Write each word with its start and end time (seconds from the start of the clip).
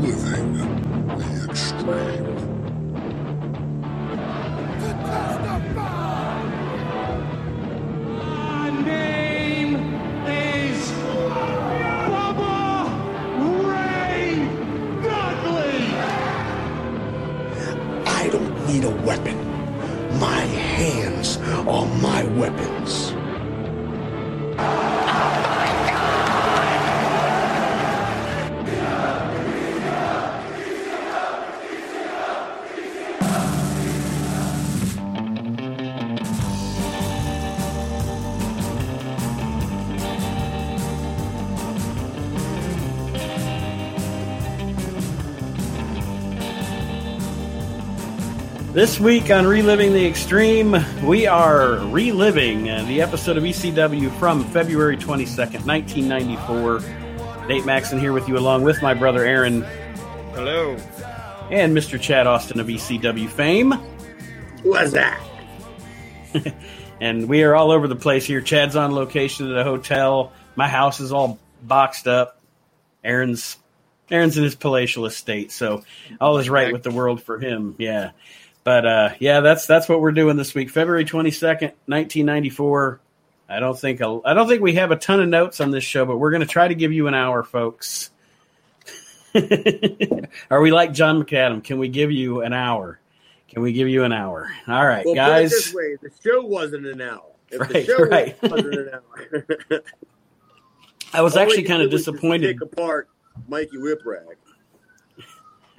reliving 0.00 0.54
the 1.18 1.46
extreme. 1.50 2.59
This 48.80 48.98
week 48.98 49.30
on 49.30 49.46
Reliving 49.46 49.92
the 49.92 50.06
Extreme, 50.06 50.74
we 51.04 51.26
are 51.26 51.74
reliving 51.88 52.70
uh, 52.70 52.82
the 52.84 53.02
episode 53.02 53.36
of 53.36 53.44
ECW 53.44 54.10
from 54.18 54.42
February 54.42 54.96
22nd, 54.96 55.66
1994. 55.66 57.46
Nate 57.46 57.66
Maxon 57.66 58.00
here 58.00 58.14
with 58.14 58.26
you, 58.26 58.38
along 58.38 58.62
with 58.62 58.80
my 58.80 58.94
brother 58.94 59.22
Aaron 59.22 59.60
Hello. 60.32 60.76
and 61.50 61.76
Mr. 61.76 62.00
Chad 62.00 62.26
Austin 62.26 62.58
of 62.58 62.68
ECW 62.68 63.28
fame. 63.28 63.72
What's 64.62 64.92
that? 64.92 65.20
And 67.02 67.28
we 67.28 67.42
are 67.42 67.54
all 67.54 67.72
over 67.72 67.86
the 67.86 67.96
place 67.96 68.24
here. 68.24 68.40
Chad's 68.40 68.76
on 68.76 68.94
location 68.94 69.50
at 69.50 69.58
a 69.58 69.64
hotel. 69.64 70.32
My 70.56 70.68
house 70.68 71.00
is 71.00 71.12
all 71.12 71.38
boxed 71.62 72.08
up. 72.08 72.40
Aaron's 73.04 73.58
Aaron's 74.10 74.38
in 74.38 74.44
his 74.44 74.54
palatial 74.54 75.04
estate, 75.04 75.52
so 75.52 75.84
all 76.18 76.38
is 76.38 76.48
right 76.48 76.72
with 76.72 76.82
the 76.82 76.90
world 76.90 77.22
for 77.22 77.38
him. 77.38 77.74
Yeah. 77.78 78.12
But 78.62 78.86
uh, 78.86 79.10
yeah, 79.18 79.40
that's 79.40 79.66
that's 79.66 79.88
what 79.88 80.00
we're 80.00 80.12
doing 80.12 80.36
this 80.36 80.54
week, 80.54 80.70
February 80.70 81.04
twenty 81.04 81.30
second, 81.30 81.72
nineteen 81.86 82.26
ninety 82.26 82.50
four. 82.50 83.00
I 83.48 83.58
don't 83.58 83.76
think 83.78 84.00
I'll, 84.00 84.20
don't 84.20 84.46
think 84.48 84.62
we 84.62 84.74
have 84.74 84.90
a 84.92 84.96
ton 84.96 85.20
of 85.20 85.28
notes 85.28 85.60
on 85.60 85.70
this 85.72 85.82
show, 85.82 86.04
but 86.06 86.18
we're 86.18 86.30
going 86.30 86.42
to 86.42 86.46
try 86.46 86.68
to 86.68 86.74
give 86.74 86.92
you 86.92 87.08
an 87.08 87.14
hour, 87.14 87.42
folks. 87.42 88.10
Are 90.50 90.60
we 90.60 90.70
like 90.70 90.92
John 90.92 91.22
McAdam? 91.24 91.64
Can 91.64 91.78
we 91.78 91.88
give 91.88 92.12
you 92.12 92.42
an 92.42 92.52
hour? 92.52 93.00
Can 93.48 93.62
we 93.62 93.72
give 93.72 93.88
you 93.88 94.04
an 94.04 94.12
hour? 94.12 94.48
All 94.68 94.86
right, 94.86 95.04
Well, 95.04 95.14
guys. 95.14 95.50
this 95.50 95.74
way: 95.74 95.96
the 96.00 96.10
show 96.22 96.42
wasn't 96.42 96.86
an 96.86 97.00
hour. 97.00 97.22
If 97.50 97.66
the 97.68 97.74
Right, 97.74 97.86
show 97.86 98.04
right. 98.04 98.42
wasn't 98.42 98.74
an 98.74 98.90
hour, 98.94 99.82
I 101.14 101.22
was 101.22 101.36
all 101.36 101.42
actually 101.42 101.64
kind 101.64 101.82
of 101.82 101.88
did 101.90 101.94
was 101.94 102.04
just 102.04 102.12
disappointed. 102.12 102.58
Take 102.60 102.72
apart 102.72 103.08
Mikey 103.48 103.78
Whipwreck. 103.78 104.26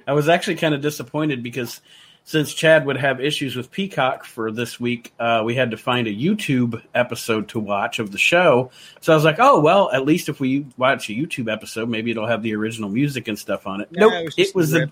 I 0.06 0.12
was 0.12 0.28
actually 0.28 0.56
kind 0.56 0.74
of 0.74 0.82
disappointed 0.82 1.42
because 1.42 1.80
since 2.24 2.54
Chad 2.54 2.86
would 2.86 2.96
have 2.96 3.20
issues 3.20 3.56
with 3.56 3.70
Peacock 3.70 4.24
for 4.24 4.50
this 4.52 4.78
week, 4.78 5.12
uh, 5.18 5.42
we 5.44 5.54
had 5.54 5.72
to 5.72 5.76
find 5.76 6.06
a 6.06 6.14
YouTube 6.14 6.82
episode 6.94 7.48
to 7.48 7.58
watch 7.58 7.98
of 7.98 8.12
the 8.12 8.18
show. 8.18 8.70
So 9.00 9.12
I 9.12 9.16
was 9.16 9.24
like, 9.24 9.36
oh 9.38 9.60
well, 9.60 9.90
at 9.92 10.04
least 10.04 10.28
if 10.28 10.40
we 10.40 10.66
watch 10.76 11.08
a 11.08 11.12
YouTube 11.12 11.52
episode, 11.52 11.88
maybe 11.88 12.10
it'll 12.10 12.26
have 12.26 12.42
the 12.42 12.54
original 12.54 12.88
music 12.88 13.28
and 13.28 13.38
stuff 13.38 13.66
on 13.66 13.80
it. 13.80 13.90
No, 13.92 14.08
nope, 14.08 14.12
it 14.12 14.24
was 14.24 14.34
it 14.36 14.42
just 14.42 14.54
was 14.54 14.74
a 14.74 14.78
the 14.78 14.90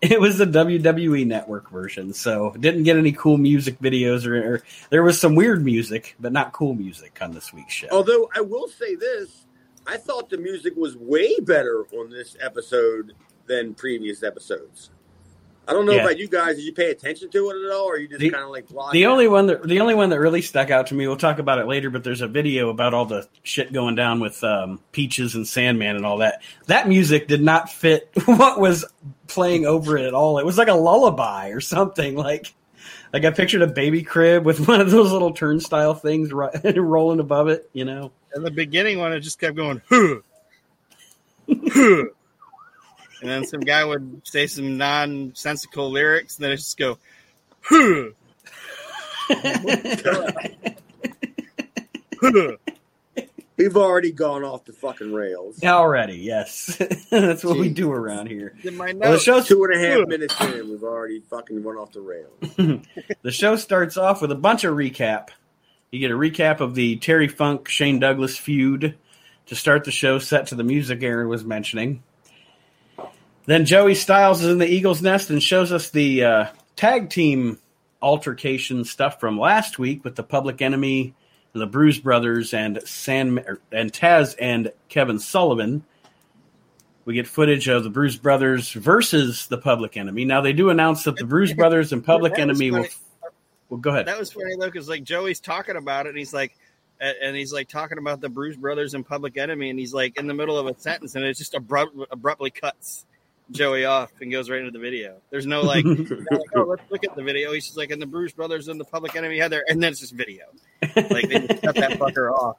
it 0.00 0.20
was 0.20 0.38
the 0.38 0.44
WWE 0.44 1.26
Network 1.26 1.70
version, 1.70 2.12
so 2.12 2.54
didn't 2.60 2.82
get 2.82 2.96
any 2.96 3.12
cool 3.12 3.38
music 3.38 3.78
videos 3.78 4.26
or, 4.26 4.54
or 4.54 4.62
there 4.90 5.02
was 5.02 5.18
some 5.18 5.34
weird 5.34 5.64
music, 5.64 6.14
but 6.20 6.32
not 6.32 6.52
cool 6.52 6.74
music 6.74 7.18
on 7.22 7.32
this 7.32 7.52
week's 7.52 7.72
show. 7.72 7.88
Although 7.90 8.28
I 8.36 8.40
will 8.40 8.68
say 8.68 8.96
this, 8.96 9.46
I 9.86 9.96
thought 9.96 10.28
the 10.28 10.36
music 10.36 10.74
was 10.76 10.96
way 10.96 11.38
better 11.40 11.86
on 11.96 12.10
this 12.10 12.36
episode 12.40 13.14
than 13.46 13.74
previous 13.74 14.22
episodes. 14.22 14.90
I 15.66 15.72
don't 15.72 15.86
know 15.86 15.92
Yeah. 15.92 16.02
about 16.02 16.18
you 16.18 16.28
guys. 16.28 16.56
Did 16.56 16.64
you 16.64 16.72
pay 16.74 16.90
attention 16.90 17.30
to 17.30 17.50
it 17.50 17.64
at 17.66 17.72
all, 17.74 17.84
or 17.86 17.96
you 17.96 18.06
just 18.06 18.20
kind 18.20 18.34
of 18.44 18.50
like 18.50 18.68
blocked 18.68 18.92
The 18.92 19.04
it? 19.04 19.06
only 19.06 19.28
one 19.28 19.46
that 19.46 19.62
the 19.66 19.80
only 19.80 19.94
one 19.94 20.10
that 20.10 20.20
really 20.20 20.42
stuck 20.42 20.70
out 20.70 20.88
to 20.88 20.94
me, 20.94 21.06
we'll 21.06 21.16
talk 21.16 21.38
about 21.38 21.58
it 21.58 21.66
later, 21.66 21.88
but 21.90 22.04
there's 22.04 22.20
a 22.20 22.28
video 22.28 22.68
about 22.68 22.92
all 22.92 23.06
the 23.06 23.26
shit 23.44 23.72
going 23.72 23.94
down 23.94 24.20
with 24.20 24.44
um, 24.44 24.80
Peaches 24.92 25.34
and 25.34 25.48
Sandman 25.48 25.96
and 25.96 26.04
all 26.04 26.18
that. 26.18 26.42
That 26.66 26.86
music 26.88 27.28
did 27.28 27.42
not 27.42 27.70
fit 27.70 28.10
what 28.26 28.60
was 28.60 28.84
playing 29.26 29.64
over 29.64 29.96
it 29.96 30.04
at 30.04 30.12
all. 30.14 30.38
It 30.38 30.44
was 30.44 30.58
like 30.58 30.68
a 30.68 30.74
lullaby 30.74 31.48
or 31.48 31.60
something. 31.60 32.14
Like 32.14 32.52
like 33.14 33.24
I 33.24 33.30
pictured 33.30 33.62
a 33.62 33.66
baby 33.66 34.02
crib 34.02 34.44
with 34.44 34.58
one 34.68 34.80
of 34.82 34.90
those 34.90 35.12
little 35.12 35.32
turnstile 35.32 35.94
things 35.94 36.30
ro- 36.32 36.50
rolling 36.76 37.20
above 37.20 37.48
it. 37.48 37.70
You 37.72 37.86
know, 37.86 38.12
In 38.36 38.42
the 38.42 38.50
beginning 38.50 38.98
when 38.98 39.12
it 39.12 39.20
just 39.20 39.38
kept 39.40 39.56
going, 39.56 39.80
huh, 39.88 40.16
huh. 41.72 42.02
And 43.24 43.32
then 43.32 43.46
some 43.46 43.60
guy 43.60 43.82
would 43.82 44.20
say 44.24 44.46
some 44.46 44.76
nonsensical 44.76 45.90
lyrics, 45.90 46.36
and 46.36 46.44
then 46.44 46.52
it 46.52 46.56
just 46.56 46.76
go, 46.76 46.98
huh, 47.62 48.10
huh. 52.20 52.56
We've 53.56 53.76
already 53.78 54.12
gone 54.12 54.44
off 54.44 54.66
the 54.66 54.74
fucking 54.74 55.14
rails. 55.14 55.64
already 55.64 56.18
yes, 56.18 56.76
that's 57.10 57.42
what 57.42 57.56
we 57.56 57.70
do 57.70 57.90
around 57.90 58.26
here. 58.26 58.54
Well, 58.62 58.88
the 58.88 58.92
notes, 58.92 59.22
show's 59.22 59.48
Two 59.48 59.64
and 59.64 59.74
a 59.74 59.78
half 59.78 60.06
minutes 60.06 60.38
in, 60.42 60.68
we've 60.68 60.82
already 60.82 61.20
fucking 61.20 61.62
went 61.62 61.78
off 61.78 61.92
the 61.92 62.02
rails. 62.02 62.34
The 63.22 63.30
show 63.30 63.56
starts 63.56 63.96
off 63.96 64.20
with 64.20 64.32
a 64.32 64.36
bunch 64.36 64.64
of 64.64 64.74
recap. 64.74 65.28
You 65.90 65.98
get 65.98 66.10
a 66.10 66.14
recap 66.14 66.60
of 66.60 66.74
the 66.74 66.96
Terry 66.96 67.28
Funk 67.28 67.70
Shane 67.70 68.00
Douglas 68.00 68.36
feud 68.36 68.98
to 69.46 69.54
start 69.54 69.84
the 69.84 69.90
show, 69.90 70.18
set 70.18 70.48
to 70.48 70.56
the 70.56 70.64
music 70.64 71.02
Aaron 71.02 71.28
was 71.28 71.42
mentioning. 71.42 72.02
Then 73.46 73.66
Joey 73.66 73.94
Styles 73.94 74.42
is 74.42 74.50
in 74.50 74.58
the 74.58 74.66
Eagles 74.66 75.02
Nest 75.02 75.28
and 75.28 75.42
shows 75.42 75.70
us 75.70 75.90
the 75.90 76.24
uh, 76.24 76.46
tag 76.76 77.10
team 77.10 77.58
altercation 78.00 78.84
stuff 78.84 79.20
from 79.20 79.38
last 79.38 79.78
week 79.78 80.02
with 80.02 80.16
the 80.16 80.22
Public 80.22 80.62
Enemy, 80.62 81.14
the 81.52 81.66
Bruise 81.66 81.98
Brothers, 81.98 82.54
and 82.54 82.80
San 82.86 83.44
and 83.70 83.92
Taz 83.92 84.34
and 84.38 84.72
Kevin 84.88 85.18
Sullivan. 85.18 85.84
We 87.04 87.14
get 87.14 87.26
footage 87.26 87.68
of 87.68 87.84
the 87.84 87.90
Bruise 87.90 88.16
Brothers 88.16 88.72
versus 88.72 89.46
the 89.48 89.58
Public 89.58 89.98
Enemy. 89.98 90.24
Now 90.24 90.40
they 90.40 90.54
do 90.54 90.70
announce 90.70 91.04
that 91.04 91.16
the 91.16 91.26
Bruise 91.26 91.52
Brothers 91.52 91.92
and 91.92 92.02
Public 92.02 92.38
Enemy 92.38 92.70
will. 92.70 92.86
Well, 93.68 93.80
go 93.80 93.90
ahead. 93.90 94.06
that 94.06 94.18
was 94.18 94.32
funny 94.32 94.54
though, 94.58 94.66
because 94.66 94.88
like 94.88 95.04
Joey's 95.04 95.40
talking 95.40 95.76
about 95.76 96.06
it, 96.06 96.10
and 96.10 96.18
he's 96.18 96.32
like, 96.32 96.56
and 96.98 97.14
and 97.22 97.36
he's 97.36 97.52
like 97.52 97.68
talking 97.68 97.98
about 97.98 98.22
the 98.22 98.30
Bruise 98.30 98.56
Brothers 98.56 98.94
and 98.94 99.04
Public 99.04 99.36
Enemy, 99.36 99.68
and 99.68 99.78
he's 99.78 99.92
like 99.92 100.18
in 100.18 100.26
the 100.26 100.34
middle 100.34 100.56
of 100.56 100.66
a 100.66 100.78
sentence, 100.80 101.14
and 101.14 101.24
it 101.26 101.36
just 101.36 101.54
abrupt, 101.54 101.94
abruptly 102.10 102.50
cuts 102.50 103.04
Joey 103.50 103.84
off 103.84 104.10
and 104.20 104.32
goes 104.32 104.48
right 104.48 104.60
into 104.60 104.70
the 104.70 104.78
video. 104.78 105.16
There's 105.30 105.46
no 105.46 105.62
like, 105.62 105.84
like, 105.84 106.40
oh, 106.54 106.62
let's 106.62 106.82
look 106.90 107.04
at 107.04 107.14
the 107.14 107.22
video. 107.22 107.52
He's 107.52 107.66
just 107.66 107.76
like, 107.76 107.90
and 107.90 108.00
the 108.00 108.06
Bruise 108.06 108.32
Brothers 108.32 108.68
and 108.68 108.80
the 108.80 108.84
Public 108.84 109.14
Enemy 109.16 109.38
had 109.38 109.52
their, 109.52 109.64
and 109.68 109.82
then 109.82 109.92
it's 109.92 110.00
just 110.00 110.14
video. 110.14 110.44
Like 110.96 111.28
they 111.28 111.46
just 111.46 111.62
cut 111.62 111.74
that 111.76 111.92
fucker 111.98 112.32
off. 112.32 112.56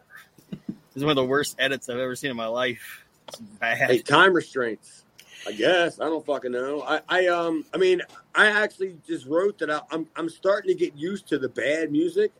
This 0.50 1.01
is 1.01 1.03
one 1.03 1.12
of 1.12 1.16
the 1.18 1.25
worst 1.25 1.56
edits 1.59 1.90
I've 1.90 1.97
ever 1.97 2.16
seen 2.16 2.31
in 2.31 2.38
my 2.38 2.47
life. 2.47 3.06
It's 3.28 3.40
bad. 3.40 3.90
Hey, 3.90 4.00
time 4.00 4.34
restraints. 4.34 5.03
I 5.47 5.51
guess 5.51 6.00
I 6.00 6.06
don't 6.06 6.25
fucking 6.25 6.51
know. 6.51 6.81
I, 6.81 7.01
I 7.07 7.28
um, 7.28 7.66
I 7.74 7.78
mean, 7.78 8.01
I 8.34 8.47
actually 8.47 8.97
just 9.06 9.25
wrote 9.25 9.59
that 9.59 9.69
I, 9.69 9.81
I'm, 9.91 10.07
I'm 10.16 10.29
starting 10.29 10.69
to 10.69 10.75
get 10.75 10.95
used 10.95 11.28
to 11.29 11.38
the 11.38 11.50
bad 11.50 11.91
music. 11.91 12.31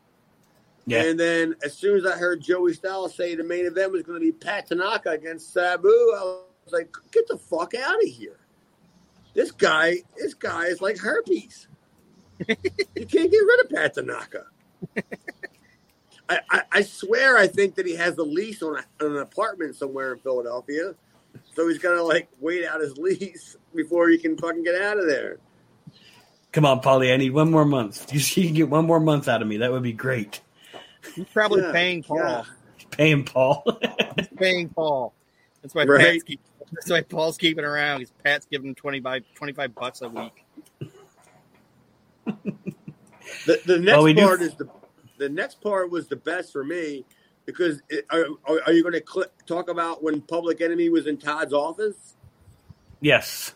Yeah. 0.88 1.04
And 1.04 1.20
then 1.20 1.56
as 1.64 1.74
soon 1.74 1.98
as 1.98 2.06
I 2.06 2.16
heard 2.16 2.42
Joey 2.42 2.74
Styles 2.74 3.16
say 3.16 3.36
the 3.36 3.44
main 3.44 3.66
event 3.66 3.92
was 3.92 4.04
going 4.04 4.20
to 4.20 4.26
be 4.26 4.32
Pat 4.32 4.68
Tanaka 4.68 5.10
against 5.10 5.52
Sabu, 5.52 5.90
I 5.90 6.42
was 6.66 6.74
like, 6.74 6.94
get 7.12 7.28
the 7.28 7.38
fuck 7.38 7.74
out 7.76 7.96
of 8.04 8.10
here. 8.10 8.40
This 9.34 9.52
guy, 9.52 9.98
this 10.18 10.34
guy 10.34 10.66
is 10.66 10.82
like 10.82 10.98
herpes. 10.98 11.68
you 12.48 12.56
can't 13.06 13.32
get 13.32 13.38
rid 13.38 13.66
of 13.66 13.70
Pat 13.70 13.94
Tanaka. 13.94 14.46
I, 16.28 16.40
I, 16.50 16.62
I 16.72 16.82
swear 16.82 17.38
I 17.38 17.48
think 17.48 17.76
that 17.76 17.86
he 17.86 17.96
has 17.96 18.18
a 18.18 18.24
lease 18.24 18.64
on, 18.64 18.78
a, 18.78 19.06
on 19.06 19.12
an 19.12 19.18
apartment 19.18 19.76
somewhere 19.76 20.14
in 20.14 20.20
Philadelphia. 20.20 20.96
So 21.56 21.68
he's 21.68 21.78
got 21.78 21.96
to 21.96 22.04
like 22.04 22.30
wait 22.40 22.66
out 22.66 22.82
his 22.82 22.98
lease 22.98 23.58
before 23.76 24.10
he 24.10 24.18
can 24.18 24.38
fucking 24.38 24.64
get 24.64 24.82
out 24.82 24.98
of 24.98 25.06
there. 25.08 25.38
Come 26.52 26.66
on, 26.66 26.80
Polly. 26.80 27.12
I 27.12 27.18
need 27.18 27.32
one 27.32 27.52
more 27.52 27.66
month. 27.66 28.12
You 28.14 28.22
can 28.46 28.54
get 28.54 28.70
one 28.70 28.86
more 28.86 29.00
month 29.00 29.28
out 29.28 29.42
of 29.42 29.48
me. 29.48 29.58
That 29.58 29.72
would 29.72 29.84
be 29.84 29.94
great. 29.94 30.42
He's 31.14 31.26
probably 31.26 31.62
Yeah, 31.62 31.72
paying 31.74 32.02
Paul. 32.04 32.18
yeah. 32.18 32.44
Pay 32.92 33.12
him, 33.12 33.26
Paul. 33.26 33.64
Paying 34.38 34.70
Paul. 34.70 35.14
That's 35.62 35.76
why 35.76 35.84
Right. 35.84 36.14
Pat's 36.14 36.24
keep, 36.24 36.40
that's 36.76 36.90
why 36.90 37.02
Paul's 37.02 37.38
keeping 37.38 37.66
around 37.66 38.00
because 38.00 38.14
Pat's 38.24 38.46
giving 38.50 38.70
him 38.70 38.76
25, 38.76 39.24
25 39.36 39.76
bucks 39.76 40.02
a 40.02 40.10
week. 40.10 40.44
The, 43.46 43.60
the 43.66 43.80
next 43.80 43.96
Well, 43.96 44.04
we 44.04 44.14
do- 44.14 44.22
part 44.22 44.42
is 44.42 44.54
the 44.56 44.70
the 45.18 45.30
next 45.30 45.62
part 45.62 45.90
was 45.90 46.08
the 46.08 46.16
best 46.18 46.52
for 46.52 46.64
me 46.64 47.06
because 47.46 47.82
it, 47.90 48.06
are, 48.10 48.26
are 48.46 48.62
are 48.68 48.74
you 48.74 48.84
going 48.84 48.94
to 48.94 49.04
cl- 49.08 49.28
talk 49.46 49.70
about 49.70 50.04
when 50.04 50.22
Public 50.22 50.62
Enemy 50.62 50.90
was 50.90 51.08
in 51.08 51.18
Todd's 51.18 51.54
office? 51.54 52.16
yes. 53.02 53.54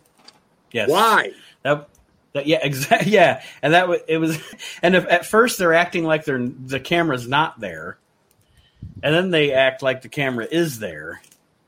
Yes. 0.72 0.88
Why? 0.90 1.32
That, 1.64 1.90
that 2.34 2.46
yeah, 2.46 2.60
exactly. 2.64 3.12
Yeah, 3.12 3.42
and 3.64 3.74
that 3.74 3.88
was 3.88 4.00
it 4.08 4.18
was, 4.18 4.40
and 4.84 4.96
if, 4.96 5.06
at 5.08 5.26
first 5.26 5.58
they're 5.58 5.74
acting 5.74 6.04
like 6.04 6.26
they're 6.26 6.48
the 6.48 6.80
camera's 6.80 7.28
not 7.28 7.60
there, 7.60 7.98
and 9.02 9.14
then 9.16 9.32
they 9.32 9.52
act 9.52 9.82
like 9.82 10.04
the 10.04 10.10
camera 10.10 10.48
is 10.50 10.78
there. 10.80 11.22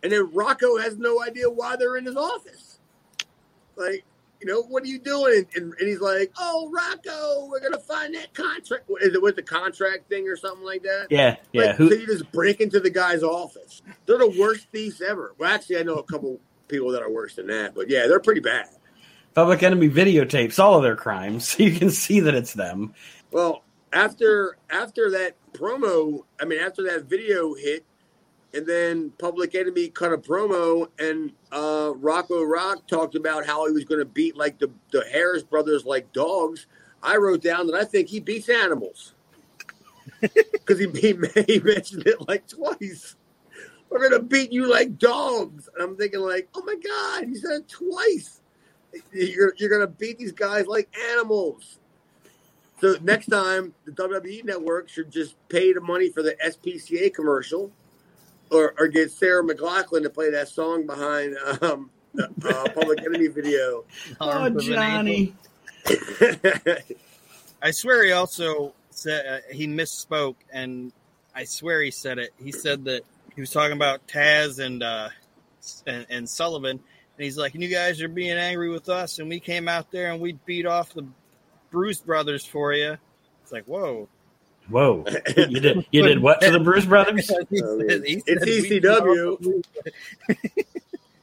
And 0.03 0.11
then 0.11 0.29
Rocco 0.33 0.77
has 0.77 0.97
no 0.97 1.21
idea 1.23 1.49
why 1.49 1.75
they're 1.75 1.97
in 1.97 2.05
his 2.05 2.15
office. 2.15 2.79
Like, 3.75 4.03
you 4.41 4.47
know, 4.47 4.63
what 4.63 4.83
are 4.83 4.87
you 4.87 4.99
doing? 4.99 5.45
And, 5.55 5.73
and 5.73 5.87
he's 5.87 6.01
like, 6.01 6.31
"Oh, 6.37 6.69
Rocco, 6.73 7.47
we're 7.47 7.59
gonna 7.59 7.79
find 7.79 8.15
that 8.15 8.33
contract. 8.33 8.89
Is 9.01 9.13
it 9.13 9.21
with 9.21 9.35
the 9.35 9.43
contract 9.43 10.09
thing 10.09 10.27
or 10.27 10.35
something 10.35 10.65
like 10.65 10.81
that?" 10.83 11.07
Yeah, 11.09 11.35
yeah. 11.53 11.67
Like, 11.67 11.75
Who? 11.75 11.89
so 11.89 11.95
you 11.95 12.07
just 12.07 12.31
break 12.31 12.59
into 12.59 12.79
the 12.79 12.89
guy's 12.89 13.21
office. 13.21 13.83
They're 14.05 14.17
the 14.17 14.35
worst 14.39 14.67
thieves 14.71 15.01
ever. 15.01 15.35
Well, 15.37 15.51
actually, 15.51 15.77
I 15.77 15.83
know 15.83 15.95
a 15.95 16.03
couple 16.03 16.39
people 16.67 16.91
that 16.91 17.03
are 17.03 17.11
worse 17.11 17.35
than 17.35 17.47
that, 17.47 17.75
but 17.75 17.89
yeah, 17.89 18.07
they're 18.07 18.19
pretty 18.19 18.41
bad. 18.41 18.69
Public 19.35 19.63
Enemy 19.63 19.89
videotapes 19.89 20.59
all 20.59 20.75
of 20.75 20.83
their 20.83 20.95
crimes, 20.95 21.47
so 21.49 21.63
you 21.63 21.77
can 21.77 21.91
see 21.91 22.19
that 22.21 22.33
it's 22.33 22.53
them. 22.53 22.93
Well, 23.31 23.63
after 23.93 24.57
after 24.71 25.11
that 25.11 25.35
promo, 25.53 26.23
I 26.39 26.45
mean, 26.45 26.59
after 26.59 26.83
that 26.83 27.03
video 27.03 27.53
hit, 27.53 27.85
and 28.53 28.65
then 28.65 29.11
Public 29.17 29.55
Enemy 29.55 29.89
cut 29.89 30.11
a 30.11 30.17
promo, 30.17 30.87
and 30.99 31.31
uh, 31.51 31.93
Rocco 31.95 32.43
Rock 32.43 32.87
talked 32.87 33.15
about 33.15 33.45
how 33.45 33.65
he 33.67 33.73
was 33.73 33.85
going 33.85 33.99
to 33.99 34.05
beat 34.05 34.35
like 34.35 34.59
the 34.59 34.69
the 34.91 35.05
Harris 35.11 35.43
brothers 35.43 35.85
like 35.85 36.11
dogs. 36.13 36.67
I 37.03 37.17
wrote 37.17 37.41
down 37.41 37.67
that 37.67 37.75
I 37.75 37.85
think 37.85 38.09
he 38.09 38.19
beats 38.19 38.49
animals 38.49 39.13
because 40.21 40.79
he, 40.79 40.87
he 40.89 41.17
he 41.47 41.59
mentioned 41.59 42.05
it 42.05 42.27
like 42.27 42.47
twice. 42.47 43.15
We're 43.89 44.09
gonna 44.09 44.23
beat 44.23 44.53
you 44.53 44.69
like 44.69 44.97
dogs, 44.97 45.69
and 45.73 45.83
I'm 45.83 45.97
thinking 45.97 46.21
like, 46.21 46.47
oh 46.55 46.63
my 46.63 46.75
god, 46.75 47.27
he 47.27 47.35
said 47.35 47.61
it 47.61 47.69
twice. 47.69 48.41
You're 49.11 49.53
you're 49.57 49.69
gonna 49.69 49.87
beat 49.87 50.17
these 50.17 50.31
guys 50.31 50.67
like 50.67 50.93
animals. 51.11 51.79
So 52.79 52.95
next 53.01 53.27
time, 53.27 53.73
the 53.85 53.91
WWE 53.91 54.43
Network 54.43 54.89
should 54.89 55.11
just 55.11 55.35
pay 55.49 55.71
the 55.71 55.81
money 55.81 56.09
for 56.09 56.23
the 56.23 56.35
SPCA 56.43 57.13
commercial, 57.13 57.71
or 58.51 58.73
or 58.77 58.87
get 58.87 59.11
Sarah 59.11 59.43
McLachlan 59.43 60.03
to 60.03 60.09
play 60.09 60.31
that 60.31 60.49
song 60.49 60.85
behind 60.85 61.35
um, 61.61 61.89
uh, 62.19 62.67
Public 62.73 63.01
Enemy 63.05 63.27
video. 63.27 63.85
Oh, 64.19 64.29
Arms 64.29 64.63
of 64.63 64.69
an 64.69 64.75
Johnny. 64.75 65.33
I 67.61 67.71
swear 67.71 68.03
he 68.03 68.11
also 68.11 68.73
said 68.89 69.25
uh, 69.25 69.53
he 69.53 69.67
misspoke, 69.67 70.35
and 70.51 70.91
I 71.35 71.45
swear 71.45 71.81
he 71.81 71.91
said 71.91 72.19
it. 72.19 72.33
He 72.41 72.51
said 72.51 72.85
that 72.85 73.03
he 73.35 73.41
was 73.41 73.51
talking 73.51 73.75
about 73.75 74.07
Taz 74.07 74.59
and 74.59 74.83
uh, 74.83 75.09
and, 75.87 76.05
and 76.09 76.29
Sullivan, 76.29 76.71
and 76.71 77.23
he's 77.23 77.37
like, 77.37 77.55
"You 77.55 77.67
guys 77.67 78.01
are 78.01 78.07
being 78.07 78.37
angry 78.37 78.69
with 78.69 78.89
us, 78.89 79.19
and 79.19 79.29
we 79.29 79.39
came 79.39 79.67
out 79.67 79.91
there 79.91 80.11
and 80.11 80.21
we 80.21 80.33
beat 80.33 80.65
off 80.65 80.93
the 80.93 81.05
Bruise 81.71 82.01
Brothers 82.01 82.45
for 82.45 82.73
you." 82.73 82.97
It's 83.51 83.51
like, 83.51 83.65
whoa. 83.65 84.07
Whoa! 84.69 85.05
You 85.37 85.59
did 85.59 85.85
you 85.91 86.01
did 86.03 86.19
what 86.19 86.41
to 86.41 86.51
the 86.51 86.59
Bruise 86.59 86.85
Brothers? 86.85 87.29
I 87.31 87.35
mean, 87.49 88.21
it's 88.25 88.43
said 88.45 88.47
we 88.47 88.69
beat 88.69 88.85
off 88.85 89.03
ECW. 89.03 89.63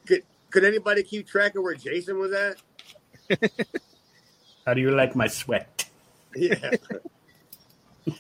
could, 0.06 0.22
could 0.50 0.64
anybody 0.64 1.02
keep 1.02 1.26
track 1.26 1.54
of 1.54 1.62
where 1.62 1.74
Jason 1.74 2.18
was 2.18 2.32
at? 2.32 2.56
How 4.66 4.74
do 4.74 4.80
you 4.80 4.90
like 4.90 5.14
my 5.16 5.28
sweat? 5.28 5.88
Yeah. 6.36 6.72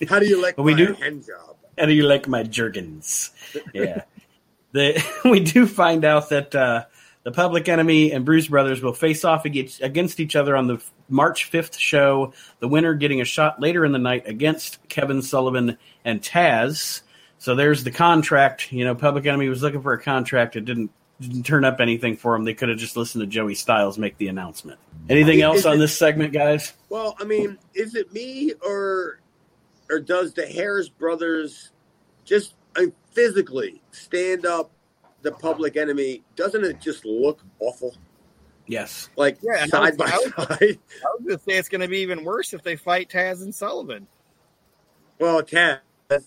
How 0.08 0.18
do 0.18 0.26
you 0.26 0.40
like 0.40 0.56
Well, 0.56 0.64
we 0.64 0.72
my 0.72 0.78
do- 0.78 0.92
hand 0.94 1.26
job? 1.26 1.56
How 1.78 1.86
do 1.86 1.92
you 1.92 2.04
like 2.04 2.26
my 2.26 2.42
jergens? 2.42 3.30
Yeah. 3.74 4.02
the, 4.72 5.02
we 5.24 5.40
do 5.40 5.66
find 5.66 6.04
out 6.04 6.28
that 6.30 6.54
uh, 6.54 6.84
the 7.28 7.34
Public 7.34 7.68
Enemy 7.68 8.12
and 8.12 8.24
Bruise 8.24 8.48
Brothers 8.48 8.80
will 8.80 8.94
face 8.94 9.22
off 9.22 9.44
against, 9.44 10.18
each 10.18 10.34
other 10.34 10.56
on 10.56 10.66
the 10.66 10.82
March 11.10 11.52
5th 11.52 11.78
show. 11.78 12.32
The 12.60 12.68
winner 12.68 12.94
getting 12.94 13.20
a 13.20 13.26
shot 13.26 13.60
later 13.60 13.84
in 13.84 13.92
the 13.92 13.98
night 13.98 14.26
against 14.26 14.78
Kevin 14.88 15.20
Sullivan 15.20 15.76
and 16.06 16.22
Taz. 16.22 17.02
So 17.36 17.54
there's 17.54 17.84
the 17.84 17.90
contract. 17.90 18.72
You 18.72 18.86
know, 18.86 18.94
Public 18.94 19.26
Enemy 19.26 19.50
was 19.50 19.62
looking 19.62 19.82
for 19.82 19.92
a 19.92 20.00
contract. 20.00 20.56
It 20.56 20.64
didn't 20.64 20.90
didn't 21.20 21.42
turn 21.42 21.66
up 21.66 21.80
anything 21.80 22.16
for 22.16 22.32
them. 22.32 22.44
They 22.44 22.54
could 22.54 22.70
have 22.70 22.78
just 22.78 22.96
listened 22.96 23.20
to 23.20 23.26
Joey 23.26 23.54
Styles 23.54 23.98
make 23.98 24.16
the 24.16 24.28
announcement. 24.28 24.80
Anything 25.10 25.42
else 25.42 25.66
on 25.66 25.78
this 25.78 25.94
segment, 25.98 26.32
guys? 26.32 26.72
Well, 26.88 27.14
I 27.20 27.24
mean, 27.24 27.58
is 27.74 27.94
it 27.94 28.10
me 28.10 28.54
or 28.64 29.20
or 29.90 30.00
does 30.00 30.32
the 30.32 30.46
Harris 30.46 30.88
brothers 30.88 31.72
just 32.24 32.54
I 32.74 32.86
mean, 32.86 32.92
physically 33.12 33.82
stand 33.90 34.46
up 34.46 34.70
the 35.22 35.32
public 35.32 35.76
enemy? 35.76 36.22
Doesn't 36.36 36.64
it 36.64 36.80
just 36.80 37.04
look 37.04 37.42
awful? 37.60 37.94
Yes. 38.66 39.08
Like 39.16 39.38
Yeah, 39.42 39.62
and 39.62 39.70
side 39.70 39.96
by 39.96 40.06
I 40.06 40.16
was- 40.16 40.48
side. 40.48 40.60
I 40.60 41.08
was 41.18 41.24
going 41.24 41.38
to 41.38 41.44
say 41.44 41.52
it's 41.58 41.68
going 41.68 41.80
to 41.80 41.88
be 41.88 41.98
even 41.98 42.24
worse 42.24 42.52
if 42.52 42.62
they 42.62 42.76
fight 42.76 43.08
Taz 43.10 43.42
and 43.42 43.54
Sullivan. 43.54 44.06
Well, 45.18 45.42
Taz. 45.42 45.80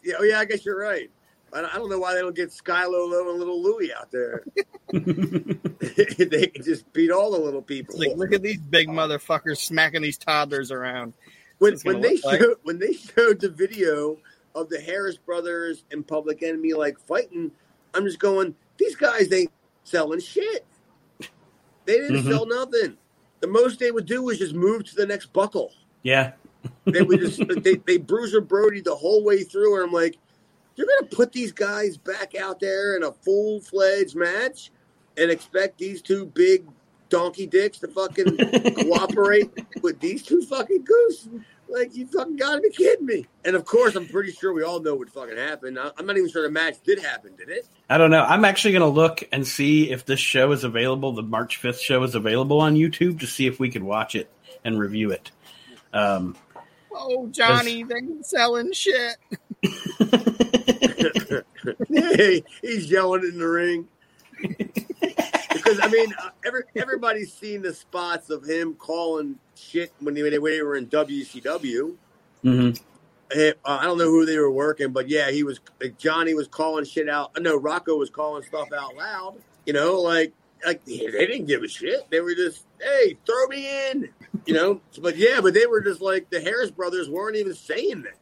Yeah, 0.04 0.16
oh 0.20 0.24
yeah, 0.24 0.40
I 0.40 0.46
guess 0.46 0.66
you're 0.66 0.80
right. 0.80 1.10
I 1.54 1.60
I 1.60 1.76
don't 1.76 1.90
know 1.90 2.00
why 2.00 2.14
they 2.14 2.22
don't 2.22 2.36
get 2.36 2.50
Skylo 2.50 3.10
Low 3.10 3.30
and 3.30 3.40
Little 3.40 3.62
Louie 3.62 3.92
out 3.94 4.12
there. 4.12 4.44
they 4.92 6.48
can 6.48 6.64
just 6.64 6.92
beat 6.94 7.12
all 7.12 7.32
the 7.32 7.40
little 7.40 7.62
people. 7.62 7.98
Like, 8.00 8.16
look 8.18 8.34
at 8.34 8.42
these 8.42 8.60
big 8.60 8.88
motherfuckers 8.90 9.58
smacking 9.58 10.02
these 10.02 10.18
toddlers 10.18 10.72
around. 10.72 11.14
when 11.60 11.78
when 11.84 12.02
they 12.02 12.16
look 12.16 12.26
like. 12.26 12.40
showed 12.42 12.58
when 12.64 12.80
they 12.80 12.94
showed 12.94 13.40
the 13.40 13.50
video 13.50 14.18
of 14.56 14.70
the 14.70 14.80
Harris 14.80 15.18
brothers 15.18 15.84
and 15.92 16.06
Public 16.06 16.44
Enemy 16.44 16.74
like 16.74 17.00
fighting, 17.00 17.52
I'm 17.94 18.06
just 18.06 18.20
going, 18.20 18.56
these 18.82 18.96
guys 18.96 19.32
ain't 19.32 19.52
selling 19.84 20.20
shit. 20.20 20.66
They 21.86 21.98
didn't 22.00 22.24
Mhm. 22.24 22.30
sell 22.30 22.46
nothing. 22.46 22.98
The 23.40 23.48
most 23.48 23.80
they 23.80 23.92
would 23.92 24.06
do 24.06 24.24
was 24.24 24.38
just 24.40 24.54
move 24.54 24.84
to 24.86 24.96
the 24.96 25.06
next 25.06 25.34
buckle. 25.34 25.72
Yeah. 26.04 26.34
They 26.86 27.02
would 27.02 27.20
just 27.20 27.40
they 27.64 27.76
they 27.76 27.98
Bruiser 27.98 28.42
Brody 28.42 28.82
the 28.82 28.96
whole 28.96 29.24
way 29.24 29.44
through, 29.44 29.76
and 29.76 29.86
I'm 29.86 29.92
like, 29.94 30.18
you're 30.76 30.88
gonna 31.00 31.10
put 31.12 31.32
these 31.32 31.52
guys 31.52 31.98
back 31.98 32.36
out 32.36 32.60
there 32.60 32.96
in 32.96 33.04
a 33.04 33.12
full 33.12 33.60
fledged 33.62 34.16
match 34.16 34.72
and 35.18 35.30
expect 35.32 35.78
these 35.78 36.02
two 36.02 36.26
big 36.28 36.66
donkey 37.10 37.46
dicks 37.46 37.80
to 37.80 37.88
fucking 37.88 38.38
cooperate 38.76 39.52
with 39.82 40.00
these 40.00 40.24
two 40.24 40.42
fucking 40.44 40.84
goose? 40.84 41.28
Like 41.72 41.96
you 41.96 42.06
fucking 42.08 42.36
gotta 42.36 42.60
be 42.62 42.70
kidding 42.70 43.06
me! 43.06 43.26
And 43.46 43.56
of 43.56 43.64
course, 43.66 43.96
I'm 43.96 44.06
pretty 44.08 44.32
sure 44.34 44.54
we 44.54 44.64
all 44.64 44.80
know 44.82 44.96
what 44.96 45.10
fucking 45.10 45.38
happened. 45.38 45.80
I- 45.80 45.92
I'm 45.98 46.06
not 46.06 46.18
even 46.18 46.30
sure 46.30 46.44
the 46.44 46.50
match 46.52 46.76
did 46.84 47.00
happen. 47.00 47.36
Did 47.38 47.50
it? 47.50 47.68
I 47.90 47.98
don't 47.98 48.12
know. 48.12 48.24
I'm 48.24 48.44
actually 48.46 48.74
going 48.74 48.82
to 48.82 48.88
look 48.88 49.24
and 49.32 49.48
see 49.48 49.90
if 49.92 50.06
this 50.06 50.20
show 50.20 50.52
is 50.52 50.64
available. 50.64 51.14
The 51.14 51.24
March 51.24 51.62
5th 51.62 51.80
show 51.80 52.04
is 52.04 52.14
available 52.16 52.60
on 52.60 52.76
YouTube 52.76 53.20
to 53.22 53.28
see 53.28 53.48
if 53.48 53.60
we 53.60 53.70
could 53.70 53.84
watch 53.84 54.16
it 54.16 54.30
and 54.66 54.78
review 54.80 55.12
it. 55.12 55.32
Um, 55.94 56.36
Oh, 56.94 57.28
Johnny, 57.32 57.84
they're 57.84 58.02
selling 58.22 58.74
shit. 58.74 59.16
Hey, 61.90 62.44
he's 62.62 62.90
yelling 62.92 63.24
in 63.24 63.38
the 63.38 63.48
ring. 63.48 63.88
because 65.64 65.80
I 65.82 65.88
mean, 65.88 66.14
uh, 66.22 66.30
every, 66.46 66.64
everybody's 66.76 67.34
seen 67.34 67.62
the 67.62 67.74
spots 67.74 68.30
of 68.30 68.44
him 68.44 68.74
calling 68.76 69.38
shit 69.56 69.92
when 70.00 70.14
they, 70.14 70.24
when 70.24 70.44
they 70.44 70.62
were 70.62 70.76
in 70.76 70.88
WCW. 70.88 71.96
mhm. 72.44 72.82
Eh, 73.34 73.54
uh, 73.64 73.78
I 73.80 73.84
don't 73.84 73.98
know 73.98 74.10
who 74.10 74.26
they 74.26 74.38
were 74.38 74.52
working, 74.52 74.92
but 74.92 75.08
yeah, 75.08 75.32
he 75.32 75.44
was 75.44 75.62
like 75.80 75.98
Johnny 75.98 76.34
was 76.34 76.48
calling 76.50 76.84
shit 76.84 77.08
out. 77.08 77.32
No, 77.40 77.56
Rocco 77.56 77.96
was 77.96 78.10
calling 78.10 78.44
stuff 78.44 78.68
out 78.74 78.96
loud. 78.98 79.38
You 79.66 79.72
know, 79.72 80.02
like 80.02 80.34
like 80.66 80.84
they 80.86 80.98
didn't 80.98 81.46
give 81.46 81.64
a 81.64 81.68
shit. 81.68 82.10
They 82.10 82.20
were 82.20 82.36
just, 82.36 82.66
hey, 82.82 83.18
throw 83.26 83.48
me 83.48 83.90
in. 83.90 84.10
You 84.46 84.54
know, 84.54 84.82
but 85.02 85.16
yeah, 85.16 85.40
but 85.42 85.54
they 85.54 85.66
were 85.66 85.82
just 85.82 86.02
like 86.02 86.30
the 86.30 86.42
Harris 86.42 86.72
brothers 86.72 87.10
weren't 87.10 87.38
even 87.38 87.54
saying 87.54 88.02
that. 88.04 88.18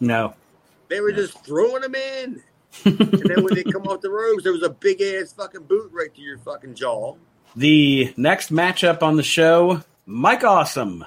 No. 0.00 0.34
They 0.88 1.00
were 1.00 1.12
just 1.12 1.44
throwing 1.44 1.82
them 1.82 1.94
in. 1.94 2.42
And 2.84 2.98
then 2.98 3.42
when 3.44 3.54
they 3.54 3.64
come 3.64 3.86
off 3.86 4.00
the 4.00 4.10
ropes, 4.10 4.42
there 4.42 4.52
was 4.52 4.62
a 4.62 4.70
big 4.70 5.00
ass 5.00 5.32
fucking 5.32 5.64
boot 5.64 5.90
right 5.92 6.14
to 6.14 6.20
your 6.20 6.38
fucking 6.38 6.74
jaw. 6.74 7.14
The 7.54 8.12
next 8.16 8.52
matchup 8.52 9.02
on 9.02 9.16
the 9.16 9.22
show, 9.22 9.82
Mike 10.04 10.44
Awesome 10.44 11.04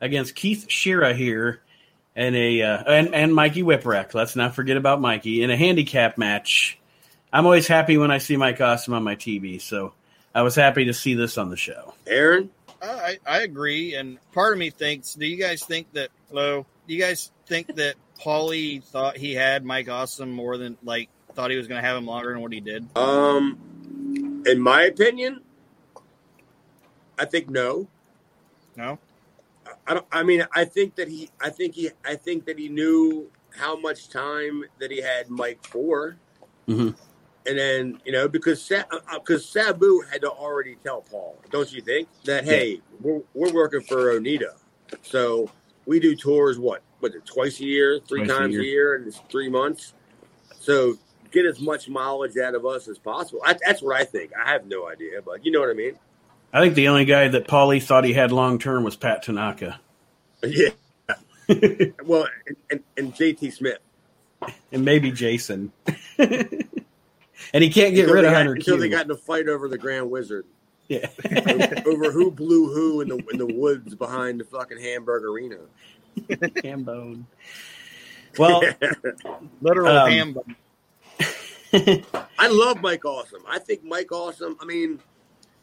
against 0.00 0.34
Keith 0.34 0.66
Shira 0.68 1.14
here, 1.14 1.60
and 2.14 2.36
a 2.36 2.62
uh, 2.62 2.84
and 2.86 3.14
and 3.14 3.34
Mikey 3.34 3.62
Whipwreck. 3.62 4.14
Let's 4.14 4.36
not 4.36 4.54
forget 4.54 4.76
about 4.76 5.00
Mikey 5.00 5.42
in 5.42 5.50
a 5.50 5.56
handicap 5.56 6.18
match. 6.18 6.78
I'm 7.32 7.44
always 7.44 7.66
happy 7.66 7.98
when 7.98 8.10
I 8.10 8.18
see 8.18 8.36
Mike 8.36 8.60
Awesome 8.60 8.94
on 8.94 9.04
my 9.04 9.16
TV, 9.16 9.60
so 9.60 9.92
I 10.34 10.42
was 10.42 10.54
happy 10.54 10.86
to 10.86 10.94
see 10.94 11.14
this 11.14 11.38
on 11.38 11.50
the 11.50 11.56
show. 11.56 11.94
Aaron, 12.06 12.50
I, 12.82 13.18
I 13.26 13.42
agree, 13.42 13.94
and 13.94 14.18
part 14.32 14.52
of 14.52 14.58
me 14.58 14.70
thinks. 14.70 15.14
Do 15.14 15.26
you 15.26 15.36
guys 15.36 15.62
think 15.62 15.92
that? 15.92 16.10
Hello, 16.28 16.66
do 16.86 16.94
you 16.94 17.00
guys 17.00 17.30
think 17.46 17.74
that 17.76 17.94
Paulie 18.20 18.82
thought 18.82 19.16
he 19.16 19.34
had 19.34 19.64
Mike 19.64 19.88
Awesome 19.88 20.30
more 20.32 20.56
than 20.56 20.76
like 20.82 21.08
thought 21.34 21.50
he 21.50 21.56
was 21.56 21.68
going 21.68 21.80
to 21.80 21.86
have 21.86 21.96
him 21.96 22.06
longer 22.06 22.32
than 22.32 22.40
what 22.42 22.52
he 22.52 22.60
did? 22.60 22.86
um, 22.96 24.42
in 24.46 24.60
my 24.60 24.82
opinion, 24.84 25.42
I 27.18 27.24
think 27.24 27.48
no. 27.48 27.88
No, 28.76 28.98
I 29.86 29.94
don't. 29.94 30.06
I 30.12 30.22
mean, 30.22 30.46
I 30.54 30.64
think 30.64 30.94
that 30.96 31.08
he. 31.08 31.30
I 31.40 31.50
think 31.50 31.74
he. 31.74 31.90
I 32.04 32.14
think 32.16 32.46
that 32.46 32.58
he 32.58 32.68
knew 32.68 33.30
how 33.56 33.76
much 33.78 34.08
time 34.08 34.62
that 34.78 34.90
he 34.90 35.00
had 35.00 35.28
Mike 35.30 35.64
for, 35.66 36.16
Mhm. 36.68 36.94
And 37.46 37.58
then 37.58 38.00
you 38.04 38.12
know 38.12 38.28
because 38.28 38.62
Sa- 38.62 38.84
because 39.14 39.44
Sabu 39.48 40.02
had 40.10 40.20
to 40.22 40.30
already 40.30 40.76
tell 40.84 41.00
Paul, 41.02 41.38
don't 41.50 41.72
you 41.72 41.80
think 41.80 42.08
that 42.24 42.44
hey 42.44 42.80
we're, 43.00 43.22
we're 43.34 43.52
working 43.52 43.80
for 43.80 44.18
Onita, 44.18 44.54
so 45.02 45.50
we 45.86 45.98
do 45.98 46.14
tours 46.14 46.58
what 46.58 46.82
what 47.00 47.12
twice 47.26 47.60
a 47.60 47.64
year, 47.64 48.00
three 48.06 48.24
Twice 48.24 48.36
times 48.38 48.54
a 48.54 48.58
year. 48.58 48.62
year, 48.62 48.94
and 48.96 49.06
it's 49.06 49.18
three 49.30 49.48
months. 49.48 49.94
So 50.60 50.98
get 51.30 51.44
as 51.46 51.60
much 51.60 51.88
mileage 51.88 52.36
out 52.38 52.54
of 52.54 52.64
us 52.66 52.88
as 52.88 52.98
possible. 52.98 53.40
I, 53.44 53.54
that's 53.64 53.82
what 53.82 53.96
I 53.96 54.04
think. 54.04 54.32
I 54.34 54.50
have 54.50 54.66
no 54.66 54.88
idea, 54.88 55.22
but 55.22 55.44
you 55.44 55.52
know 55.52 55.60
what 55.60 55.70
I 55.70 55.74
mean. 55.74 55.98
I 56.52 56.60
think 56.60 56.74
the 56.74 56.88
only 56.88 57.04
guy 57.04 57.28
that 57.28 57.46
Paulie 57.46 57.82
thought 57.82 58.04
he 58.04 58.14
had 58.14 58.32
long 58.32 58.58
term 58.58 58.82
was 58.82 58.96
Pat 58.96 59.22
Tanaka, 59.22 59.78
Yeah. 60.42 60.70
well, 62.04 62.28
and, 62.46 62.56
and, 62.70 62.82
and 62.96 63.14
JT 63.14 63.52
Smith. 63.54 63.78
and 64.72 64.84
maybe 64.84 65.10
Jason. 65.10 65.72
and 66.18 66.42
he 67.52 67.70
can't 67.70 67.94
get 67.94 68.02
Until 68.04 68.14
rid 68.14 68.24
of 68.24 68.30
got- 68.32 68.36
Hunter 68.36 68.52
until 68.54 68.74
Q. 68.76 68.80
they 68.82 68.88
got 68.88 69.04
in 69.06 69.10
a 69.10 69.16
fight 69.16 69.48
over 69.48 69.68
the 69.68 69.78
Grand 69.78 70.10
Wizard. 70.10 70.44
yeah. 70.88 71.06
over 71.86 72.10
who 72.12 72.30
blew 72.30 72.72
who 72.72 73.00
in 73.02 73.08
the 73.08 73.16
in 73.32 73.38
the 73.38 73.46
woods 73.46 73.94
behind 73.94 74.40
the 74.40 74.44
fucking 74.44 74.80
Hamburg 74.80 75.22
Arena. 75.24 75.58
Hambone. 76.64 77.24
Well, 78.38 78.62
Literal 79.60 79.88
Um, 79.96 80.10
ham. 80.10 80.36
I 82.38 82.48
love 82.48 82.80
Mike 82.80 83.04
Awesome. 83.04 83.42
I 83.48 83.58
think 83.58 83.84
Mike 83.84 84.12
Awesome. 84.12 84.56
I 84.60 84.64
mean, 84.64 85.00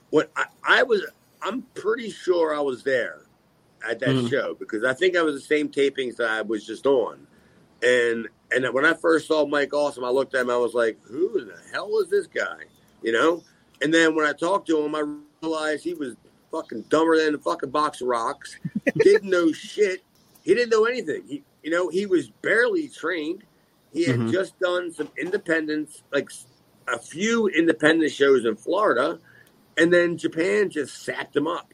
what 0.09 0.31
I, 0.35 0.45
I 0.63 0.83
was, 0.83 1.05
I'm 1.41 1.63
pretty 1.73 2.09
sure 2.09 2.55
I 2.55 2.59
was 2.59 2.83
there 2.83 3.21
at 3.87 3.99
that 3.99 4.09
Mhm. 4.09 4.29
show 4.29 4.55
because 4.55 4.83
I 4.83 4.93
think 4.93 5.15
I 5.15 5.21
was 5.21 5.35
the 5.35 5.41
same 5.41 5.69
tapings 5.69 6.17
that 6.17 6.29
I 6.29 6.41
was 6.41 6.65
just 6.65 6.85
on, 6.85 7.25
and 7.83 8.27
and 8.51 8.65
when 8.73 8.85
I 8.85 8.93
first 8.93 9.27
saw 9.27 9.45
Mike 9.45 9.73
Awesome, 9.73 10.03
I 10.03 10.09
looked 10.09 10.35
at 10.35 10.41
him. 10.41 10.49
I 10.49 10.57
was 10.57 10.73
like, 10.73 10.97
who 11.03 11.43
the 11.45 11.57
hell 11.71 11.99
is 11.99 12.09
this 12.09 12.27
guy? 12.27 12.63
You 13.01 13.11
know. 13.11 13.43
And 13.81 13.93
then 13.93 14.15
when 14.15 14.25
I 14.25 14.31
talked 14.31 14.67
to 14.67 14.79
him, 14.81 14.95
I 14.95 15.03
realized 15.43 15.83
he 15.83 15.93
was 15.93 16.15
fucking 16.51 16.83
dumber 16.83 17.17
than 17.21 17.35
a 17.35 17.37
fucking 17.37 17.69
box 17.71 17.99
of 18.01 18.07
rocks. 18.07 18.57
Didn't 18.99 19.29
know 19.29 19.51
shit. 19.51 20.01
He 20.45 20.53
didn't 20.53 20.69
know 20.69 20.85
anything. 20.85 21.23
He, 21.27 21.43
you 21.63 21.71
know, 21.71 21.89
he 21.89 22.05
was 22.05 22.29
barely 22.29 22.87
trained. 22.87 23.43
He 23.91 24.03
had 24.03 24.19
Mhm. 24.19 24.31
just 24.31 24.57
done 24.59 24.91
some 24.91 25.09
independence, 25.17 26.03
like 26.13 26.29
a 26.87 26.99
few 26.99 27.47
independent 27.47 28.11
shows 28.11 28.45
in 28.45 28.55
Florida, 28.55 29.19
and 29.75 29.91
then 29.91 30.17
Japan 30.17 30.69
just 30.69 31.03
sapped 31.03 31.35
him 31.35 31.47
up, 31.47 31.73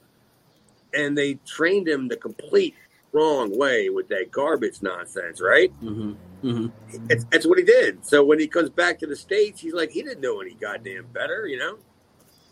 and 0.94 1.18
they 1.18 1.36
trained 1.46 1.88
him 1.88 2.08
the 2.08 2.16
complete 2.16 2.76
wrong 3.12 3.56
way 3.58 3.90
with 3.90 4.08
that 4.08 4.32
garbage 4.32 4.82
nonsense. 4.82 5.42
Right? 5.42 5.72
hmm 5.74 6.14
hmm 6.42 6.68
It's, 7.10 7.26
that's 7.26 7.46
what 7.46 7.58
he 7.58 7.66
did. 7.66 8.06
So 8.06 8.24
when 8.24 8.40
he 8.40 8.48
comes 8.48 8.70
back 8.70 9.00
to 9.00 9.08
the 9.08 9.16
states, 9.18 9.60
he's 9.60 9.74
like, 9.74 9.92
he 9.92 10.02
didn't 10.02 10.22
know 10.22 10.40
any 10.40 10.54
goddamn 10.54 11.08
better, 11.08 11.46
you 11.46 11.60
know. 11.60 11.78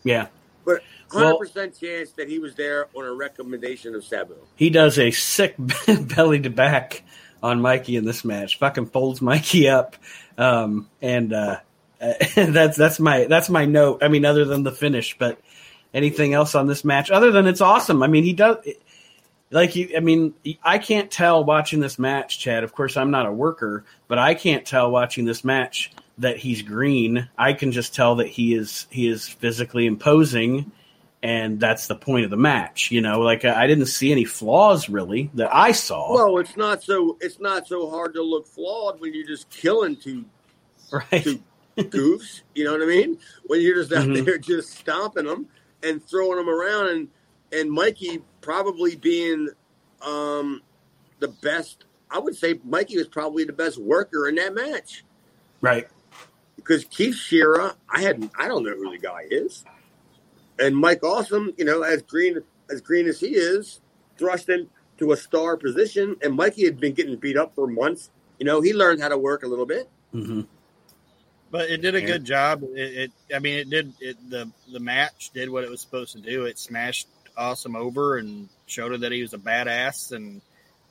Yeah. 0.04 0.28
But 0.64 0.82
hundred 1.10 1.26
Well- 1.26 1.38
percent 1.38 1.78
chance 1.78 2.12
that 2.12 2.28
he 2.28 2.38
was 2.38 2.54
there 2.54 2.86
on 2.94 3.04
a 3.04 3.12
recommendation 3.12 3.94
of 3.94 4.04
Sabu. 4.04 4.34
He 4.56 4.70
does 4.70 4.98
a 4.98 5.10
sick 5.10 5.54
belly 5.88 6.40
to 6.40 6.50
back 6.50 7.02
on 7.42 7.60
Mikey 7.60 7.96
in 7.96 8.04
this 8.04 8.24
match. 8.24 8.58
Fucking 8.58 8.86
folds 8.86 9.20
Mikey 9.22 9.68
up, 9.68 9.96
um, 10.38 10.88
and 11.00 11.32
uh, 11.32 11.56
that's 12.34 12.76
that's 12.76 13.00
my 13.00 13.24
that's 13.24 13.48
my 13.50 13.64
note. 13.64 14.02
I 14.02 14.08
mean, 14.08 14.24
other 14.24 14.44
than 14.44 14.62
the 14.62 14.72
finish, 14.72 15.16
but 15.18 15.40
anything 15.94 16.34
else 16.34 16.54
on 16.54 16.66
this 16.66 16.84
match? 16.84 17.10
Other 17.10 17.30
than 17.30 17.46
it's 17.46 17.60
awesome. 17.60 18.02
I 18.02 18.06
mean, 18.06 18.24
he 18.24 18.32
does 18.32 18.58
like 19.50 19.74
you. 19.76 19.90
I 19.96 20.00
mean, 20.00 20.34
I 20.62 20.78
can't 20.78 21.10
tell 21.10 21.44
watching 21.44 21.80
this 21.80 21.98
match, 21.98 22.38
Chad. 22.38 22.64
Of 22.64 22.72
course, 22.74 22.96
I'm 22.96 23.10
not 23.10 23.26
a 23.26 23.32
worker, 23.32 23.84
but 24.08 24.18
I 24.18 24.34
can't 24.34 24.66
tell 24.66 24.90
watching 24.90 25.24
this 25.24 25.44
match 25.44 25.92
that 26.20 26.36
he's 26.36 26.62
green. 26.62 27.28
I 27.36 27.52
can 27.52 27.72
just 27.72 27.94
tell 27.94 28.16
that 28.16 28.28
he 28.28 28.54
is 28.54 28.86
he 28.90 29.08
is 29.08 29.28
physically 29.28 29.86
imposing 29.86 30.70
and 31.22 31.60
that's 31.60 31.86
the 31.86 31.94
point 31.94 32.24
of 32.24 32.30
the 32.30 32.36
match. 32.36 32.90
You 32.90 33.00
know, 33.02 33.20
like 33.20 33.44
I 33.44 33.66
didn't 33.66 33.86
see 33.86 34.10
any 34.12 34.24
flaws 34.24 34.88
really 34.88 35.30
that 35.34 35.54
I 35.54 35.72
saw. 35.72 36.14
Well, 36.14 36.38
it's 36.38 36.56
not 36.56 36.82
so 36.82 37.16
it's 37.20 37.40
not 37.40 37.66
so 37.66 37.90
hard 37.90 38.14
to 38.14 38.22
look 38.22 38.46
flawed 38.46 39.00
when 39.00 39.12
you're 39.14 39.26
just 39.26 39.50
killing 39.50 39.96
two 39.96 40.24
right? 40.92 41.22
two 41.22 41.40
goofs. 41.76 42.42
You 42.54 42.64
know 42.64 42.72
what 42.72 42.82
I 42.82 42.86
mean? 42.86 43.18
When 43.46 43.60
you're 43.60 43.76
just 43.76 43.92
out 43.92 44.06
Mhm. 44.06 44.24
there 44.24 44.38
just 44.38 44.70
stomping 44.70 45.24
them 45.26 45.46
and 45.82 46.02
throwing 46.06 46.36
them 46.36 46.48
around, 46.48 46.88
and 46.88 47.08
and 47.52 47.70
Mikey 47.70 48.22
probably 48.40 48.96
being 48.96 49.48
um, 50.02 50.62
the 51.18 51.28
best. 51.28 51.84
I 52.10 52.18
would 52.18 52.34
say 52.36 52.58
Mikey 52.64 52.96
was 52.96 53.08
probably 53.08 53.44
the 53.44 53.52
best 53.52 53.78
worker 53.78 54.28
in 54.28 54.34
that 54.36 54.54
match 54.54 55.04
Right. 55.60 55.86
Because 56.62 56.84
Keith 56.84 57.14
Shearer, 57.16 57.74
I 57.88 58.00
had 58.02 58.30
I 58.38 58.48
don't 58.48 58.62
know 58.64 58.74
who 58.74 58.90
the 58.90 58.98
guy 58.98 59.22
is, 59.30 59.64
and 60.58 60.76
Mike 60.76 61.02
Awesome, 61.02 61.52
you 61.56 61.64
know, 61.64 61.82
as 61.82 62.02
green 62.02 62.38
as 62.70 62.80
green 62.80 63.06
as 63.08 63.20
he 63.20 63.28
is, 63.28 63.80
thrust 64.18 64.48
into 64.48 65.12
a 65.12 65.16
star 65.16 65.56
position, 65.56 66.16
and 66.22 66.34
Mikey 66.34 66.64
had 66.64 66.78
been 66.78 66.92
getting 66.94 67.16
beat 67.16 67.36
up 67.36 67.54
for 67.54 67.66
months. 67.66 68.10
You 68.38 68.46
know, 68.46 68.60
he 68.60 68.72
learned 68.72 69.00
how 69.02 69.08
to 69.08 69.18
work 69.18 69.42
a 69.42 69.46
little 69.46 69.66
bit. 69.66 69.88
hmm 70.12 70.42
But 71.50 71.70
it 71.70 71.82
did 71.82 71.94
a 71.94 72.00
Yeah. 72.00 72.06
good 72.06 72.24
job. 72.24 72.62
It, 72.62 73.10
it 73.28 73.34
I 73.34 73.38
mean, 73.38 73.58
it 73.58 73.70
did. 73.70 73.92
It, 74.00 74.30
the 74.30 74.50
the 74.72 74.80
match 74.80 75.30
did 75.34 75.50
what 75.50 75.64
it 75.64 75.70
was 75.70 75.80
supposed 75.80 76.12
to 76.12 76.20
do. 76.20 76.44
It 76.44 76.58
smashed 76.58 77.08
Awesome 77.36 77.76
over 77.76 78.18
and 78.18 78.48
showed 78.66 78.90
her 78.92 78.98
that 78.98 79.12
he 79.12 79.22
was 79.22 79.32
a 79.34 79.38
badass. 79.38 80.12
And 80.12 80.42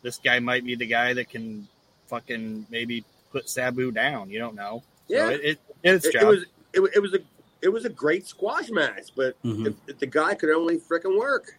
this 0.02 0.18
guy 0.18 0.40
might 0.40 0.66
be 0.66 0.76
the 0.76 0.88
guy 0.88 1.14
that 1.14 1.30
can 1.30 1.68
fucking 2.08 2.66
maybe 2.70 3.04
put 3.32 3.48
Sabu 3.50 3.92
down. 3.92 4.30
You 4.32 4.40
don't 4.40 4.56
know. 4.56 4.82
Yeah. 5.10 5.28
so 5.30 5.34
it, 5.34 5.42
it 5.44 5.60
its 5.96 6.06
It, 6.06 6.14
job. 6.14 6.22
it 6.24 6.28
was 6.28 6.44
it, 6.74 6.82
it 6.96 7.00
was 7.02 7.14
a 7.14 7.20
it 7.62 7.70
was 7.70 7.84
a 7.86 7.90
great 7.90 8.26
squash 8.28 8.70
match, 8.70 9.10
but 9.16 9.36
Mhm. 9.44 9.68
if, 9.68 9.74
if 9.88 10.00
the 10.00 10.08
guy 10.08 10.34
could 10.36 10.50
only 10.50 10.78
frickin' 10.78 11.18
work, 11.20 11.58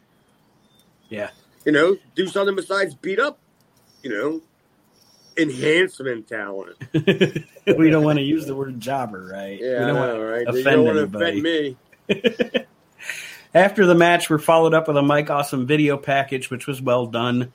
Yeah. 1.11 1.30
you 1.66 1.73
know, 1.73 1.97
do 2.14 2.26
something 2.26 2.57
besides 2.57 2.95
beat 2.95 3.19
up, 3.21 3.38
you 4.02 4.11
know, 4.11 4.40
enhancement 5.37 6.26
talent. 6.28 6.76
we 6.95 7.90
don't 7.90 8.04
want 8.04 8.19
to 8.19 8.25
use 8.25 8.47
the 8.47 8.54
word 8.54 8.80
jobber, 8.80 9.28
right? 9.30 9.59
Yeah, 9.61 9.76
I 9.76 9.78
don't 9.87 9.95
know, 9.95 10.19
want 10.19 10.30
right? 10.30 10.54
You 10.54 10.61
offend 10.61 10.64
don't 10.64 10.85
want 10.85 11.12
to 11.12 11.19
anybody. 11.28 11.76
offend 12.09 12.54
me. 12.54 12.66
After 13.54 13.85
the 13.85 13.95
match, 13.97 14.30
we're 14.30 14.38
followed 14.38 14.75
up 14.75 14.87
with 14.88 14.97
a 14.97 15.02
Mike 15.02 15.28
Awesome 15.28 15.66
video 15.66 15.97
package, 15.97 16.50
which 16.50 16.66
was 16.69 16.80
well 16.80 17.07
done. 17.07 17.52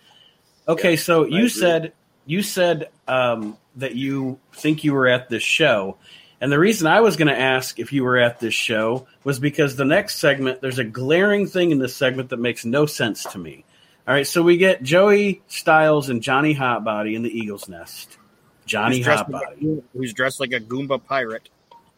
Okay, 0.68 0.92
Yeah, 0.92 0.98
so 0.98 1.26
you 1.26 1.48
said 1.48 1.94
you 2.26 2.42
said 2.42 2.90
um, 3.08 3.58
that 3.78 3.96
you 3.96 4.40
think 4.54 4.84
you 4.84 4.94
were 4.94 5.08
at 5.08 5.30
this 5.30 5.44
show, 5.44 5.98
and 6.42 6.52
the 6.52 6.60
reason 6.60 6.88
I 6.88 7.02
was 7.02 7.16
going 7.16 7.28
to 7.28 7.40
ask 7.40 7.80
if 7.80 7.94
you 7.94 8.04
were 8.04 8.18
at 8.18 8.40
this 8.40 8.54
show 8.54 9.08
was 9.24 9.40
because 9.40 9.76
the 9.76 9.86
next 9.86 10.18
segment 10.18 10.62
there's 10.62 10.80
a 10.80 10.84
glaring 10.84 11.48
thing 11.48 11.72
in 11.72 11.80
this 11.80 11.96
segment 11.96 12.30
that 12.30 12.40
makes 12.40 12.66
no 12.66 12.86
sense 12.86 13.24
to 13.24 13.38
me. 13.38 13.64
All 14.08 14.14
right, 14.14 14.28
so 14.28 14.44
we 14.44 14.58
get 14.58 14.84
Joey 14.84 15.42
Styles 15.48 16.10
and 16.10 16.22
Johnny 16.22 16.54
Hotbody 16.54 17.16
in 17.16 17.24
the 17.24 17.36
Eagles 17.36 17.68
Nest. 17.68 18.18
Johnny 18.66 18.98
who's 18.98 19.06
dressed, 19.06 19.30
like 19.30 19.50
Hotbody. 19.50 19.80
a, 19.80 19.98
who's 19.98 20.14
dressed 20.14 20.40
like 20.40 20.54
a 20.54 20.60
Goomba 20.60 21.04
pirate. 21.04 21.50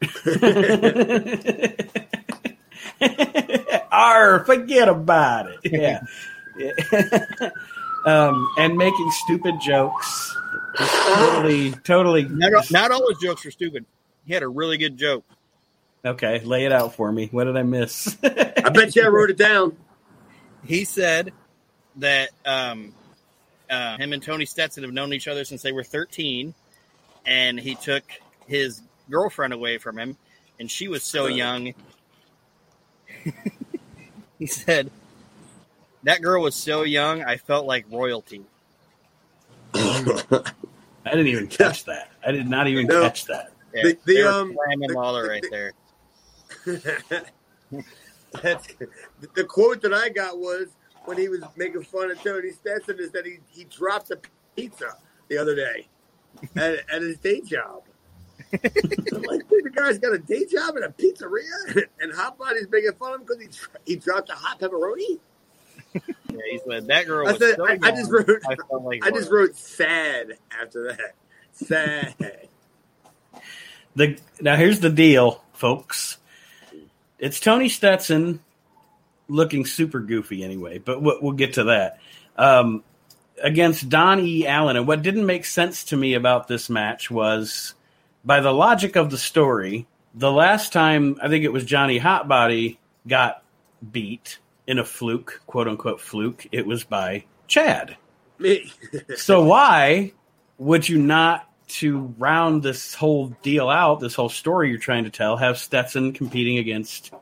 Arr, 3.91 4.45
forget 4.45 4.87
about 4.87 5.49
it. 5.49 5.59
Yeah. 5.65 6.01
Yeah. 6.57 7.49
um, 8.05 8.47
and 8.57 8.77
making 8.77 9.11
stupid 9.11 9.59
jokes. 9.59 10.35
Just 10.77 11.07
totally, 11.07 11.71
totally. 11.83 12.23
Not, 12.23 12.71
not 12.71 12.91
all 12.91 13.09
his 13.09 13.17
jokes 13.19 13.43
were 13.45 13.51
stupid. 13.51 13.85
He 14.25 14.33
had 14.33 14.43
a 14.43 14.47
really 14.47 14.77
good 14.77 14.97
joke. 14.97 15.23
Okay, 16.05 16.39
lay 16.41 16.65
it 16.65 16.71
out 16.71 16.95
for 16.95 17.11
me. 17.11 17.27
What 17.31 17.45
did 17.45 17.57
I 17.57 17.63
miss? 17.63 18.15
I 18.23 18.69
bet 18.69 18.95
you 18.95 19.03
I 19.03 19.07
wrote 19.07 19.29
it 19.29 19.37
down. 19.37 19.75
He 20.65 20.83
said 20.83 21.31
that 21.97 22.31
um, 22.45 22.93
uh, 23.69 23.95
him 23.97 24.11
and 24.11 24.21
Tony 24.21 24.45
Stetson 24.45 24.83
have 24.83 24.91
known 24.91 25.13
each 25.13 25.29
other 25.29 25.45
since 25.45 25.61
they 25.61 25.71
were 25.71 25.83
13, 25.83 26.53
and 27.25 27.57
he 27.57 27.75
took 27.75 28.03
his 28.47 28.81
girlfriend 29.09 29.53
away 29.53 29.77
from 29.77 29.97
him, 29.97 30.17
and 30.59 30.69
she 30.69 30.89
was 30.89 31.03
so 31.03 31.27
young. 31.27 31.73
he 34.39 34.47
said, 34.47 34.91
That 36.03 36.21
girl 36.21 36.43
was 36.43 36.55
so 36.55 36.83
young, 36.83 37.23
I 37.23 37.37
felt 37.37 37.65
like 37.65 37.85
royalty. 37.89 38.43
I 41.07 41.11
didn't 41.11 41.27
even 41.27 41.47
catch 41.47 41.85
that. 41.85 42.09
I 42.25 42.31
did 42.31 42.47
not 42.47 42.67
even 42.67 42.87
No. 42.87 43.01
catch 43.01 43.25
that. 43.25 43.51
Yeah, 43.73 43.83
The- 43.83 43.97
the, 44.05 44.13
they 44.13 44.23
were 44.23 44.29
um, 44.29 44.53
slamming 44.65 44.87
the- 44.89 44.93
Lawler 44.95 45.23
the- 45.23 45.29
right 45.29 45.41
the- 45.41 45.73
there. 46.65 47.23
That's, 48.43 48.67
the 49.33 49.43
quote 49.45 49.81
that 49.81 49.93
I 49.93 50.09
got 50.09 50.37
was 50.37 50.67
when 51.05 51.17
he 51.17 51.29
was 51.29 51.41
making 51.55 51.83
fun 51.83 52.11
of 52.11 52.21
Tony 52.21 52.51
Stetson 52.51 52.97
is 52.99 53.11
that 53.11 53.25
he, 53.25 53.37
he 53.49 53.63
dropped 53.65 54.11
a 54.11 54.19
pizza 54.55 54.95
the 55.29 55.37
other 55.37 55.55
day 55.55 55.87
at, 56.55 56.79
at 56.93 57.01
his 57.01 57.17
day 57.17 57.41
job. 57.41 57.83
I'm 58.53 59.21
like, 59.23 59.47
dude, 59.49 59.63
the 59.65 59.71
guy's 59.73 59.97
got 59.97 60.13
a 60.13 60.19
day 60.19 60.45
job 60.45 60.75
at 60.77 60.83
a 60.83 60.89
pizzeria, 60.89 61.83
and 61.99 62.13
Hot 62.13 62.37
Body's 62.37 62.67
making 62.69 62.91
fun 62.93 63.13
of 63.13 63.21
him 63.21 63.25
because 63.27 63.41
he 63.85 63.93
he 63.93 63.95
dropped 63.95 64.29
a 64.29 64.33
hot 64.33 64.59
pepperoni. 64.59 65.19
Yeah, 66.37 66.51
he 66.51 66.59
said, 66.69 66.87
That 66.87 67.05
girl 67.05 67.27
I 67.27 67.37
said, 67.37 67.55
so 67.57 67.67
I, 67.67 67.73
young, 67.73 67.83
I 67.83 67.91
just 67.91 68.11
wrote, 68.11 68.29
I 68.45 68.75
like 68.77 69.05
I 69.05 69.11
just 69.11 69.31
wrote 69.31 69.55
sad 69.55 70.37
after 70.61 70.93
that. 70.93 71.15
Sad. 71.53 72.47
The 73.95 74.19
now 74.39 74.55
here's 74.55 74.79
the 74.79 74.91
deal 74.91 75.43
folks. 75.53 76.17
It's 77.17 77.39
Tony 77.39 77.67
Stetson 77.67 78.41
looking 79.27 79.65
super 79.65 79.99
goofy 79.99 80.43
anyway, 80.43 80.77
but 80.77 81.01
we'll, 81.01 81.17
we'll 81.21 81.31
get 81.33 81.53
to 81.53 81.65
that. 81.65 81.99
Um, 82.37 82.83
against 83.41 83.89
Don 83.89 84.19
E. 84.19 84.45
Allen. 84.45 84.77
And 84.77 84.87
what 84.87 85.01
didn't 85.01 85.25
make 85.25 85.45
sense 85.45 85.85
to 85.85 85.97
me 85.97 86.13
about 86.13 86.47
this 86.47 86.69
match 86.69 87.09
was 87.09 87.73
by 88.23 88.39
the 88.39 88.53
logic 88.53 88.95
of 88.95 89.09
the 89.09 89.17
story, 89.17 89.87
the 90.13 90.31
last 90.31 90.73
time 90.73 91.17
I 91.21 91.27
think 91.29 91.43
it 91.43 91.53
was 91.53 91.65
Johnny 91.65 91.99
Hotbody 91.99 92.77
got 93.07 93.43
beat 93.91 94.39
in 94.67 94.79
a 94.79 94.83
fluke, 94.83 95.41
quote 95.47 95.67
unquote 95.67 96.01
fluke, 96.01 96.45
it 96.51 96.67
was 96.67 96.83
by 96.83 97.25
Chad. 97.47 97.97
Me. 98.37 98.71
So 99.15 99.43
why 99.43 100.11
would 100.57 100.87
you 100.87 100.99
not 100.99 101.49
to 101.67 102.13
round 102.17 102.63
this 102.63 102.93
whole 102.93 103.27
deal 103.41 103.69
out, 103.69 103.99
this 103.99 104.15
whole 104.15 104.29
story 104.29 104.69
you're 104.69 104.77
trying 104.77 105.05
to 105.05 105.09
tell, 105.09 105.37
have 105.37 105.57
Stetson 105.57 106.13
competing 106.13 106.57
against 106.57 107.13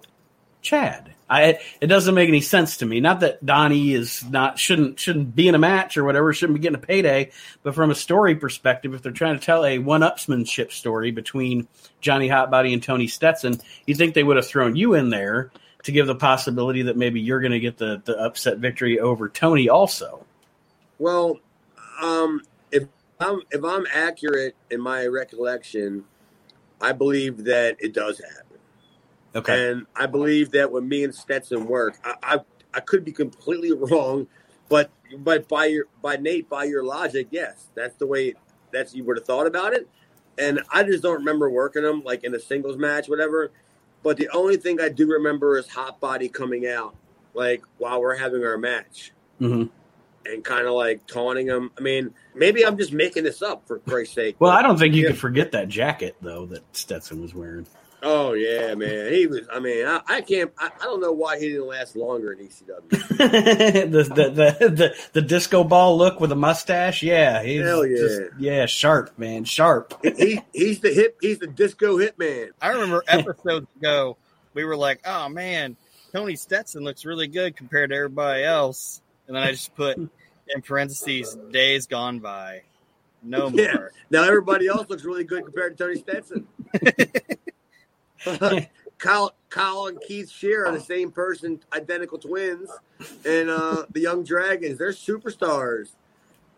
Chad? 0.61 1.13
I 1.27 1.59
it 1.81 1.87
doesn't 1.87 2.13
make 2.13 2.27
any 2.29 2.41
sense 2.41 2.77
to 2.77 2.85
me. 2.85 2.99
Not 2.99 3.21
that 3.21 3.43
Donnie 3.43 3.93
is 3.93 4.23
not 4.29 4.59
shouldn't 4.59 4.99
shouldn't 4.99 5.35
be 5.35 5.47
in 5.47 5.55
a 5.55 5.59
match 5.59 5.97
or 5.97 6.03
whatever, 6.03 6.33
shouldn't 6.33 6.59
be 6.59 6.61
getting 6.61 6.77
a 6.77 6.85
payday, 6.85 7.31
but 7.63 7.73
from 7.73 7.89
a 7.89 7.95
story 7.95 8.35
perspective, 8.35 8.93
if 8.93 9.01
they're 9.01 9.11
trying 9.11 9.39
to 9.39 9.43
tell 9.43 9.65
a 9.65 9.79
one-upsmanship 9.79 10.71
story 10.71 11.09
between 11.09 11.67
Johnny 11.99 12.29
Hotbody 12.29 12.73
and 12.73 12.83
Tony 12.83 13.07
Stetson, 13.07 13.59
you 13.87 13.95
think 13.95 14.13
they 14.13 14.23
would 14.23 14.35
have 14.35 14.47
thrown 14.47 14.75
you 14.75 14.93
in 14.93 15.09
there 15.09 15.51
to 15.85 15.91
give 15.91 16.07
the 16.07 16.15
possibility 16.15 16.81
that 16.81 16.97
maybe 16.97 17.21
you're 17.21 17.39
going 17.39 17.51
to 17.51 17.59
get 17.59 17.77
the 17.77 18.01
the 18.05 18.17
upset 18.19 18.57
victory 18.57 18.99
over 18.99 19.29
Tony 19.29 19.69
also. 19.69 20.25
Well, 20.97 21.39
um, 22.01 22.41
if 22.71 22.87
I'm 23.19 23.41
if 23.51 23.63
I'm 23.63 23.85
accurate 23.93 24.55
in 24.71 24.81
my 24.81 25.05
recollection, 25.05 26.03
I 26.81 26.91
believe 26.91 27.43
that 27.45 27.77
it 27.79 27.93
does 27.93 28.19
happen. 28.19 28.57
Okay. 29.35 29.71
And 29.71 29.85
I 29.95 30.07
believe 30.07 30.49
that 30.51 30.71
when 30.71 30.87
me 30.87 31.03
and 31.03 31.13
Stetson 31.13 31.67
work, 31.67 31.99
I, 32.03 32.15
I 32.23 32.39
I 32.73 32.79
could 32.79 33.05
be 33.05 33.11
completely 33.11 33.71
wrong, 33.77 34.25
but 34.69 34.89
but 35.19 35.47
by 35.47 35.65
your 35.65 35.85
by 36.01 36.15
Nate, 36.15 36.49
by 36.49 36.63
your 36.63 36.83
logic, 36.83 37.27
yes, 37.29 37.67
that's 37.75 37.95
the 37.97 38.07
way 38.07 38.33
that's 38.71 38.95
you 38.95 39.03
would 39.03 39.17
have 39.17 39.25
thought 39.25 39.45
about 39.45 39.73
it. 39.73 39.87
And 40.39 40.61
I 40.71 40.81
just 40.81 41.03
don't 41.03 41.19
remember 41.19 41.47
working 41.47 41.83
them 41.83 42.03
like 42.03 42.23
in 42.23 42.33
a 42.33 42.39
singles 42.39 42.75
match, 42.75 43.07
whatever. 43.07 43.51
But 44.05 44.17
the 44.17 44.29
only 44.29 44.55
thing 44.55 44.79
I 44.79 44.89
do 44.89 45.07
remember 45.07 45.57
is 45.57 45.67
Hot 45.69 45.99
Body 45.99 46.29
coming 46.29 46.67
out 46.67 46.95
like 47.33 47.63
while 47.79 47.99
we're 47.99 48.15
having 48.15 48.45
our 48.45 48.55
match 48.55 49.11
Mhm. 49.41 49.67
and 50.27 50.43
kind 50.45 50.67
of 50.67 50.73
like 50.73 51.07
taunting 51.07 51.47
him. 51.47 51.71
I 51.75 51.81
mean, 51.81 52.13
maybe 52.35 52.63
I'm 52.63 52.77
just 52.77 52.93
making 52.93 53.23
this 53.23 53.41
up 53.41 53.67
for 53.67 53.79
Christ's 53.79 54.13
sake. 54.13 54.35
Well, 54.37 54.51
I 54.51 54.61
don't 54.61 54.77
think 54.77 54.93
you 54.93 55.01
Yeah. 55.01 55.07
could 55.09 55.17
forget 55.17 55.51
that 55.53 55.69
jacket 55.69 56.15
though 56.21 56.45
that 56.45 56.61
Stetson 56.71 57.19
was 57.19 57.33
wearing. 57.33 57.65
Oh 58.03 58.33
yeah, 58.33 58.75
man. 58.75 59.11
He 59.11 59.25
was. 59.25 59.41
I 59.51 59.59
mean, 59.59 59.85
I, 59.87 59.99
I 60.07 60.21
can't. 60.21 60.51
I, 60.59 60.67
I 60.79 60.83
don't 60.83 61.01
know 61.01 61.11
why 61.11 61.39
he 61.39 61.49
didn't 61.49 61.67
last 61.67 61.95
longer 61.95 62.33
in 62.33 62.39
ECW. 62.47 62.89
the, 62.89 64.03
the, 64.03 64.29
the 64.59 64.69
the 64.69 64.95
the 65.13 65.21
disco 65.21 65.63
ball 65.63 65.97
look 65.97 66.19
with 66.19 66.31
a 66.31 66.35
mustache. 66.35 67.01
Yeah, 67.01 67.41
he's 67.41 67.61
Hell 67.63 67.85
yeah. 67.85 67.97
just- 67.97 68.21
yeah, 68.37 68.65
sharp 68.67 69.17
man, 69.17 69.43
sharp. 69.43 69.93
he 70.03 70.39
he's 70.53 70.81
the 70.81 70.93
hip. 70.93 71.17
He's 71.21 71.39
the 71.39 71.47
disco 71.47 71.97
hitman. 71.97 72.49
I 72.61 72.69
remember 72.69 73.03
episodes 73.07 73.67
ago, 73.77 74.17
we 74.53 74.65
were 74.65 74.75
like, 74.77 75.01
"Oh 75.05 75.27
man, 75.29 75.75
Tony 76.13 76.35
Stetson 76.35 76.83
looks 76.83 77.05
really 77.05 77.27
good 77.27 77.55
compared 77.57 77.89
to 77.89 77.95
everybody 77.95 78.43
else," 78.43 79.01
and 79.27 79.35
then 79.35 79.41
I 79.43 79.51
just 79.51 79.73
put 79.75 79.97
in 79.97 80.61
parentheses, 80.63 81.35
"Days 81.51 81.87
gone 81.87 82.19
by, 82.19 82.61
no 83.23 83.49
more." 83.49 83.59
Yeah. 83.61 83.77
Now 84.11 84.25
everybody 84.25 84.67
else 84.67 84.87
looks 84.89 85.03
really 85.05 85.23
good 85.23 85.43
compared 85.43 85.75
to 85.77 85.83
Tony 85.85 85.97
Stetson. 85.99 86.45
Kyle, 88.97 89.35
Kyle 89.49 89.87
and 89.87 89.99
Keith 90.01 90.29
Shear 90.29 90.65
are 90.65 90.71
the 90.71 90.79
same 90.79 91.11
person, 91.11 91.59
identical 91.73 92.17
twins, 92.17 92.69
and 93.25 93.49
uh, 93.49 93.85
the 93.91 94.01
Young 94.01 94.23
Dragons. 94.23 94.77
They're 94.77 94.91
superstars 94.91 95.89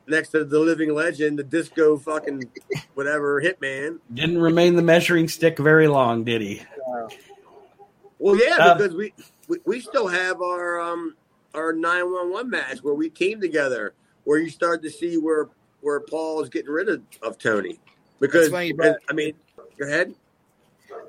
next 0.07 0.29
to 0.29 0.45
the 0.45 0.59
living 0.59 0.93
legend, 0.93 1.39
the 1.39 1.43
disco 1.43 1.97
fucking 1.97 2.43
whatever 2.93 3.41
hitman. 3.41 3.99
Didn't 4.13 4.39
remain 4.39 4.75
the 4.75 4.81
measuring 4.81 5.27
stick 5.27 5.57
very 5.57 5.87
long, 5.87 6.23
did 6.23 6.41
he? 6.41 6.61
Well, 8.19 8.35
yeah, 8.35 8.55
Um, 8.55 8.77
because 8.77 8.95
we, 8.95 9.13
we 9.47 9.57
we 9.65 9.79
still 9.79 10.07
have 10.07 10.41
our 10.41 10.79
um 10.79 11.15
our 11.53 11.73
nine 11.73 12.11
one 12.11 12.31
one 12.31 12.49
match 12.49 12.79
where 12.83 12.93
we 12.93 13.09
team 13.09 13.39
together, 13.39 13.93
where 14.23 14.39
you 14.39 14.49
start 14.49 14.81
to 14.83 14.89
see 14.89 15.17
where 15.17 15.49
where 15.81 15.99
Paul 15.99 16.41
is 16.41 16.49
getting 16.49 16.71
rid 16.71 16.89
of, 16.89 17.01
of 17.21 17.37
Tony. 17.37 17.79
Because 18.19 18.49
funny 18.49 18.67
you 18.67 18.95
I 19.09 19.13
mean, 19.13 19.33
go 19.77 19.85
ahead. 19.85 20.15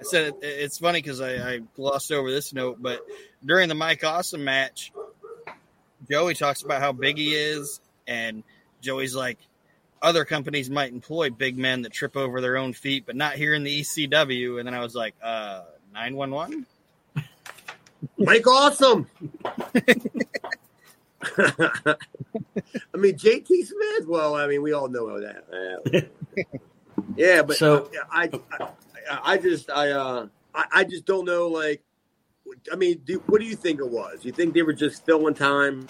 I 0.00 0.02
said 0.02 0.26
it, 0.28 0.38
it's 0.42 0.78
funny 0.78 1.00
because 1.00 1.20
I, 1.20 1.54
I 1.54 1.58
glossed 1.76 2.12
over 2.12 2.30
this 2.30 2.52
note, 2.52 2.78
but 2.80 3.04
during 3.44 3.68
the 3.68 3.74
Mike 3.74 4.04
Awesome 4.04 4.44
match, 4.44 4.92
Joey 6.10 6.34
talks 6.34 6.62
about 6.62 6.80
how 6.80 6.92
big 6.92 7.18
he 7.18 7.34
is, 7.34 7.80
and 8.06 8.42
Joey's 8.80 9.14
like, 9.14 9.38
other 10.00 10.24
companies 10.24 10.70
might 10.70 10.92
employ 10.92 11.28
big 11.30 11.58
men 11.58 11.82
that 11.82 11.92
trip 11.92 12.16
over 12.16 12.40
their 12.40 12.56
own 12.56 12.72
feet, 12.72 13.04
but 13.04 13.16
not 13.16 13.34
here 13.34 13.52
in 13.54 13.64
the 13.64 13.80
ECW. 13.80 14.58
And 14.60 14.66
then 14.68 14.74
I 14.74 14.78
was 14.80 14.94
like, 14.94 15.16
uh, 15.20 15.62
nine 15.92 16.14
one 16.14 16.30
one. 16.30 16.66
Mike 18.16 18.46
Awesome. 18.46 19.08
I 21.36 21.96
mean, 22.96 23.16
JT 23.16 23.46
Smith. 23.46 24.06
Well, 24.06 24.36
I 24.36 24.46
mean, 24.46 24.62
we 24.62 24.72
all 24.72 24.88
know 24.88 25.20
that. 25.20 26.08
yeah, 27.16 27.42
but 27.42 27.56
So- 27.56 27.90
I, 28.10 28.30
I, 28.60 28.68
I 29.10 29.38
just, 29.38 29.70
I, 29.70 29.90
uh, 29.90 30.26
I, 30.54 30.64
I 30.72 30.84
just 30.84 31.04
don't 31.04 31.24
know. 31.24 31.48
Like, 31.48 31.82
I 32.72 32.76
mean, 32.76 33.00
do, 33.04 33.22
what 33.26 33.40
do 33.40 33.46
you 33.46 33.56
think 33.56 33.80
it 33.80 33.88
was? 33.88 34.24
You 34.24 34.32
think 34.32 34.54
they 34.54 34.62
were 34.62 34.72
just 34.72 35.04
filling 35.04 35.34
time? 35.34 35.88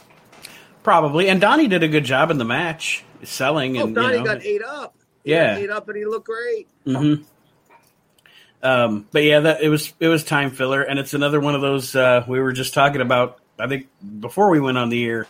Probably. 0.82 1.28
And 1.28 1.40
Donnie 1.40 1.68
did 1.68 1.82
a 1.82 1.88
good 1.88 2.04
job 2.04 2.30
in 2.30 2.38
the 2.38 2.44
match, 2.44 3.04
selling 3.22 3.78
Oh, 3.78 3.84
and 3.84 3.94
Donnie 3.94 4.18
you 4.18 4.18
know, 4.18 4.24
got 4.24 4.42
ate 4.42 4.62
up. 4.62 4.96
He 5.24 5.32
Yeah. 5.32 5.54
got 5.54 5.62
ate 5.62 5.70
up, 5.70 5.88
and 5.88 5.96
he 5.98 6.04
looked 6.04 6.26
great. 6.26 6.68
hmm 6.84 7.14
Um, 8.62 9.06
but 9.12 9.22
yeah, 9.22 9.40
that 9.40 9.62
it 9.62 9.68
was 9.68 9.92
it 10.00 10.08
was 10.08 10.24
time 10.24 10.50
filler, 10.50 10.82
and 10.82 10.98
it's 10.98 11.14
another 11.14 11.40
one 11.40 11.54
of 11.54 11.60
those 11.60 11.94
uh, 11.94 12.24
we 12.26 12.40
were 12.40 12.52
just 12.52 12.74
talking 12.74 13.00
about. 13.00 13.38
I 13.58 13.68
think 13.68 13.88
before 14.20 14.50
we 14.50 14.60
went 14.60 14.78
on 14.78 14.88
the 14.88 15.04
air, 15.04 15.26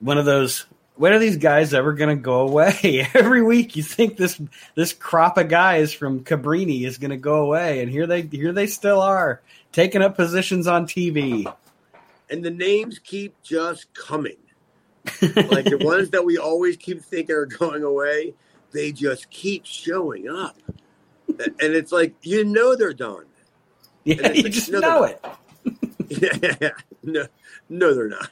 one 0.00 0.18
of 0.18 0.24
those. 0.24 0.66
When 0.98 1.12
are 1.12 1.20
these 1.20 1.36
guys 1.36 1.74
ever 1.74 1.92
going 1.92 2.14
to 2.14 2.20
go 2.20 2.40
away? 2.40 3.08
Every 3.14 3.40
week, 3.40 3.76
you 3.76 3.84
think 3.84 4.16
this 4.16 4.40
this 4.74 4.92
crop 4.92 5.38
of 5.38 5.48
guys 5.48 5.92
from 5.92 6.24
Cabrini 6.24 6.84
is 6.84 6.98
going 6.98 7.12
to 7.12 7.16
go 7.16 7.36
away, 7.44 7.80
and 7.80 7.90
here 7.90 8.06
they 8.06 8.22
here 8.22 8.52
they 8.52 8.66
still 8.66 9.00
are 9.00 9.40
taking 9.70 10.02
up 10.02 10.16
positions 10.16 10.66
on 10.66 10.86
TV. 10.86 11.52
And 12.28 12.44
the 12.44 12.50
names 12.50 12.98
keep 12.98 13.40
just 13.42 13.94
coming. 13.94 14.36
like 15.22 15.64
the 15.64 15.80
ones 15.80 16.10
that 16.10 16.24
we 16.24 16.36
always 16.36 16.76
keep 16.76 17.00
thinking 17.00 17.34
are 17.34 17.46
going 17.46 17.84
away, 17.84 18.34
they 18.72 18.90
just 18.90 19.30
keep 19.30 19.64
showing 19.64 20.28
up. 20.28 20.58
And 21.28 21.74
it's 21.74 21.92
like 21.92 22.16
you 22.22 22.44
know 22.44 22.74
they're 22.74 22.92
done. 22.92 23.26
Yeah, 24.02 24.32
you 24.32 24.42
like, 24.42 24.52
just 24.52 24.70
no, 24.70 24.80
know 24.80 25.04
it. 25.04 25.24
Yeah, 26.10 26.70
no, 27.02 27.26
no, 27.68 27.94
they're 27.94 28.08
not. 28.08 28.30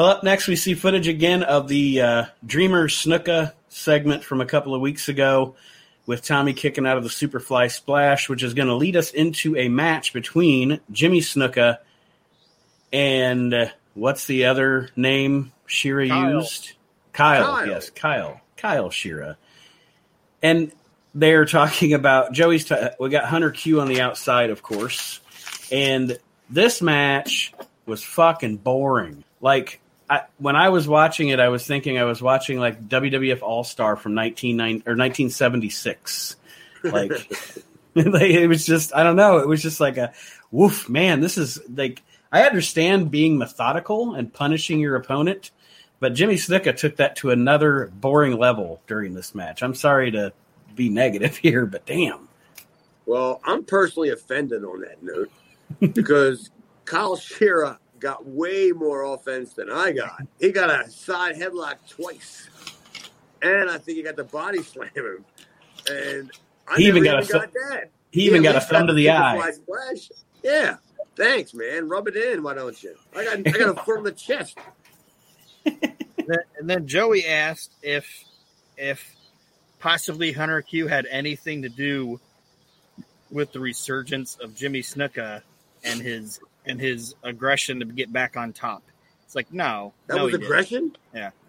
Well, 0.00 0.08
up 0.08 0.24
next, 0.24 0.48
we 0.48 0.56
see 0.56 0.72
footage 0.72 1.08
again 1.08 1.42
of 1.42 1.68
the 1.68 2.00
uh, 2.00 2.24
Dreamer 2.46 2.88
Snuka 2.88 3.52
segment 3.68 4.24
from 4.24 4.40
a 4.40 4.46
couple 4.46 4.74
of 4.74 4.80
weeks 4.80 5.10
ago 5.10 5.56
with 6.06 6.24
Tommy 6.24 6.54
kicking 6.54 6.86
out 6.86 6.96
of 6.96 7.02
the 7.02 7.10
Superfly 7.10 7.70
Splash, 7.70 8.26
which 8.26 8.42
is 8.42 8.54
going 8.54 8.68
to 8.68 8.76
lead 8.76 8.96
us 8.96 9.10
into 9.10 9.58
a 9.58 9.68
match 9.68 10.14
between 10.14 10.80
Jimmy 10.90 11.20
Snuka 11.20 11.80
and 12.90 13.52
uh, 13.52 13.66
what's 13.92 14.24
the 14.24 14.46
other 14.46 14.88
name 14.96 15.52
Shira 15.66 16.06
used? 16.06 16.72
Kyle, 17.12 17.56
Kyle. 17.56 17.66
yes, 17.66 17.90
Kyle. 17.90 18.40
Kyle 18.56 18.88
Shira. 18.88 19.36
And 20.42 20.72
they're 21.14 21.44
talking 21.44 21.92
about 21.92 22.32
Joey's. 22.32 22.64
T- 22.64 22.74
we 22.98 23.10
got 23.10 23.26
Hunter 23.26 23.50
Q 23.50 23.82
on 23.82 23.88
the 23.88 24.00
outside, 24.00 24.48
of 24.48 24.62
course, 24.62 25.20
and 25.70 26.18
this 26.48 26.80
match 26.80 27.52
was 27.84 28.02
fucking 28.02 28.56
boring. 28.56 29.24
Like 29.42 29.80
I, 30.10 30.22
when 30.38 30.56
I 30.56 30.70
was 30.70 30.88
watching 30.88 31.28
it, 31.28 31.38
I 31.38 31.48
was 31.50 31.64
thinking 31.64 31.96
I 31.96 32.04
was 32.04 32.20
watching 32.20 32.58
like 32.58 32.82
WWF 32.88 33.42
All 33.42 33.62
Star 33.62 33.94
from 33.94 34.16
1990 34.16 34.88
or 34.88 34.96
1976. 34.96 36.36
Like, 36.82 37.12
like 37.94 38.30
it 38.30 38.48
was 38.48 38.66
just 38.66 38.94
I 38.94 39.04
don't 39.04 39.16
know. 39.16 39.38
It 39.38 39.46
was 39.48 39.62
just 39.62 39.80
like 39.80 39.96
a 39.96 40.12
woof, 40.50 40.88
man. 40.88 41.20
This 41.20 41.38
is 41.38 41.60
like 41.72 42.02
I 42.32 42.42
understand 42.42 43.10
being 43.10 43.38
methodical 43.38 44.14
and 44.14 44.32
punishing 44.32 44.80
your 44.80 44.96
opponent, 44.96 45.52
but 46.00 46.14
Jimmy 46.14 46.34
Snuka 46.34 46.76
took 46.76 46.96
that 46.96 47.16
to 47.16 47.30
another 47.30 47.90
boring 47.94 48.36
level 48.36 48.80
during 48.86 49.14
this 49.14 49.34
match. 49.34 49.62
I'm 49.62 49.74
sorry 49.74 50.10
to 50.12 50.32
be 50.74 50.88
negative 50.88 51.36
here, 51.36 51.66
but 51.66 51.86
damn. 51.86 52.28
Well, 53.06 53.40
I'm 53.44 53.64
personally 53.64 54.10
offended 54.10 54.64
on 54.64 54.80
that 54.80 55.02
note 55.02 55.30
because 55.94 56.50
Kyle 56.84 57.16
Shira 57.16 57.78
got 58.00 58.26
way 58.26 58.72
more 58.72 59.02
offense 59.14 59.52
than 59.54 59.70
I 59.70 59.92
got. 59.92 60.22
He 60.40 60.50
got 60.50 60.70
a 60.70 60.90
side 60.90 61.36
headlock 61.36 61.76
twice, 61.88 62.48
and 63.42 63.70
I 63.70 63.78
think 63.78 63.98
he 63.98 64.02
got 64.02 64.16
the 64.16 64.24
body 64.24 64.62
slam 64.62 64.90
him. 64.94 65.24
And 65.88 66.30
I 66.68 66.76
He 66.76 66.86
even 66.88 67.04
never 67.04 67.22
got 67.22 67.30
a 67.30 67.32
got 67.32 67.52
that. 67.52 67.90
He 68.10 68.22
even 68.24 68.42
Yeah, 68.42 68.52
got 68.52 68.62
a 68.62 68.64
at 68.64 68.68
thumb 68.68 68.86
to 68.88 68.92
the 68.94 69.10
eye. 69.10 69.50
Splash. 69.52 70.10
Yeah. 70.42 70.76
Thanks, 71.16 71.54
man. 71.54 71.88
Rub 71.88 72.08
it 72.08 72.16
in, 72.16 72.42
why 72.42 72.54
don't 72.54 72.80
you? 72.82 72.96
I 73.14 73.24
got 73.24 73.38
I 73.38 73.58
got 73.58 73.78
a 73.78 73.82
foot 73.82 73.98
on 73.98 74.04
the 74.04 74.12
chest. 74.12 74.58
And 75.64 76.68
then 76.68 76.86
Joey 76.86 77.26
asked 77.26 77.72
if 77.82 78.24
if 78.76 79.14
possibly 79.78 80.32
Hunter 80.32 80.62
Q 80.62 80.86
had 80.86 81.06
anything 81.06 81.62
to 81.62 81.68
do 81.68 82.20
with 83.30 83.52
the 83.52 83.60
resurgence 83.60 84.36
of 84.42 84.54
Jimmy 84.54 84.82
Snuka 84.82 85.42
and 85.84 86.00
his 86.00 86.40
and 86.66 86.80
his 86.80 87.14
aggression 87.22 87.80
to 87.80 87.86
get 87.86 88.12
back 88.12 88.36
on 88.36 88.52
top. 88.52 88.82
It's 89.24 89.34
like 89.34 89.52
no, 89.52 89.92
That 90.06 90.16
no, 90.16 90.24
was 90.24 90.32
he 90.32 90.38
didn't. 90.38 90.44
aggression. 90.46 90.96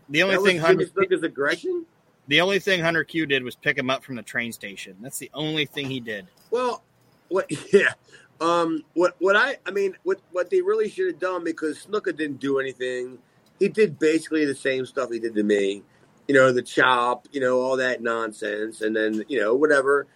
The 0.10 0.24
only 0.24 0.36
that 0.36 0.44
thing 0.44 0.58
Hunter 0.60 0.86
Jimmy 0.86 1.08
Snuka's 1.08 1.24
aggression. 1.24 1.86
the 2.28 2.42
only 2.42 2.60
thing 2.60 2.82
Hunter 2.82 3.04
Q 3.04 3.26
did 3.26 3.44
was 3.44 3.56
pick 3.56 3.78
him 3.78 3.90
up 3.90 4.04
from 4.04 4.16
the 4.16 4.22
train 4.24 4.52
station. 4.52 4.96
That's 5.02 5.18
the 5.20 5.32
only 5.34 5.66
thing 5.66 5.90
he 5.90 6.00
did. 6.00 6.28
Well, 6.50 6.84
what? 7.30 7.50
Yeah. 7.74 7.94
Um. 8.42 8.84
What? 8.96 9.16
What 9.20 9.36
I? 9.36 9.58
I 9.66 9.72
mean, 9.72 9.96
what? 10.04 10.20
What 10.32 10.50
they 10.50 10.62
really 10.62 10.90
should 10.90 11.08
have 11.08 11.20
done 11.20 11.44
because 11.44 11.86
Snuka 11.86 12.16
didn't 12.16 12.40
do 12.40 12.60
anything. 12.60 13.20
He 13.60 13.68
did 13.70 14.00
basically 14.00 14.46
the 14.46 14.56
same 14.56 14.86
stuff 14.86 15.12
he 15.12 15.20
did 15.20 15.36
to 15.36 15.44
me. 15.44 15.84
You 16.28 16.36
know, 16.36 16.52
the 16.52 16.62
chop. 16.64 17.28
You 17.32 17.40
know, 17.42 17.60
all 17.62 17.78
that 17.78 18.02
nonsense, 18.02 18.82
and 18.82 18.96
then 18.96 19.24
you 19.28 19.40
know 19.40 19.54
whatever. 19.56 20.08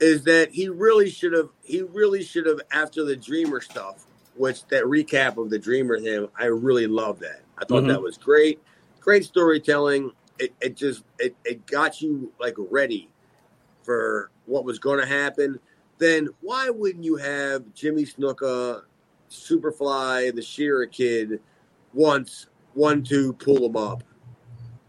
Is 0.00 0.24
that 0.24 0.50
he 0.50 0.68
really 0.70 1.10
should 1.10 1.32
have? 1.34 1.50
He 1.62 1.82
really 1.82 2.22
should 2.24 2.46
have 2.46 2.60
after 2.72 3.04
the 3.04 3.14
Dreamer 3.16 3.60
stuff, 3.60 4.06
which 4.36 4.66
that 4.68 4.84
recap 4.84 5.36
of 5.36 5.50
the 5.50 5.58
Dreamer 5.58 5.98
him. 5.98 6.28
I 6.38 6.46
really 6.46 6.86
love 6.86 7.18
that. 7.20 7.42
I 7.58 7.64
thought 7.64 7.84
Mhm. 7.84 7.88
that 7.88 8.02
was 8.02 8.18
great. 8.18 8.60
Great 9.00 9.24
storytelling. 9.24 10.10
It, 10.38 10.52
it 10.60 10.76
just 10.76 11.04
it, 11.18 11.36
it 11.44 11.64
got 11.66 12.00
you 12.02 12.32
like 12.40 12.54
ready 12.58 13.08
for 13.84 14.30
what 14.46 14.64
was 14.64 14.78
going 14.78 14.98
to 15.00 15.06
happen 15.06 15.58
then 15.98 16.28
why 16.40 16.68
wouldn't 16.70 17.04
you 17.04 17.14
have 17.14 17.72
Jimmy 17.72 18.04
Snuka, 18.04 18.82
Superfly, 19.30 20.34
the 20.34 20.42
Shearer 20.42 20.86
kid 20.86 21.38
once 21.92 22.48
one 22.72 23.04
two 23.04 23.32
pull 23.34 23.60
them 23.60 23.76
up 23.76 24.02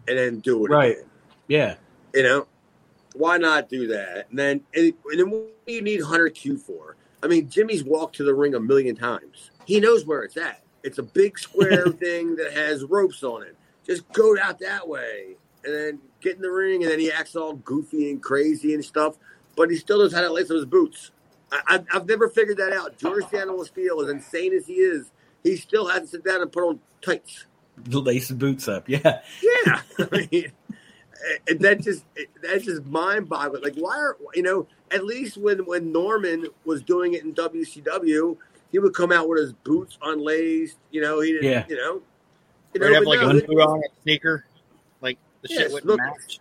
and 0.08 0.18
then 0.18 0.40
do 0.40 0.66
it 0.66 0.70
Right. 0.70 0.98
again? 0.98 1.10
Yeah. 1.48 1.76
You 2.16 2.24
know, 2.24 2.48
why 3.14 3.38
not 3.38 3.70
do 3.70 3.86
that? 3.88 4.28
And 4.32 4.40
then 4.40 4.62
and, 4.74 4.94
and 5.12 5.20
then 5.20 5.30
what 5.30 5.66
do 5.68 5.74
you 5.74 5.84
need 5.84 6.02
Hunter 6.02 6.30
Q 6.30 6.58
for? 6.58 6.96
I 7.24 7.28
mean, 7.28 7.50
Jimmy's 7.50 7.84
walked 7.84 8.16
to 8.18 8.24
the 8.24 8.34
ring 8.34 8.56
a 8.56 8.60
million 8.60 8.96
times. 8.96 9.52
He 9.66 9.80
knows 9.80 10.06
where 10.06 10.24
it's 10.24 10.38
at. 10.38 10.62
It's 10.84 11.00
a 11.00 11.04
big 11.04 11.40
square 11.40 11.88
thing 11.92 12.36
that 12.36 12.54
has 12.54 12.84
ropes 12.84 13.24
on 13.24 13.44
it. 13.44 13.56
Just 13.86 14.12
go 14.14 14.38
out 14.40 14.60
that 14.60 14.88
way 14.88 15.36
and 15.64 15.74
then 15.74 16.00
get 16.22 16.36
in 16.36 16.42
the 16.42 16.52
ring, 16.52 16.84
and 16.84 16.92
then 16.92 17.00
he 17.00 17.12
acts 17.12 17.36
all 17.36 17.54
goofy 17.54 18.12
and 18.12 18.22
crazy 18.22 18.74
and 18.74 18.86
stuff. 18.86 19.16
But 19.56 19.70
he 19.70 19.78
still 19.78 20.00
knows 20.00 20.14
how 20.14 20.22
to 20.22 20.32
lace 20.32 20.50
up 20.50 20.56
his 20.56 20.66
boots. 20.66 21.12
I, 21.52 21.62
I've, 21.68 21.86
I've 21.94 22.08
never 22.08 22.30
figured 22.30 22.58
that 22.58 22.74
out. 22.74 22.98
George 22.98 23.24
The 23.32 23.40
Animal 23.40 23.66
Steele, 23.66 24.02
as 24.02 24.10
insane 24.10 24.54
as 24.54 24.68
he 24.68 24.74
is, 24.74 25.12
he 25.44 25.56
still 25.56 25.88
has 25.88 26.02
to 26.02 26.08
sit 26.08 26.24
down 26.24 26.42
and 26.42 26.52
put 26.52 26.64
on 26.64 26.80
tights. 27.02 27.46
Lace 27.88 28.30
the 28.30 28.36
boots 28.36 28.68
up. 28.68 28.88
Yeah. 28.88 29.22
Yeah, 29.42 29.82
I 30.00 30.28
mean, 30.32 30.52
it- 31.48 31.60
that 31.62 31.82
just 31.82 32.04
it, 32.16 32.30
that's 32.42 32.66
just 32.66 32.86
mind 32.86 33.30
boggling. 33.30 33.64
Like, 33.64 33.76
why 33.76 33.98
are 33.98 34.18
you 34.34 34.44
know? 34.44 34.68
At 34.92 35.06
least 35.06 35.38
when 35.38 35.66
when 35.66 35.92
Norman 35.92 36.48
was 36.66 36.84
doing 36.84 37.14
it 37.14 37.24
in 37.24 37.34
WCW, 37.34 38.38
he 38.72 38.80
would 38.80 38.94
come 38.94 39.12
out 39.12 39.28
with 39.28 39.40
his 39.40 39.54
boots 39.54 39.98
unlaced. 40.02 40.78
You 40.92 41.02
know, 41.02 41.22
he 41.22 41.34
didn't. 41.34 41.50
Yeah. 41.52 41.66
You 41.68 41.76
know, 41.78 42.02
you 42.74 42.82
Or 42.82 42.88
he'd 42.88 42.94
have 42.96 43.04
like 43.04 43.20
no, 43.22 43.30
a 43.30 43.34
boot 43.42 43.60
on 43.60 43.80
a 43.80 44.02
sneaker, 44.04 44.46
like 45.02 45.18
the 45.42 45.48
Yeah, 45.52 45.58
shit 45.60 45.72
wouldn't 45.74 45.84
Snook- 45.84 46.00
match. 46.00 46.40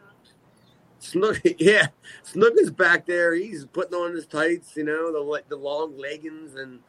Snook, 0.99 1.41
yeah, 1.59 1.89
Snook 2.23 2.55
is 2.59 2.71
back 2.71 3.07
there. 3.07 3.35
He's 3.35 3.67
putting 3.67 3.95
on 3.95 4.15
his 4.15 4.27
tights, 4.27 4.75
you 4.77 4.85
know, 4.85 5.13
the 5.13 5.21
le- 5.21 5.43
the 5.49 5.57
long 5.57 5.97
leggings 5.99 6.55
and 6.57 6.81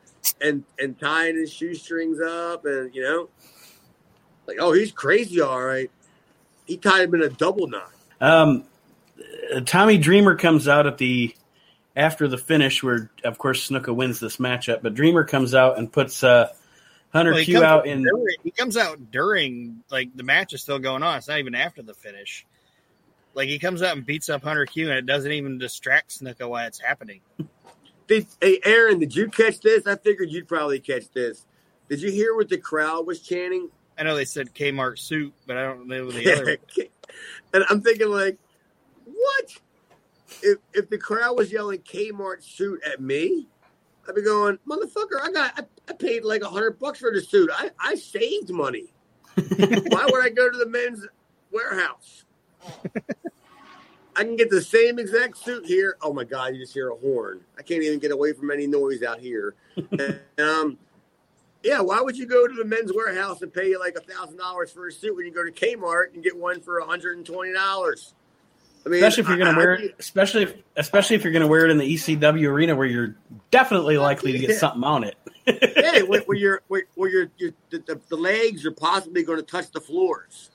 and 0.42 0.64
and 0.80 0.98
tying 1.00 1.36
his 1.36 1.52
shoestrings 1.52 2.20
up, 2.22 2.66
and 2.66 2.94
you 2.96 3.04
know, 3.04 3.30
like 4.48 4.58
oh, 4.60 4.72
he's 4.74 4.92
crazy, 4.92 5.42
all 5.42 5.62
right. 5.62 5.92
He 6.66 6.78
tied 6.78 7.10
him 7.10 7.16
in 7.16 7.22
a 7.22 7.30
double 7.30 7.68
knot. 7.68 7.92
Um, 8.20 8.64
Tommy 9.66 9.98
Dreamer 9.98 10.36
comes 10.36 10.68
out 10.68 10.88
at 10.88 10.98
the 10.98 11.36
after 11.96 12.28
the 12.28 12.38
finish, 12.38 12.84
where 12.84 13.10
of 13.24 13.38
course 13.38 13.70
Snuka 13.70 13.96
wins 13.96 14.20
this 14.20 14.38
matchup, 14.38 14.82
but 14.82 14.94
Dreamer 14.94 15.24
comes 15.24 15.54
out 15.54 15.78
and 15.78 15.92
puts 15.92 16.24
uh, 16.24 16.50
Hunter 17.14 17.34
Well, 17.34 17.44
Q 17.44 17.54
comes 17.56 17.64
out 17.64 17.88
in. 17.88 18.04
during, 18.04 18.36
he 18.44 18.52
comes 18.52 18.78
out 18.78 19.12
during 19.12 19.84
like 19.90 20.16
the 20.16 20.24
match 20.24 20.54
is 20.54 20.62
still 20.62 20.80
going 20.80 21.04
on. 21.04 21.18
It's 21.18 21.28
not 21.28 21.40
even 21.40 21.56
after 21.56 21.82
the 21.82 21.94
finish. 21.94 22.46
Like 23.34 23.50
he 23.50 23.60
comes 23.60 23.82
out 23.82 23.96
and 23.96 24.06
beats 24.06 24.30
up 24.30 24.44
Hunter 24.44 24.66
Q, 24.66 24.90
and 24.90 24.98
it 24.98 25.06
doesn't 25.06 25.32
even 25.32 25.58
distract 25.58 26.20
Snuka 26.20 26.50
while 26.50 26.68
it's 26.68 26.80
happening. 26.80 27.22
Did, 28.08 28.28
hey, 28.40 28.60
Aaron, 28.64 29.00
did 29.00 29.16
you 29.16 29.30
catch 29.30 29.62
this? 29.62 29.88
I 29.88 29.96
figured 29.96 30.30
you'd 30.30 30.48
probably 30.48 30.80
catch 30.80 31.10
this. 31.12 31.46
Did 31.90 32.02
you 32.02 32.12
hear 32.12 32.36
what 32.36 32.50
the 32.50 32.58
crowd 32.58 33.08
was 33.08 33.20
chanting? 33.20 33.70
I 33.98 34.04
know 34.04 34.16
they 34.16 34.26
said 34.26 34.54
Kmart 34.54 35.00
suit, 35.00 35.34
but 35.48 35.58
I 35.58 35.64
don't 35.64 35.88
know 35.88 36.12
the 36.12 36.34
other. 36.42 36.58
and 37.54 37.66
I'm 37.70 37.82
thinking, 37.82 38.10
like, 38.10 38.38
what? 39.06 39.54
If 40.42 40.58
if 40.74 40.90
the 40.90 40.98
crowd 40.98 41.38
was 41.38 41.52
yelling 41.52 41.80
Kmart 41.80 42.44
suit 42.44 42.82
at 42.86 43.02
me, 43.02 43.48
I'd 44.08 44.16
be 44.16 44.22
going, 44.22 44.58
motherfucker, 44.68 45.20
I 45.22 45.32
got 45.32 45.54
I, 45.58 45.64
I 45.90 45.94
paid 45.94 46.24
like 46.24 46.42
a 46.42 46.50
hundred 46.50 46.80
bucks 46.80 47.00
for 47.00 47.12
the 47.12 47.22
suit. 47.22 47.50
I, 47.54 47.72
I 47.80 47.96
saved 47.96 48.50
money. 48.50 48.94
Why 49.36 50.08
would 50.12 50.24
I 50.26 50.30
go 50.30 50.50
to 50.50 50.58
the 50.58 50.68
men's 50.68 51.06
warehouse? 51.52 52.26
I 54.18 54.24
can 54.24 54.38
get 54.38 54.50
the 54.50 54.62
same 54.62 54.98
exact 54.98 55.38
suit 55.38 55.66
here. 55.66 55.98
Oh 56.02 56.14
my 56.14 56.24
god, 56.24 56.54
you 56.54 56.62
just 56.62 56.74
hear 56.74 56.90
a 56.90 56.96
horn. 56.96 57.42
I 57.58 57.62
can't 57.64 57.84
even 57.84 58.00
get 58.00 58.12
away 58.12 58.34
from 58.34 58.50
any 58.50 58.66
noise 58.66 59.04
out 59.04 59.20
here. 59.20 59.56
and, 59.92 60.20
um 60.40 60.78
yeah, 61.66 61.82
why 61.82 62.00
would 62.00 62.16
you 62.16 62.28
go 62.28 62.48
to 62.48 62.54
the 62.54 62.64
men's 62.64 62.94
warehouse 62.94 63.42
and 63.42 63.52
pay 63.52 63.76
like 63.76 63.96
a 63.96 64.02
thousand 64.02 64.38
dollars 64.38 64.72
for 64.72 64.88
a 64.88 64.92
suit 64.92 65.16
when 65.16 65.26
you 65.26 65.34
go 65.34 65.44
to 65.44 65.52
Kmart 65.52 66.14
and 66.14 66.24
get 66.24 66.38
one 66.38 66.62
for 66.62 66.80
hundred 66.82 67.18
and 67.18 67.26
twenty 67.26 67.54
dollars? 67.54 68.14
I 68.86 68.90
mean, 68.90 69.04
Especially 69.04 69.22
if 69.24 69.30
you're 69.30 69.38
going 69.38 69.52
to 69.52 69.58
wear 69.58 69.74
it, 69.74 69.96
especially 69.98 70.44
if, 70.44 70.54
especially 70.76 71.16
if 71.16 71.24
you're 71.24 71.34
going 71.34 71.42
to 71.42 71.48
wear 71.48 71.66
it 71.66 71.72
in 71.72 71.80
the 71.80 71.92
ECW 71.96 72.48
arena 72.48 72.76
where 72.76 72.86
you're 72.86 73.16
definitely 73.50 73.98
likely 73.98 74.32
to 74.34 74.38
get 74.38 74.52
Yeah. 74.52 74.58
something 74.58 74.84
on 74.84 75.04
it. 75.06 75.16
yeah, 75.48 76.02
where, 76.08 76.22
where 76.22 76.38
you're 76.38 76.62
where, 76.68 76.84
where 76.94 77.10
you're, 77.10 77.32
you're 77.38 77.54
the, 77.72 78.00
the, 78.10 78.16
legs 78.16 78.64
are 78.64 78.72
possibly 78.72 79.24
going 79.24 79.40
to 79.40 79.46
touch 79.46 79.72
the 79.72 79.82
floors 79.82 80.52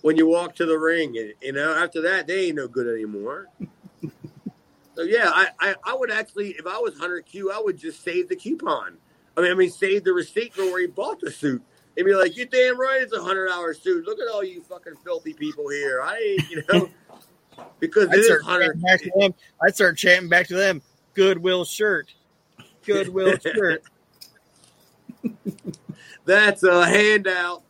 when 0.00 0.16
you 0.16 0.26
walk 0.26 0.54
to 0.56 0.64
the 0.64 0.78
ring. 0.78 1.18
And, 1.18 1.34
you 1.42 1.52
know, 1.52 1.74
after 1.74 2.00
that, 2.00 2.26
they 2.26 2.46
ain't 2.46 2.56
no 2.56 2.68
good 2.68 2.88
anymore. 2.88 3.48
so 4.96 5.02
yeah, 5.02 5.30
I, 5.30 5.48
I 5.60 5.74
I 5.84 5.94
would 5.94 6.10
actually, 6.10 6.52
if 6.52 6.66
I 6.66 6.78
was 6.78 6.98
Hunter 6.98 7.20
Q, 7.20 7.52
I 7.52 7.60
would 7.62 7.76
just 7.76 8.02
save 8.02 8.30
the 8.30 8.36
coupon. 8.36 8.96
I 9.38 9.42
mean, 9.42 9.52
I 9.52 9.54
mean, 9.54 9.70
save 9.70 10.02
the 10.02 10.12
receipt 10.12 10.52
for 10.52 10.64
where 10.64 10.80
he 10.80 10.88
bought 10.88 11.20
the 11.20 11.30
suit. 11.30 11.62
And 11.96 12.04
be 12.04 12.12
like, 12.14 12.36
you 12.36 12.44
damn 12.44 12.78
right, 12.78 13.02
it's 13.02 13.12
a 13.12 13.22
hundred 13.22 13.46
dollar 13.46 13.72
suit. 13.72 14.04
Look 14.04 14.18
at 14.18 14.26
all 14.28 14.42
you 14.42 14.62
fucking 14.62 14.96
filthy 15.04 15.32
people 15.32 15.68
here. 15.68 16.02
I 16.02 16.16
ain't, 16.16 16.50
you 16.50 16.64
know, 16.68 16.88
because 17.80 18.04
it 18.04 18.10
I'd 18.10 18.18
is 18.18 18.26
start, 18.26 18.42
hundred. 18.42 18.82
back 18.82 19.00
to 19.02 19.12
them. 19.16 19.34
I'd 19.64 19.76
start 19.76 19.96
chanting 19.96 20.28
back 20.28 20.48
to 20.48 20.56
them. 20.56 20.82
Goodwill 21.14 21.64
shirt. 21.64 22.12
Goodwill 22.84 23.36
shirt. 23.42 23.82
That's 26.24 26.64
a 26.64 26.84
handout, 26.84 27.62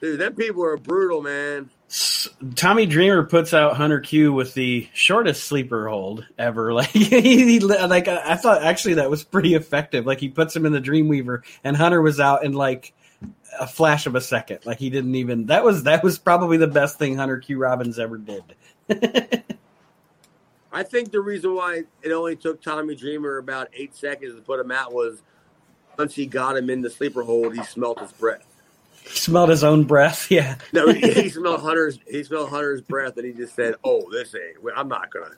dude. 0.00 0.18
Them 0.20 0.34
people 0.34 0.64
are 0.64 0.76
brutal, 0.76 1.22
man. 1.22 1.70
Tommy 2.56 2.86
Dreamer 2.86 3.24
puts 3.24 3.54
out 3.54 3.76
Hunter 3.76 4.00
Q 4.00 4.32
with 4.32 4.54
the 4.54 4.88
shortest 4.94 5.44
sleeper 5.44 5.88
hold 5.88 6.26
ever. 6.38 6.72
Like 6.82 6.88
he, 6.88 7.60
like 7.60 8.08
I 8.08 8.32
I 8.32 8.36
thought 8.36 8.62
actually 8.62 8.94
that 8.94 9.10
was 9.10 9.22
pretty 9.22 9.54
effective. 9.54 10.06
Like 10.06 10.18
he 10.18 10.28
puts 10.28 10.56
him 10.56 10.66
in 10.66 10.72
the 10.72 10.80
Dreamweaver, 10.80 11.42
and 11.62 11.76
Hunter 11.76 12.00
was 12.00 12.18
out 12.18 12.44
in 12.44 12.52
like 12.52 12.94
a 13.60 13.66
flash 13.66 14.06
of 14.06 14.14
a 14.14 14.20
second. 14.20 14.60
Like 14.64 14.78
he 14.78 14.90
didn't 14.90 15.14
even. 15.14 15.46
That 15.46 15.64
was 15.64 15.84
that 15.84 16.02
was 16.02 16.18
probably 16.18 16.56
the 16.56 16.66
best 16.66 16.98
thing 16.98 17.16
Hunter 17.16 17.38
Q 17.38 17.58
Robbins 17.58 17.98
ever 17.98 18.16
did. 18.18 18.42
I 20.72 20.82
think 20.82 21.12
the 21.12 21.20
reason 21.20 21.54
why 21.54 21.82
it 22.02 22.10
only 22.10 22.34
took 22.34 22.62
Tommy 22.62 22.94
Dreamer 22.94 23.36
about 23.36 23.68
eight 23.74 23.94
seconds 23.94 24.34
to 24.34 24.40
put 24.40 24.58
him 24.58 24.70
out 24.70 24.92
was 24.92 25.22
once 25.98 26.14
he 26.14 26.26
got 26.26 26.56
him 26.56 26.70
in 26.70 26.80
the 26.80 26.90
sleeper 26.90 27.22
hold, 27.22 27.54
he 27.54 27.62
smelt 27.62 28.00
his 28.00 28.12
breath. 28.12 28.46
He 29.04 29.18
smelled 29.18 29.50
his 29.50 29.64
own 29.64 29.84
breath. 29.84 30.26
Yeah, 30.30 30.56
No, 30.72 30.90
he, 30.92 31.12
he 31.12 31.28
smelled 31.28 31.60
Hunter's. 31.60 31.98
He 32.08 32.22
smelled 32.24 32.50
Hunter's 32.50 32.80
breath, 32.80 33.16
and 33.16 33.26
he 33.26 33.32
just 33.32 33.54
said, 33.54 33.74
"Oh, 33.84 34.02
this 34.10 34.34
ain't. 34.34 34.58
I'm 34.76 34.88
not 34.88 35.10
gonna. 35.10 35.30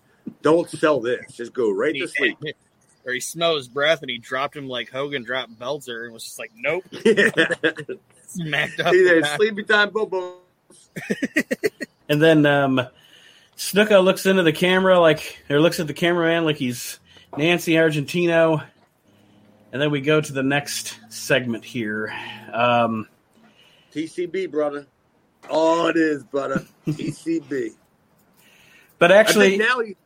Don't 0.42 0.68
sell 0.70 1.00
this. 1.00 1.32
Just 1.32 1.52
go 1.52 1.70
right 1.70 1.94
to 1.94 2.06
sleep." 2.08 2.38
Or 3.06 3.12
he 3.12 3.20
smelled 3.20 3.58
his 3.58 3.68
breath 3.68 4.00
and 4.00 4.10
he 4.10 4.16
dropped 4.16 4.56
him 4.56 4.66
like 4.66 4.90
Hogan 4.90 5.24
dropped 5.24 5.58
Belzer 5.58 6.04
and 6.04 6.14
was 6.14 6.24
just 6.24 6.38
like, 6.38 6.50
nope, 6.56 6.84
Yeah. 7.04 7.28
smacked 8.26 8.80
up. 8.80 8.94
he 8.94 9.02
the 9.02 9.08
said, 9.08 9.22
guy. 9.24 9.36
"Sleepy 9.36 9.62
time, 9.64 9.90
Bobo." 9.90 10.36
and 12.08 12.22
then 12.22 12.46
um, 12.46 12.80
Snuka 13.58 14.02
looks 14.02 14.24
into 14.26 14.42
the 14.42 14.52
camera 14.54 14.98
like 14.98 15.38
or 15.50 15.60
looks 15.60 15.80
at 15.80 15.86
the 15.86 15.92
cameraman 15.94 16.44
like 16.46 16.56
he's 16.56 16.98
Nancy 17.36 17.72
Argentino. 17.72 18.64
And 19.72 19.82
then 19.82 19.90
we 19.90 20.00
go 20.00 20.20
to 20.20 20.32
the 20.32 20.42
next 20.42 20.98
segment 21.10 21.64
here. 21.64 22.14
Um, 22.52 23.06
TCB, 23.94 24.50
brother. 24.50 24.86
Oh, 25.48 25.86
it 25.86 25.96
is, 25.96 26.24
brother. 26.24 26.64
TCB. 26.86 27.74
but 28.98 29.12
I 29.12 29.16
actually, 29.16 29.50
think 29.50 29.62
now 29.62 29.80
he, 29.80 29.96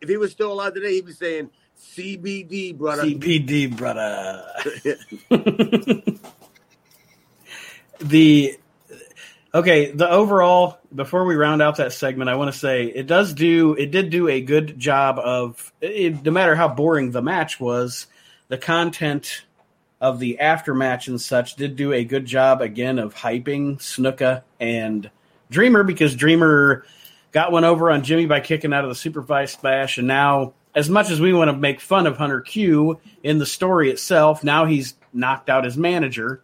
if 0.00 0.08
he 0.08 0.16
was 0.16 0.30
still 0.32 0.52
alive 0.52 0.74
today, 0.74 0.94
he'd 0.94 1.06
be 1.06 1.12
saying 1.12 1.50
CBD, 1.78 2.76
brother. 2.76 3.04
CPD, 3.04 3.74
brother. 3.74 4.44
the 8.00 8.58
okay, 9.54 9.90
the 9.92 10.10
overall 10.10 10.78
before 10.94 11.24
we 11.24 11.34
round 11.34 11.62
out 11.62 11.76
that 11.76 11.94
segment, 11.94 12.28
I 12.28 12.34
want 12.34 12.52
to 12.52 12.58
say 12.58 12.84
it 12.86 13.06
does 13.06 13.32
do 13.32 13.74
it 13.74 13.90
did 13.90 14.10
do 14.10 14.28
a 14.28 14.42
good 14.42 14.78
job 14.78 15.18
of 15.18 15.72
it, 15.80 16.22
no 16.22 16.30
matter 16.30 16.54
how 16.54 16.68
boring 16.68 17.10
the 17.12 17.22
match 17.22 17.58
was, 17.58 18.06
the 18.48 18.58
content 18.58 19.44
of 20.00 20.18
the 20.18 20.38
aftermatch 20.40 21.08
and 21.08 21.20
such 21.20 21.56
did 21.56 21.76
do 21.76 21.92
a 21.92 22.04
good 22.04 22.24
job 22.24 22.62
again 22.62 22.98
of 22.98 23.14
hyping 23.14 23.78
Snuka 23.78 24.42
and 24.58 25.10
Dreamer 25.50 25.82
because 25.82 26.14
Dreamer 26.14 26.84
got 27.32 27.52
one 27.52 27.64
over 27.64 27.90
on 27.90 28.02
Jimmy 28.02 28.26
by 28.26 28.40
kicking 28.40 28.72
out 28.72 28.84
of 28.84 28.90
the 28.90 29.10
Superfly 29.10 29.48
Splash, 29.48 29.98
and 29.98 30.08
now 30.08 30.54
as 30.74 30.88
much 30.88 31.10
as 31.10 31.20
we 31.20 31.32
want 31.32 31.50
to 31.50 31.56
make 31.56 31.80
fun 31.80 32.06
of 32.06 32.16
Hunter 32.16 32.40
Q 32.40 33.00
in 33.22 33.38
the 33.38 33.46
story 33.46 33.90
itself, 33.90 34.44
now 34.44 34.64
he's 34.64 34.94
knocked 35.12 35.50
out 35.50 35.64
his 35.64 35.76
manager. 35.76 36.42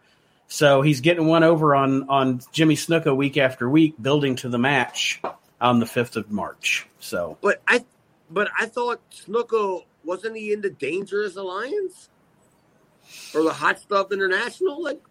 So 0.49 0.81
he's 0.81 1.01
getting 1.01 1.27
one 1.27 1.43
over 1.43 1.75
on 1.75 2.09
on 2.09 2.41
Jimmy 2.51 2.75
Snuka 2.75 3.15
week 3.15 3.37
after 3.37 3.69
week, 3.69 3.95
building 4.01 4.35
to 4.37 4.49
the 4.49 4.57
match 4.57 5.21
on 5.59 5.79
the 5.79 5.85
fifth 5.85 6.15
of 6.15 6.31
March. 6.31 6.87
So 6.99 7.37
But 7.41 7.61
I, 7.67 7.83
but 8.29 8.49
I 8.57 8.67
thought 8.67 9.01
Snuka 9.11 9.83
wasn't 10.03 10.37
he 10.37 10.53
in 10.53 10.61
the 10.61 10.69
Dangerous 10.69 11.35
Alliance 11.35 12.09
or 13.33 13.43
the 13.43 13.53
Hot 13.53 13.79
Stuff 13.79 14.11
International? 14.11 14.81
Like, 14.83 15.01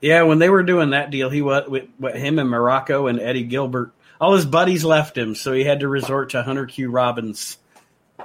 yeah, 0.00 0.22
when 0.22 0.38
they 0.38 0.48
were 0.50 0.62
doing 0.62 0.90
that 0.90 1.10
deal, 1.10 1.30
he 1.30 1.42
was 1.42 1.68
with, 1.68 1.88
with 1.98 2.14
him 2.14 2.38
and 2.38 2.48
Muraco 2.50 3.08
and 3.08 3.20
Eddie 3.20 3.44
Gilbert. 3.44 3.92
All 4.20 4.34
his 4.34 4.46
buddies 4.46 4.84
left 4.84 5.16
him, 5.18 5.34
so 5.34 5.52
he 5.52 5.64
had 5.64 5.80
to 5.80 5.88
resort 5.88 6.30
to 6.30 6.42
Hunter 6.42 6.66
Q 6.66 6.90
Robbins. 6.90 7.58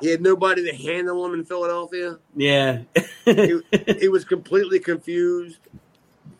he 0.02 0.10
had 0.10 0.22
nobody 0.22 0.70
to 0.70 0.76
handle 0.76 1.26
him 1.26 1.34
in 1.34 1.46
Philadelphia. 1.46 2.18
Yeah, 2.36 2.80
He, 3.26 3.60
he 4.00 4.08
was 4.08 4.24
completely 4.26 4.80
confused. 4.80 5.58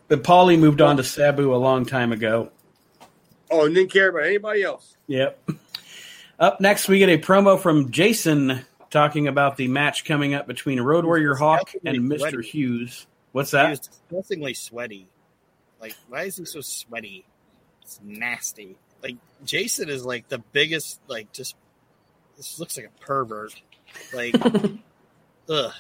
but 0.08 0.24
Paulie 0.24 0.60
moved 0.60 0.82
on 0.82 0.98
to 0.98 1.04
Sabu 1.04 1.54
a 1.54 1.58
long 1.58 1.86
time 1.86 2.12
ago. 2.12 2.52
Oh, 3.52 3.66
and 3.66 3.74
didn't 3.74 3.92
care 3.92 4.10
about 4.10 4.26
anybody 4.26 4.62
else. 4.64 4.96
Yep. 5.08 5.50
Up 6.40 6.62
next, 6.62 6.88
we 6.88 7.00
get 7.00 7.10
a 7.10 7.18
promo 7.18 7.60
from 7.60 7.92
Jason 7.92 8.62
talking 8.90 9.28
about 9.28 9.58
the 9.58 9.68
match 9.68 10.06
coming 10.06 10.34
up 10.34 10.48
between 10.48 10.80
Road 10.82 11.06
Warrior 11.06 11.36
Hawk 11.36 11.74
and 11.86 11.98
Mr. 12.10 12.20
Sweaty. 12.20 12.48
Hughes. 12.48 13.08
What's 13.32 13.52
He 13.52 13.58
that? 13.58 13.70
was 13.70 13.80
disgustingly 13.80 14.54
sweaty. 14.54 15.08
Like, 15.80 15.96
why 16.08 16.24
is 16.24 16.38
he 16.38 16.46
so 16.46 16.62
sweaty? 16.62 17.26
It's 17.84 18.00
nasty. 18.04 18.76
Like, 19.02 19.16
Jason 19.46 19.90
is 19.90 20.06
like 20.06 20.28
the 20.28 20.40
biggest, 20.40 21.00
like, 21.08 21.32
just 21.32 21.56
this 22.38 22.60
looks 22.60 22.78
like 22.78 22.88
a 22.88 23.06
pervert. 23.06 23.54
Like, 24.14 24.36
ugh. 25.50 25.74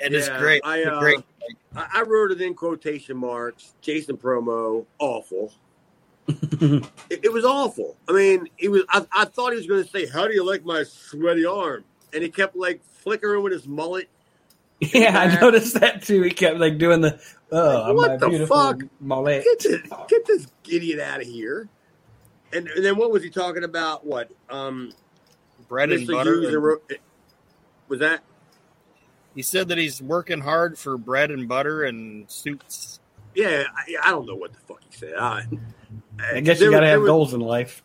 And 0.00 0.14
it's 0.14 0.28
great. 0.28 0.62
I, 0.64 0.82
uh, 0.82 1.00
great. 1.00 1.16
Like, 1.16 1.56
I, 1.94 2.00
I 2.00 2.02
wrote 2.02 2.32
it 2.32 2.40
in 2.40 2.54
quotation 2.54 3.16
marks. 3.16 3.74
Jason 3.80 4.16
promo, 4.16 4.84
awful. 4.98 5.52
it, 6.28 6.84
it 7.10 7.32
was 7.32 7.44
awful. 7.44 7.96
I 8.08 8.12
mean, 8.12 8.48
he 8.56 8.68
was. 8.68 8.82
I, 8.88 9.06
I 9.12 9.24
thought 9.24 9.50
he 9.52 9.58
was 9.58 9.66
going 9.66 9.84
to 9.84 9.90
say, 9.90 10.06
"How 10.06 10.26
do 10.26 10.34
you 10.34 10.44
like 10.44 10.64
my 10.64 10.84
sweaty 10.84 11.44
arm?" 11.44 11.84
And 12.12 12.22
he 12.22 12.28
kept 12.30 12.54
like 12.56 12.82
flickering 12.84 13.42
with 13.42 13.52
his 13.52 13.66
mullet. 13.66 14.08
yeah, 14.80 15.18
I 15.18 15.40
noticed 15.40 15.80
that 15.80 16.02
too. 16.02 16.22
He 16.22 16.30
kept 16.30 16.58
like 16.58 16.78
doing 16.78 17.00
the 17.00 17.20
oh, 17.52 17.94
What 17.94 18.10
my 18.10 18.16
the 18.16 18.28
beautiful 18.28 18.56
fuck? 18.56 18.80
mullet. 19.00 19.44
Get 19.44 19.58
this, 19.60 19.80
get 20.08 20.26
this 20.26 20.46
idiot 20.68 21.00
out 21.00 21.20
of 21.20 21.26
here. 21.26 21.68
And, 22.52 22.68
and 22.68 22.84
then 22.84 22.96
what 22.96 23.10
was 23.10 23.22
he 23.22 23.30
talking 23.30 23.64
about? 23.64 24.04
What? 24.04 24.30
Um, 24.50 24.92
bread 25.68 25.90
and 25.92 26.06
butter. 26.06 26.34
Hughes 26.34 26.46
and- 26.46 26.54
and 26.56 26.64
Ro- 26.64 26.82
was 27.88 28.00
that? 28.00 28.22
he 29.34 29.40
said 29.42 29.68
that 29.68 29.78
he's 29.78 30.02
working 30.02 30.40
hard 30.40 30.78
for 30.78 30.98
bread 30.98 31.30
and 31.30 31.48
butter 31.48 31.84
and 31.84 32.30
suits. 32.30 33.00
Yeah, 33.34 33.64
I, 33.74 34.08
I 34.08 34.10
don't 34.10 34.26
know 34.26 34.34
what 34.34 34.52
the 34.52 34.58
fuck 34.60 34.82
he 34.90 34.94
said. 34.94 35.14
I, 35.14 35.44
I 36.20 36.40
guess 36.40 36.58
there 36.58 36.66
you 36.68 36.70
got 36.72 36.80
to 36.80 36.86
have 36.88 37.00
was- 37.00 37.08
goals 37.08 37.32
in 37.34 37.40
life. 37.40 37.82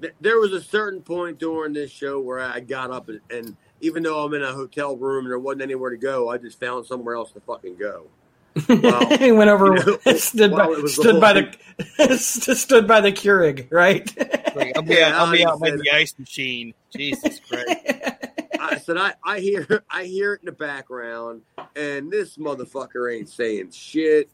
Th- 0.00 0.14
there 0.20 0.38
was 0.38 0.52
a 0.52 0.60
certain 0.60 1.00
point 1.00 1.38
during 1.38 1.72
this 1.72 1.90
show 1.90 2.20
where 2.20 2.40
I 2.40 2.60
got 2.60 2.90
up 2.90 3.08
and, 3.08 3.20
and 3.30 3.56
even 3.80 4.02
though 4.02 4.24
I'm 4.24 4.34
in 4.34 4.42
a 4.42 4.52
hotel 4.52 4.96
room 4.96 5.24
and 5.24 5.30
there 5.30 5.38
wasn't 5.38 5.62
anywhere 5.62 5.90
to 5.90 5.96
go, 5.96 6.30
I 6.30 6.38
just 6.38 6.58
found 6.58 6.86
somewhere 6.86 7.14
else 7.14 7.32
to 7.32 7.40
fucking 7.40 7.76
go. 7.76 8.06
Well, 8.68 9.08
he 9.18 9.32
went 9.32 9.50
over, 9.50 9.76
you 9.76 9.98
know, 10.06 10.12
stood 10.16 10.50
by, 10.52 10.66
while 10.66 10.82
the 10.82 10.88
stood 10.88 11.20
by 11.20 11.32
the, 11.34 12.16
stood 12.18 12.86
by 12.88 13.00
the 13.00 13.12
Keurig, 13.12 13.70
right? 13.70 14.10
Like, 14.54 14.76
I'll 14.76 14.82
be, 14.82 14.94
Yeah, 14.94 15.08
out, 15.08 15.28
I'll 15.28 15.32
be 15.32 15.44
out 15.44 15.60
by 15.60 15.70
the 15.70 15.90
ice 15.92 16.14
machine. 16.18 16.72
Jesus 16.96 17.40
Christ. 17.40 17.76
I 18.58 18.78
said 18.78 18.96
I, 18.96 19.14
I 19.22 19.40
hear 19.40 19.84
I 19.90 20.04
hear 20.04 20.34
it 20.34 20.40
in 20.40 20.46
the 20.46 20.52
background, 20.52 21.42
and 21.74 22.10
this 22.10 22.36
motherfucker 22.36 23.14
ain't 23.14 23.28
saying 23.28 23.70
shit. 23.72 24.30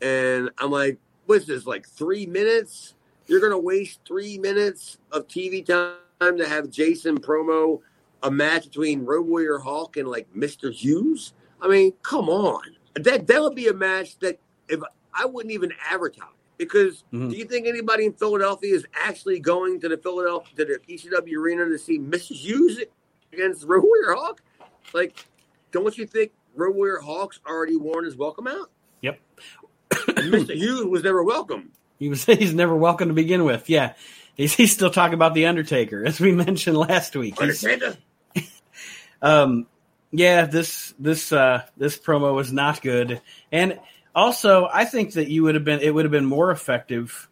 And 0.00 0.50
I'm 0.58 0.70
like, 0.70 0.98
what's 1.26 1.46
this? 1.46 1.66
Like 1.66 1.86
three 1.86 2.26
minutes? 2.26 2.94
You're 3.26 3.40
gonna 3.40 3.58
waste 3.58 4.00
three 4.06 4.38
minutes 4.38 4.98
of 5.12 5.26
TV 5.26 5.64
time 5.64 6.38
to 6.38 6.48
have 6.48 6.70
Jason 6.70 7.20
promo 7.20 7.80
a 8.22 8.30
match 8.30 8.64
between 8.64 9.04
Road 9.04 9.26
Warrior 9.26 9.58
Hawk 9.58 9.96
and 9.96 10.08
like 10.08 10.32
Mr. 10.34 10.72
Hughes? 10.72 11.32
I 11.60 11.68
mean, 11.68 11.92
come 12.02 12.28
on. 12.28 12.62
That 12.94 13.26
that 13.26 13.42
would 13.42 13.54
be 13.54 13.68
a 13.68 13.74
match 13.74 14.18
that 14.20 14.38
if 14.68 14.80
I 15.12 15.26
wouldn't 15.26 15.52
even 15.52 15.72
advertise 15.90 16.28
because 16.56 17.04
Mhm. 17.12 17.30
do 17.30 17.36
you 17.36 17.44
think 17.44 17.66
anybody 17.66 18.06
in 18.06 18.12
Philadelphia 18.12 18.74
is 18.74 18.86
actually 18.94 19.40
going 19.40 19.80
to 19.80 19.88
the 19.88 19.98
Philadelphia 19.98 20.54
to 20.56 20.64
the 20.64 20.80
ECW 20.92 21.38
arena 21.38 21.66
to 21.66 21.78
see 21.78 21.98
Mr. 21.98 22.32
Hughes 22.32 22.80
against 23.32 23.64
Road 23.64 23.82
Warrior 23.84 24.12
Hawk? 24.14 24.40
Like, 24.94 25.26
don't 25.72 25.98
you 25.98 26.06
think 26.06 26.32
Road 26.54 26.74
Warrior 26.76 26.98
Hawk's 26.98 27.40
already 27.46 27.76
worn 27.76 28.04
his 28.04 28.16
welcome 28.16 28.46
out? 28.46 28.70
Yep. 29.02 29.20
Mr. 29.90 30.54
Hughes 30.54 30.86
was 30.86 31.02
never 31.02 31.22
welcome. 31.22 31.72
He 31.98 32.08
was 32.08 32.24
he's 32.26 32.54
never 32.54 32.74
welcome 32.74 33.08
to 33.08 33.14
begin 33.14 33.44
with. 33.44 33.68
Yeah. 33.68 33.94
He's, 34.36 34.54
he's 34.54 34.72
still 34.72 34.90
talking 34.90 35.14
about 35.14 35.34
the 35.34 35.46
Undertaker, 35.46 36.04
as 36.04 36.20
we 36.20 36.32
mentioned 36.32 36.76
last 36.76 37.16
week. 37.16 37.40
Undertaker. 37.40 37.96
um, 39.22 39.66
yeah, 40.12 40.46
this 40.46 40.94
this 40.98 41.32
uh, 41.32 41.62
this 41.76 41.98
promo 41.98 42.34
was 42.34 42.52
not 42.52 42.80
good, 42.80 43.20
and 43.50 43.78
also 44.14 44.68
I 44.72 44.84
think 44.84 45.14
that 45.14 45.28
you 45.28 45.42
would 45.44 45.56
have 45.56 45.64
been 45.64 45.80
it 45.80 45.92
would 45.92 46.04
have 46.04 46.12
been 46.12 46.26
more 46.26 46.50
effective. 46.50 47.28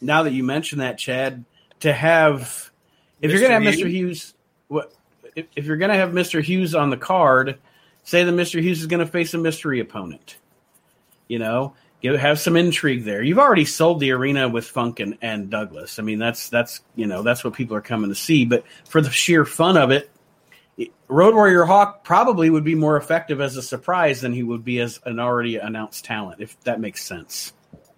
Now 0.00 0.24
that 0.24 0.32
you 0.32 0.44
mention 0.44 0.78
that, 0.78 0.98
Chad, 0.98 1.44
to 1.80 1.92
have 1.92 2.70
if 3.20 3.30
you're 3.30 3.40
gonna 3.40 3.54
have 3.54 3.62
Mr. 3.62 3.88
Hughes? 3.88 3.92
Hughes, 3.92 4.34
what 4.68 4.94
if, 5.34 5.46
if 5.54 5.66
you're 5.66 5.76
gonna 5.76 5.94
have 5.94 6.10
Mr. 6.10 6.42
Hughes 6.42 6.74
on 6.74 6.90
the 6.90 6.96
card, 6.96 7.58
say 8.02 8.24
that 8.24 8.32
Mr. 8.32 8.60
Hughes 8.60 8.80
is 8.80 8.86
gonna 8.86 9.06
face 9.06 9.34
a 9.34 9.38
mystery 9.38 9.80
opponent. 9.80 10.36
You 11.28 11.38
know, 11.38 11.74
give, 12.12 12.20
have 12.20 12.38
some 12.40 12.56
intrigue 12.56 13.04
there. 13.04 13.22
You've 13.22 13.38
already 13.38 13.64
sold 13.64 14.00
the 14.00 14.12
arena 14.12 14.48
with 14.48 14.66
Funk 14.66 15.00
and, 15.00 15.18
and 15.22 15.50
Douglas. 15.50 15.98
I 15.98 16.02
mean, 16.02 16.18
that's 16.18 16.48
that's 16.48 16.80
you 16.94 17.06
know 17.06 17.22
that's 17.22 17.44
what 17.44 17.54
people 17.54 17.76
are 17.76 17.80
coming 17.82 18.10
to 18.10 18.14
see. 18.14 18.44
But 18.44 18.64
for 18.88 19.00
the 19.00 19.10
sheer 19.10 19.44
fun 19.44 19.76
of 19.76 19.90
it, 19.90 20.10
Road 21.08 21.34
Warrior 21.34 21.64
Hawk 21.64 22.04
probably 22.04 22.50
would 22.50 22.64
be 22.64 22.74
more 22.74 22.96
effective 22.96 23.40
as 23.40 23.56
a 23.56 23.62
surprise 23.62 24.20
than 24.20 24.32
he 24.32 24.42
would 24.42 24.64
be 24.64 24.80
as 24.80 25.00
an 25.04 25.18
already 25.18 25.56
announced 25.56 26.04
talent, 26.04 26.40
if 26.40 26.58
that 26.64 26.80
makes 26.80 27.02
sense. 27.04 27.52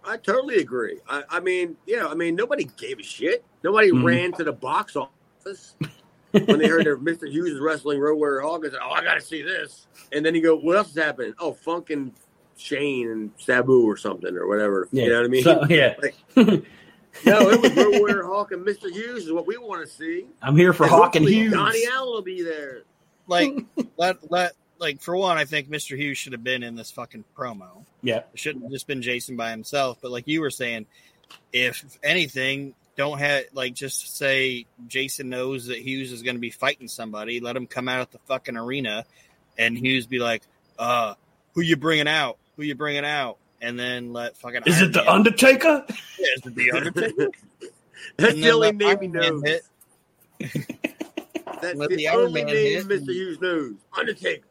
I 0.04 0.16
totally 0.16 0.58
agree. 0.58 1.00
I, 1.08 1.22
I 1.28 1.40
mean, 1.40 1.76
yeah, 1.86 2.06
I 2.06 2.14
mean, 2.14 2.34
nobody 2.34 2.64
gave 2.78 2.98
a 2.98 3.02
shit. 3.02 3.44
Nobody 3.62 3.90
Mhm. 3.90 4.04
ran 4.04 4.32
to 4.34 4.44
the 4.44 4.52
box 4.52 4.96
office 4.96 5.74
when 6.30 6.58
they 6.60 6.68
heard 6.68 6.86
that 6.86 7.00
Mr. 7.04 7.28
Hughes 7.30 7.50
is 7.54 7.60
wrestling 7.60 7.98
Road 8.00 8.14
Warrior 8.16 8.40
Hawk. 8.40 8.62
They 8.62 8.70
said, 8.70 8.78
"Oh, 8.82 8.90
I 8.90 9.02
got 9.02 9.14
to 9.14 9.20
see 9.20 9.42
this." 9.42 9.86
And 10.12 10.24
then 10.24 10.34
you 10.34 10.42
go, 10.42 10.56
"What 10.56 10.76
else 10.76 10.90
is 10.90 10.96
happening?" 11.02 11.34
Oh, 11.38 11.52
Funk 11.52 11.90
and 11.90 12.12
Shane 12.58 13.08
and 13.10 13.30
Sabu 13.38 13.88
or 13.88 13.96
something 13.96 14.36
or 14.36 14.46
whatever. 14.46 14.88
Yeah. 14.92 15.04
You 15.04 15.10
know 15.10 15.16
what 15.16 15.24
I 15.24 15.28
mean? 15.28 15.42
So, 15.44 15.64
yeah. 15.68 15.94
Like, 17.20 17.26
no, 17.26 17.50
it 17.50 17.60
was 17.60 17.74
Road 17.74 17.98
Warrior 17.98 18.22
Hawk 18.22 18.52
and 18.52 18.64
Mr. 18.64 18.92
Hughes 18.92 19.24
is 19.24 19.32
what 19.32 19.46
we 19.46 19.56
want 19.56 19.84
to 19.84 19.92
see. 19.92 20.26
I'm 20.40 20.56
here 20.56 20.72
for 20.72 20.84
And 20.84 20.92
Hawk 20.92 21.16
and 21.16 21.24
hopefully 21.24 21.34
Hughes. 21.34 21.52
Donnie 21.52 21.82
Allen 21.90 22.12
will 22.12 22.22
be 22.22 22.42
there. 22.42 22.82
Like, 23.26 23.64
let, 23.96 24.30
let, 24.30 24.52
like, 24.78 25.00
for 25.00 25.16
one, 25.16 25.36
I 25.36 25.44
think 25.44 25.68
Mr. 25.68 25.96
Hughes 25.96 26.16
should 26.16 26.32
have 26.32 26.44
been 26.44 26.62
in 26.62 26.76
this 26.76 26.92
fucking 26.92 27.24
promo. 27.36 27.84
Yeah. 28.02 28.18
It 28.32 28.38
shouldn't 28.38 28.62
have 28.64 28.72
just 28.72 28.86
been 28.86 29.02
Jason 29.02 29.36
by 29.36 29.50
himself. 29.50 29.98
But 30.00 30.12
like 30.12 30.28
you 30.28 30.40
were 30.40 30.50
saying, 30.50 30.86
if 31.52 31.98
anything, 32.04 32.74
don't 32.96 33.18
have 33.18 33.44
like 33.52 33.74
just 33.74 34.16
say 34.16 34.66
Jason 34.88 35.28
knows 35.28 35.66
that 35.66 35.78
Hughes 35.78 36.12
is 36.12 36.22
going 36.22 36.36
to 36.36 36.40
be 36.40 36.50
fighting 36.50 36.88
somebody. 36.88 37.40
Let 37.40 37.56
him 37.56 37.66
come 37.66 37.88
out 37.88 38.00
at 38.00 38.10
the 38.10 38.18
fucking 38.26 38.56
arena, 38.56 39.04
and 39.56 39.78
Hughes 39.78 40.06
be 40.06 40.18
like, 40.18 40.42
"Uh, 40.78 41.14
who 41.54 41.60
you 41.60 41.76
bringing 41.76 42.08
out? 42.08 42.38
Who 42.58 42.64
you 42.64 42.74
bringing 42.74 43.06
out?" 43.06 43.38
And 43.62 43.78
then 43.78 44.12
let 44.12 44.36
fucking 44.36 44.62
Is 44.66 44.76
Iron 44.76 44.88
it 44.90 44.92
the 44.92 45.04
Man- 45.04 45.08
Undertaker? 45.14 45.84
Yeah, 45.88 46.26
is 46.36 46.42
it 46.46 46.54
the 46.54 46.70
Undertaker? 46.76 47.28
That's 48.18 48.34
And 48.34 48.42
the 48.44 48.50
only 48.50 48.72
name 48.72 48.78
he 49.00 49.06
Iron 49.06 49.12
Man 49.12 49.40
knows. 49.40 49.60
That's 51.60 51.76
Let 51.78 51.90
the, 51.90 51.96
the 51.96 52.08
Iron 52.08 52.20
only 52.26 52.44
Man 52.44 52.54
name 52.54 52.88
hit. 52.88 53.02
Mr. 53.02 53.12
Hughes 53.12 53.40
knows. 53.40 53.74
Undertaker. 53.96 54.44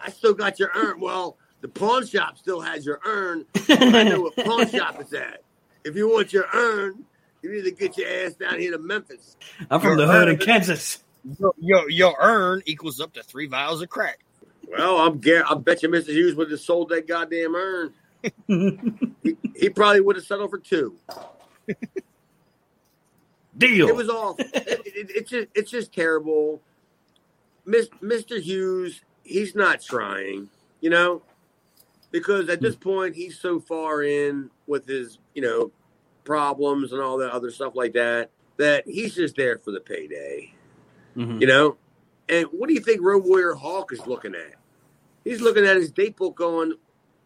I 0.00 0.10
still 0.10 0.34
got 0.34 0.58
your 0.58 0.70
urn. 0.74 1.00
Well, 1.00 1.36
the 1.60 1.68
pawn 1.68 2.06
shop 2.06 2.38
still 2.38 2.60
has 2.60 2.84
your 2.86 3.00
urn. 3.04 3.44
I 3.68 4.04
know 4.04 4.20
what 4.22 4.36
pawn 4.36 4.68
shop 4.70 4.96
it's 5.00 5.12
at. 5.12 5.42
If 5.84 5.96
you 5.96 6.08
want 6.08 6.32
your 6.32 6.46
urn, 6.54 7.04
you 7.42 7.52
need 7.52 7.64
to 7.64 7.70
get 7.72 7.98
your 7.98 8.08
ass 8.08 8.34
down 8.34 8.58
here 8.58 8.70
to 8.72 8.78
Memphis. 8.78 9.36
I'm 9.70 9.80
from 9.80 9.98
Your 9.98 10.06
the 10.06 10.12
hood 10.12 10.28
in 10.28 10.38
Kansas. 10.38 11.02
Your, 11.38 11.52
your, 11.58 11.90
your 11.90 12.16
earn 12.20 12.62
equals 12.66 13.00
up 13.00 13.12
to 13.14 13.22
three 13.22 13.46
vials 13.46 13.82
of 13.82 13.88
crack. 13.90 14.20
Well, 14.72 14.98
I'm 14.98 15.18
gar- 15.20 15.44
I 15.48 15.54
bet 15.54 15.82
you 15.82 15.88
Mr. 15.88 16.08
Hughes 16.08 16.34
would 16.34 16.50
have 16.50 16.60
sold 16.60 16.88
that 16.90 17.06
goddamn 17.06 17.54
urn. 17.54 17.92
he, 19.22 19.36
he 19.56 19.68
probably 19.68 20.00
would 20.00 20.16
have 20.16 20.24
settled 20.24 20.50
for 20.50 20.58
two. 20.58 20.96
Deal. 23.58 23.88
It 23.88 23.94
was 23.96 24.08
all. 24.08 24.36
It, 24.38 24.52
it, 24.86 25.10
it's 25.14 25.30
just 25.30 25.48
it's 25.54 25.70
just 25.70 25.92
terrible. 25.92 26.62
Miss, 27.66 27.88
Mr. 28.02 28.40
Hughes, 28.40 29.02
he's 29.24 29.54
not 29.54 29.80
trying, 29.82 30.48
you 30.80 30.90
know, 30.90 31.22
because 32.10 32.48
at 32.48 32.60
this 32.60 32.74
point 32.74 33.14
he's 33.14 33.38
so 33.38 33.60
far 33.60 34.02
in 34.02 34.50
with 34.66 34.86
his, 34.86 35.18
you 35.34 35.42
know, 35.42 35.70
problems 36.24 36.92
and 36.92 37.00
all 37.00 37.18
that 37.18 37.30
other 37.30 37.50
stuff 37.50 37.74
like 37.76 37.92
that 37.92 38.30
that 38.56 38.84
he's 38.86 39.14
just 39.14 39.36
there 39.36 39.58
for 39.58 39.70
the 39.70 39.80
payday, 39.80 40.52
Mhm. 41.16 41.40
you 41.40 41.46
know. 41.46 41.76
And 42.28 42.46
what 42.52 42.68
do 42.68 42.74
you 42.74 42.80
think 42.80 43.00
Road 43.02 43.24
Warrior 43.24 43.54
Hawk 43.54 43.92
is 43.92 44.04
looking 44.06 44.34
at? 44.34 44.54
He's 45.24 45.40
looking 45.40 45.64
at 45.64 45.76
his 45.76 45.90
date 45.90 46.16
book, 46.16 46.36
going, 46.36 46.74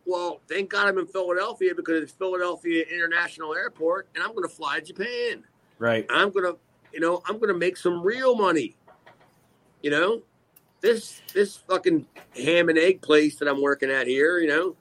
"Well, 0.05 0.41
thank 0.49 0.71
God 0.71 0.89
I'm 0.89 0.99
in 0.99 1.07
Philadelphia 1.07 1.75
because 1.75 2.03
it's 2.03 2.13
Philadelphia 2.13 2.85
International 2.93 3.55
Airport, 3.55 4.09
and 4.15 4.23
I'm 4.23 4.31
going 4.31 4.43
to 4.49 4.55
fly 4.55 4.81
to 4.81 4.85
Japan." 4.85 5.45
Right. 5.79 6.07
I'm 6.09 6.31
gonna, 6.31 6.55
you 6.93 7.01
know, 7.01 7.23
I'm 7.27 7.39
gonna 7.39 7.55
make 7.55 7.77
some 7.77 8.03
real 8.03 8.35
money. 8.35 8.77
You 9.83 9.91
know, 9.91 10.23
this 10.81 11.21
this 11.35 11.57
fucking 11.57 12.07
ham 12.35 12.69
and 12.69 12.79
egg 12.79 13.03
place 13.03 13.37
that 13.37 13.49
I'm 13.49 13.61
working 13.61 13.91
at 13.91 14.07
here, 14.07 14.39
you 14.39 14.49
know, 14.49 14.77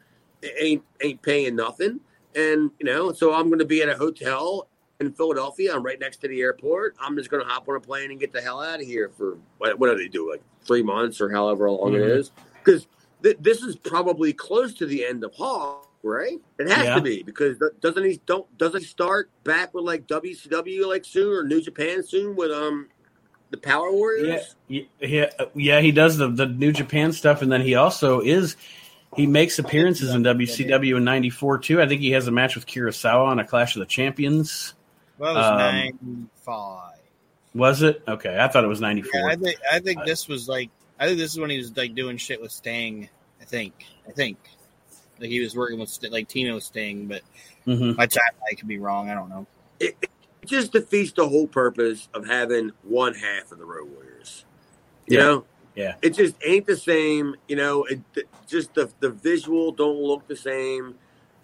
ain't 0.59 0.83
ain't 1.01 1.21
paying 1.21 1.55
nothing, 1.55 1.99
and 2.35 2.71
you 2.79 2.85
know, 2.85 3.11
so 3.11 3.33
I'm 3.33 3.49
gonna 3.49 3.65
be 3.65 3.81
at 3.81 3.89
a 3.89 3.97
hotel 3.97 4.67
in 5.01 5.11
Philadelphia. 5.11 5.75
I'm 5.75 5.83
right 5.83 5.99
next 5.99 6.17
to 6.21 6.29
the 6.29 6.39
airport. 6.41 6.95
I'm 6.99 7.17
just 7.17 7.29
gonna 7.29 7.43
hop 7.43 7.67
on 7.67 7.75
a 7.75 7.79
plane 7.81 8.11
and 8.11 8.19
get 8.19 8.31
the 8.31 8.41
hell 8.41 8.61
out 8.61 8.79
of 8.79 8.85
here 8.87 9.09
for 9.09 9.37
what, 9.57 9.77
what 9.77 9.89
do 9.89 9.97
they 9.97 10.07
do, 10.07 10.29
like 10.31 10.41
three 10.63 10.81
months 10.83 11.19
or 11.19 11.29
however 11.29 11.69
long 11.69 11.93
it 11.93 11.97
Mhm. 12.01 12.17
is, 12.19 12.31
because 12.63 12.87
th- 13.25 13.37
this 13.41 13.61
is 13.63 13.75
probably 13.75 14.31
close 14.31 14.73
to 14.75 14.85
the 14.85 15.03
end 15.05 15.23
of 15.23 15.33
Hawk. 15.33 15.81
Right, 16.03 16.39
it 16.59 16.69
has 16.69 16.85
Yeah. 16.85 16.95
to 16.95 17.01
be 17.01 17.23
because 17.23 17.57
th- 17.57 17.71
doesn't 17.81 18.03
he 18.05 18.21
don't 18.27 18.45
doesn't 18.59 18.81
he 18.81 18.85
start 18.85 19.31
back 19.43 19.73
with 19.73 19.83
like 19.85 20.05
WCW 20.05 20.87
like 20.87 21.03
soon 21.03 21.33
or 21.33 21.43
New 21.43 21.59
Japan 21.61 22.03
soon 22.03 22.35
with 22.35 22.51
um 22.51 22.89
the 23.49 23.57
Power 23.57 23.91
Warriors? 23.91 24.55
yeah, 24.67 24.83
yeah, 25.01 25.31
yeah. 25.55 25.81
He 25.81 25.91
does 25.91 26.17
the 26.17 26.29
the 26.29 26.45
New 26.45 26.71
Japan 26.71 27.11
stuff, 27.11 27.41
and 27.41 27.51
then 27.51 27.61
he 27.61 27.73
also 27.73 28.19
is 28.21 28.55
he 29.15 29.25
makes 29.25 29.57
appearances 29.57 30.13
in 30.13 30.21
WCW 30.21 30.97
in 30.97 31.03
'94 31.05 31.57
too. 31.57 31.81
I 31.81 31.87
think 31.87 32.01
he 32.01 32.11
has 32.11 32.27
a 32.27 32.31
match 32.31 32.53
with 32.53 32.67
Kurosawa 32.67 33.25
on 33.25 33.39
a 33.39 33.43
Clash 33.47 33.75
of 33.75 33.79
the 33.79 33.87
Champions. 33.87 34.75
Well, 35.17 35.31
it 35.31 35.37
was 35.39 35.45
Um, 35.47 35.57
nine. 35.57 36.29
Was 37.55 37.81
it 37.81 38.03
okay? 38.07 38.37
I 38.39 38.47
thought 38.47 38.63
it 38.63 38.67
was 38.67 38.79
'94. 38.81 39.21
Yeah, 39.21 39.25
I 39.27 39.35
think 39.37 39.57
I 39.71 39.79
think 39.79 39.99
Uh, 40.01 40.05
this 40.05 40.27
was 40.27 40.47
like 40.47 40.69
I 40.99 41.07
think 41.07 41.17
this 41.17 41.31
is 41.33 41.39
when 41.39 41.49
he 41.49 41.57
was 41.57 41.75
like 41.75 41.95
doing 41.95 42.17
shit 42.17 42.39
with 42.41 42.51
Sting. 42.51 43.09
I 43.45 43.47
think 43.47 43.85
I 44.07 44.11
think 44.11 44.37
like 45.19 45.29
he 45.29 45.39
was 45.39 45.55
working 45.55 45.79
with 45.79 45.95
like 46.09 46.27
Tino 46.27 46.57
Sting, 46.57 47.05
but 47.05 47.21
hmm 47.65 47.91
my 47.91 48.07
time 48.07 48.31
I 48.51 48.55
could 48.55 48.67
be 48.67 48.79
wrong. 48.79 49.11
I 49.11 49.13
don't 49.13 49.29
know. 49.29 49.45
It, 49.79 49.95
it 50.01 50.09
just 50.47 50.71
defeats 50.71 51.11
the 51.11 51.29
whole 51.29 51.45
purpose 51.45 52.09
of 52.15 52.25
having 52.25 52.71
one 52.81 53.13
half 53.13 53.51
of 53.51 53.59
the 53.59 53.65
Road 53.65 53.87
Warriors. 53.93 54.45
You 55.05 55.17
Yeah. 55.17 55.23
know, 55.23 55.45
Yeah. 55.75 55.95
it 56.01 56.09
just 56.11 56.35
ain't 56.43 56.65
the 56.65 56.75
same. 56.75 57.35
You 57.47 57.55
know, 57.57 57.83
it 57.83 57.99
just 58.47 58.73
the 58.73 58.91
the 58.99 59.11
visual 59.11 59.71
don't 59.71 60.01
look 60.01 60.27
the 60.27 60.35
same, 60.35 60.95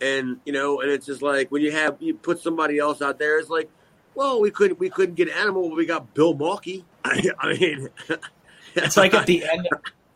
and 0.02 0.38
you 0.44 0.54
know, 0.54 0.82
and 0.82 0.90
it's 0.90 1.06
just 1.06 1.22
like 1.22 1.52
when 1.52 1.62
you 1.62 1.72
have 1.72 1.98
you 2.00 2.16
put 2.16 2.40
somebody 2.40 2.80
else 2.80 3.04
out 3.04 3.20
there, 3.20 3.38
it's 3.38 3.50
like, 3.50 3.70
well, 4.16 4.42
we 4.42 4.50
couldn't 4.50 4.80
we 4.80 4.90
couldn't 4.90 5.16
get 5.16 5.30
Animal, 5.30 5.70
but 5.70 5.78
we 5.78 5.86
got 5.86 6.12
Bill 6.16 6.34
Maukey. 6.34 6.84
I, 7.06 7.30
I 7.40 7.54
mean, 7.54 7.90
It's 8.76 8.98
like 8.98 9.14
at 9.14 9.28
the 9.28 9.46
end 9.46 9.68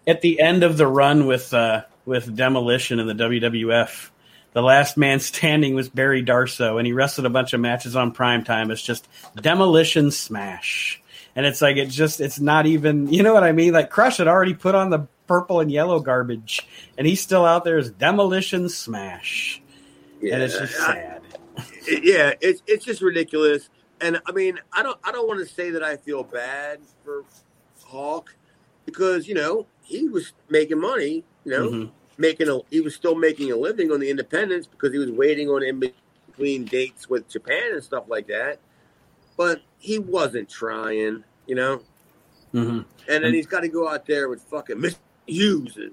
at 0.08 0.22
the 0.22 0.40
end 0.40 0.64
of 0.64 0.78
the 0.78 0.88
run 0.88 1.26
with 1.28 1.54
uh, 1.54 1.84
with 2.06 2.36
Demolition 2.36 3.00
in 3.00 3.08
the 3.08 3.14
WWF. 3.14 4.10
The 4.54 4.62
last 4.62 4.96
man 4.96 5.20
standing 5.20 5.76
was 5.76 5.90
Barry 5.90 6.24
Darsow, 6.24 6.78
and 6.78 6.88
he 6.88 6.94
wrestled 6.94 7.26
a 7.26 7.30
bunch 7.30 7.52
of 7.54 7.60
matches 7.60 7.96
on 7.96 8.14
primetime. 8.14 8.72
It's 8.72 8.82
just 8.82 9.06
demolition 9.36 10.12
smash, 10.12 11.02
and 11.36 11.46
it's 11.46 11.62
like 11.62 11.76
it 11.76 11.88
just 11.90 12.22
it's 12.22 12.40
not 12.40 12.66
even 12.66 13.12
you 13.12 13.22
know 13.22 13.34
what 13.34 13.44
I 13.44 13.52
mean. 13.52 13.74
Like 13.74 13.90
Crush 13.90 14.18
had 14.18 14.28
already 14.30 14.54
put 14.54 14.74
on 14.74 14.92
the 14.92 15.08
purple 15.28 15.60
and 15.60 15.70
yellow 15.72 16.00
garbage, 16.00 16.66
and 16.98 17.06
he's 17.06 17.20
still 17.20 17.44
out 17.46 17.66
there 17.66 17.78
as 17.78 17.90
demolition 17.92 18.70
smash, 18.70 19.62
and 20.22 20.42
it's 20.42 20.58
just 20.58 20.76
sad. 20.78 21.22
it- 21.28 21.32
yeah, 22.06 22.32
it's 22.40 22.62
it's 22.66 22.86
just 22.86 23.02
ridiculous. 23.02 23.70
And 24.00 24.22
I 24.26 24.32
mean, 24.32 24.60
I 24.72 24.84
don't 24.84 24.98
I 25.04 25.12
don't 25.12 25.28
want 25.28 25.46
to 25.46 25.54
say 25.54 25.72
that 25.72 25.84
I 25.84 25.98
feel 25.98 26.24
bad 26.24 26.80
for 27.04 27.26
Hawk 27.84 28.36
because 28.86 29.28
you 29.28 29.36
know 29.36 29.66
he 29.86 30.10
was 30.10 30.34
making 30.50 30.80
money. 30.80 31.24
You 31.46 31.52
know, 31.52 31.70
Mhm. 31.70 31.92
making 32.18 32.50
a 32.50 32.60
he 32.70 32.82
was 32.82 32.96
still 32.96 33.16
making 33.16 33.52
a 33.52 33.56
living 33.56 33.92
on 33.92 34.00
the 34.00 34.10
independents 34.10 34.68
because 34.68 34.92
he 34.92 35.00
was 35.00 35.12
waiting 35.12 35.50
on 35.50 35.64
in 35.64 35.80
between 36.28 36.66
dates 36.66 37.10
with 37.10 37.30
Japan 37.30 37.74
and 37.74 37.84
stuff 37.84 38.06
like 38.08 38.28
that. 38.28 38.60
But 39.38 39.62
he 39.78 40.00
wasn't 40.00 40.50
trying. 40.50 41.24
You 41.48 41.56
know, 41.56 41.82
hmm 42.52 42.80
and 43.08 43.24
then 43.24 43.34
he's 43.34 43.46
got 43.46 43.62
to 43.62 43.68
go 43.68 43.88
out 43.88 44.06
there 44.08 44.28
with 44.30 44.42
fucking 44.44 44.78
Mr. 44.78 44.98
Hughes 45.28 45.78
and 45.78 45.92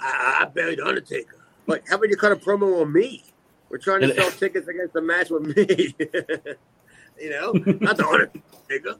I, 0.00 0.38
I 0.42 0.44
buried 0.46 0.78
the 0.78 0.86
Undertaker. 0.86 1.36
Like, 1.66 1.86
how 1.88 1.96
about 1.96 2.08
you 2.08 2.16
cut 2.16 2.32
a 2.32 2.36
promo 2.36 2.80
on 2.80 2.92
me? 2.92 3.22
We're 3.68 3.78
trying 3.78 4.00
to 4.00 4.14
sell 4.14 4.30
tickets 4.30 4.66
against 4.68 4.96
a 4.96 5.02
match 5.02 5.28
with 5.28 5.42
me. 5.54 5.94
you 7.20 7.30
know, 7.30 7.52
not 7.80 7.98
the 7.98 8.06
Undertaker. 8.06 8.98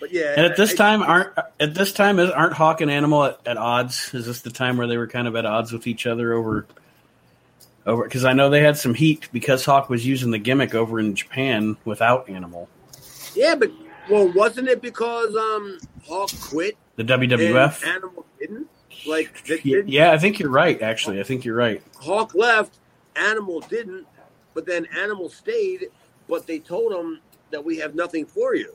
But 0.00 0.12
yeah, 0.12 0.34
And 0.36 0.46
at 0.46 0.56
this 0.56 0.72
I- 0.74 0.76
time, 0.76 1.02
aren't 1.02 1.30
at 1.58 1.74
this 1.74 1.92
time 1.92 2.18
is 2.18 2.30
aren't 2.30 2.52
Hawk 2.52 2.80
and 2.80 2.90
Animal 2.90 3.24
at, 3.24 3.40
at 3.46 3.56
odds? 3.56 4.12
Is 4.14 4.26
this 4.26 4.42
the 4.42 4.50
time 4.50 4.76
where 4.76 4.86
they 4.86 4.96
were 4.98 5.06
kind 5.06 5.26
of 5.26 5.36
at 5.36 5.46
odds 5.46 5.72
with 5.72 5.86
each 5.86 6.06
other 6.06 6.32
over 6.34 6.66
over? 7.86 8.04
Because 8.04 8.24
I 8.24 8.32
know 8.32 8.50
they 8.50 8.62
had 8.62 8.76
some 8.76 8.94
heat 8.94 9.28
because 9.32 9.64
Hawk 9.64 9.88
was 9.88 10.06
using 10.06 10.30
the 10.30 10.38
gimmick 10.38 10.74
over 10.74 11.00
in 11.00 11.14
Japan 11.14 11.76
without 11.84 12.28
Animal. 12.28 12.68
yeah, 13.34 13.54
but 13.54 13.70
well, 14.10 14.28
wasn't 14.32 14.68
it 14.68 14.82
because 14.82 15.34
um 15.34 15.78
Hawk 16.06 16.30
quit 16.40 16.76
The 16.96 17.02
and 17.02 17.30
WWF. 17.32 17.84
Animal 17.86 18.26
didn't? 18.38 18.68
Like, 19.06 19.44
did, 19.44 19.64
Yeah, 19.64 19.76
did- 19.76 19.88
yeah, 19.90 20.12
I 20.12 20.18
think 20.18 20.38
you're 20.38 20.50
right. 20.50 20.80
Actually, 20.82 21.20
I 21.20 21.22
think 21.22 21.44
you're 21.44 21.56
right. 21.56 21.82
Hawk 22.00 22.34
left, 22.34 22.78
Animal 23.14 23.60
didn't, 23.60 24.06
but 24.54 24.66
then 24.66 24.86
Animal 24.96 25.28
stayed. 25.30 25.86
But 26.28 26.46
they 26.46 26.58
told 26.58 26.92
him 26.92 27.20
that 27.52 27.64
we 27.64 27.78
have 27.78 27.94
nothing 27.94 28.26
for 28.26 28.54
you. 28.56 28.74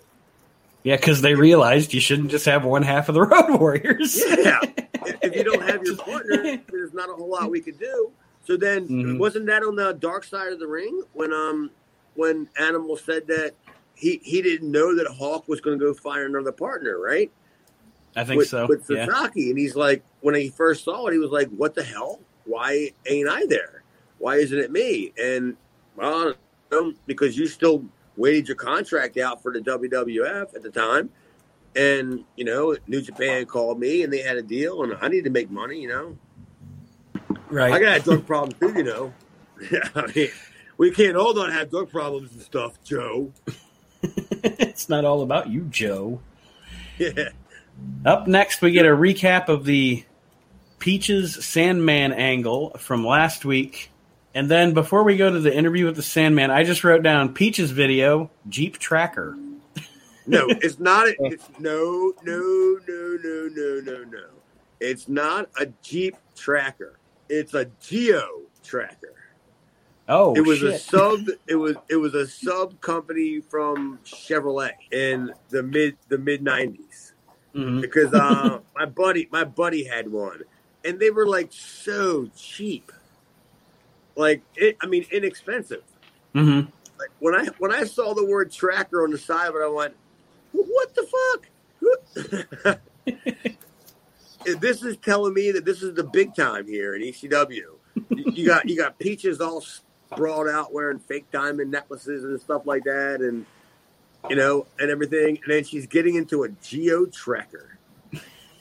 Yeah, 0.84 0.96
because 0.96 1.22
they 1.22 1.36
realized 1.36 1.94
you 1.94 2.00
shouldn't 2.02 2.32
just 2.32 2.46
have 2.46 2.66
one 2.66 2.84
half 2.84 3.08
of 3.10 3.16
the 3.16 3.22
Road 3.26 3.60
Warriors. 3.60 4.20
Yeah. 4.20 4.60
if 5.06 5.18
if 5.24 5.36
you 5.36 5.44
don't 5.44 5.62
have 5.62 5.84
your 5.84 5.98
partner, 5.98 6.58
there's 6.72 6.94
not 6.94 7.10
a 7.10 7.14
whole 7.14 7.30
lot 7.30 7.50
we 7.52 7.62
could 7.62 7.80
do. 7.80 8.12
So 8.44 8.58
then, 8.58 8.88
Mhm. 8.88 9.20
wasn't 9.20 9.46
that 9.48 9.64
on 9.64 9.76
the 9.76 9.94
dark 9.94 10.24
side 10.24 10.52
of 10.52 10.60
the 10.60 10.68
ring 10.68 11.04
when 11.14 11.32
um 11.32 11.70
when 12.16 12.50
Animal 12.60 12.98
said 12.98 13.28
that 13.28 13.54
he 13.96 14.20
he 14.24 14.42
didn't 14.42 14.72
know 14.72 14.96
that 14.96 15.08
Hawk 15.08 15.48
was 15.48 15.62
going 15.62 15.78
to 15.78 15.86
go 15.86 15.94
find 15.94 16.24
another 16.24 16.52
partner, 16.52 17.00
right? 17.00 17.32
I 18.16 18.24
think 18.26 18.40
with, 18.40 18.50
so. 18.50 18.66
With 18.68 18.86
yeah. 18.90 19.06
Sasaki, 19.06 19.52
and 19.52 19.60
he's 19.60 19.76
like, 19.76 20.04
when 20.22 20.36
he 20.36 20.50
first 20.50 20.84
saw 20.84 21.08
it, 21.08 21.14
he 21.14 21.20
was 21.20 21.32
like, 21.32 21.48
"What 21.50 21.76
the 21.76 21.84
hell? 21.84 22.20
Why 22.46 22.92
ain't 23.06 23.30
I 23.30 23.46
there? 23.46 23.84
Why 24.18 24.38
isn't 24.38 24.58
it 24.58 24.72
me?" 24.72 25.14
And 25.22 25.56
well, 25.96 26.10
I 26.30 26.34
don't 26.72 26.88
know, 26.88 27.00
because 27.06 27.38
you 27.38 27.48
still 27.48 27.86
waited 28.22 28.48
your 28.48 28.56
contract 28.56 29.18
out 29.18 29.42
for 29.42 29.52
the 29.52 29.60
WWF 29.60 30.56
at 30.56 30.64
the 30.64 30.70
time. 30.70 31.10
And 31.76 32.24
you 32.36 32.46
know, 32.46 32.78
New 32.88 33.02
Japan 33.02 33.46
called 33.46 33.80
me, 33.80 34.04
and 34.04 34.12
they 34.12 34.22
had 34.22 34.38
a 34.38 34.42
deal, 34.42 34.84
and 34.84 34.96
I 35.02 35.08
need 35.08 35.24
to 35.24 35.30
make 35.30 35.50
money. 35.50 35.80
You 35.82 35.88
know, 35.90 36.18
Right. 37.52 37.74
I 37.74 37.80
got 37.80 38.00
a 38.00 38.02
drug 38.02 38.26
problem 38.26 38.58
too. 38.60 38.78
You 38.78 38.84
know, 38.84 39.14
I 39.96 40.12
mean, 40.16 40.30
we 40.78 40.92
can't 40.92 41.18
all 41.18 41.34
not 41.34 41.52
have 41.52 41.70
drug 41.70 41.92
problems 41.92 42.32
and 42.32 42.42
stuff, 42.42 42.82
Joe. 42.84 43.32
it's 44.04 44.88
not 44.88 45.04
all 45.04 45.22
about 45.22 45.50
you, 45.50 45.62
Joe. 45.64 46.22
Yeah, 46.98 47.30
Up 48.06 48.28
next, 48.28 48.62
we 48.62 48.72
get 48.72 48.86
a 48.86 48.90
recap 48.90 49.50
of 49.50 49.66
the 49.66 50.06
Peaches 50.80 51.44
Sandman 51.46 52.14
angle 52.14 52.72
from 52.78 53.06
last 53.06 53.44
week. 53.44 53.91
And 54.34 54.50
then 54.50 54.74
before 54.74 55.04
we 55.04 55.18
go 55.18 55.32
to 55.32 55.40
the 55.40 55.54
interview 55.56 55.86
with 55.86 55.96
the 55.98 56.02
Sandman, 56.04 56.52
I 56.52 56.64
just 56.64 56.84
wrote 56.84 57.04
down 57.04 57.34
Peach's 57.34 57.72
video, 57.72 58.30
Jeep 58.48 58.78
Tracker. 58.78 59.38
no, 60.26 60.46
it's 60.50 60.80
not. 60.80 61.08
A, 61.08 61.16
it's 61.20 61.50
no, 61.60 62.14
no, 62.24 62.80
no, 62.88 63.18
no, 63.24 63.50
no, 63.54 63.82
no, 63.84 64.04
no. 64.06 64.26
It's 64.80 65.08
not 65.10 65.50
a 65.60 65.68
Jeep 65.84 66.16
Tracker. 66.36 66.98
It's 67.30 67.54
a 67.54 67.66
Geo 67.82 68.42
Tracker. 68.64 69.14
Oh, 70.08 70.34
it 70.36 70.42
was 70.42 70.60
shit. 70.60 70.74
a 70.74 70.80
sub. 70.80 71.20
It 71.48 71.56
was 71.56 71.76
it 71.90 71.96
was 71.98 72.16
a 72.16 72.28
sub 72.28 72.80
company 72.82 73.42
from 73.42 74.00
Chevrolet 74.06 74.72
in 74.92 75.32
the 75.50 75.62
mid 75.64 75.98
the 76.10 76.18
mid 76.18 76.42
nineties 76.42 77.14
Mhm. 77.56 77.82
because 77.82 78.14
uh, 78.14 78.60
my 78.76 78.86
buddy 78.86 79.28
my 79.32 79.44
buddy 79.44 79.84
had 79.84 80.10
one, 80.12 80.42
and 80.86 81.00
they 81.00 81.12
were 81.12 81.28
like 81.28 81.50
so 81.52 82.30
cheap, 82.36 82.92
like 84.16 84.42
it. 84.56 84.78
I 84.82 84.88
mean, 84.88 85.06
inexpensive. 85.12 85.84
Mhm. 86.36 86.68
Like 87.00 87.10
when 87.20 87.34
I 87.36 87.46
when 87.60 87.72
I 87.74 87.84
saw 87.84 88.14
the 88.14 88.26
word 88.26 88.52
tracker 88.52 89.04
on 89.04 89.12
the 89.12 89.18
side 89.18 89.50
of 89.50 89.56
it, 89.56 89.62
I 89.64 89.68
went, 89.68 89.94
"What 90.52 90.94
the 90.96 91.08
fuck? 92.64 92.80
This 94.60 94.82
is 94.84 94.98
telling 94.98 95.36
me 95.36 95.52
that 95.52 95.66
this 95.66 95.84
is 95.84 95.94
the 95.94 96.04
big 96.04 96.34
time 96.36 96.66
here 96.68 96.96
in 96.96 97.04
ECW. 97.04 97.54
You- 97.54 97.78
you 98.10 98.46
got 98.48 98.68
you 98.68 98.76
got 98.76 98.98
Peaches 98.98 99.40
all 99.40 99.62
sprawled 99.62 100.50
out 100.50 100.74
wearing 100.74 100.98
fake 100.98 101.26
diamond 101.32 101.70
necklaces 101.70 102.24
and 102.24 102.40
stuff 102.42 102.66
like 102.66 102.84
that, 102.86 103.22
and 103.22 103.46
you 104.30 104.36
know, 104.36 104.66
and 104.80 104.90
everything. 104.90 105.38
And 105.44 105.54
then 105.54 105.64
she's 105.64 105.86
getting 105.86 106.16
into 106.16 106.44
a 106.44 106.50
geo 106.50 107.06
tracker. 107.06 107.78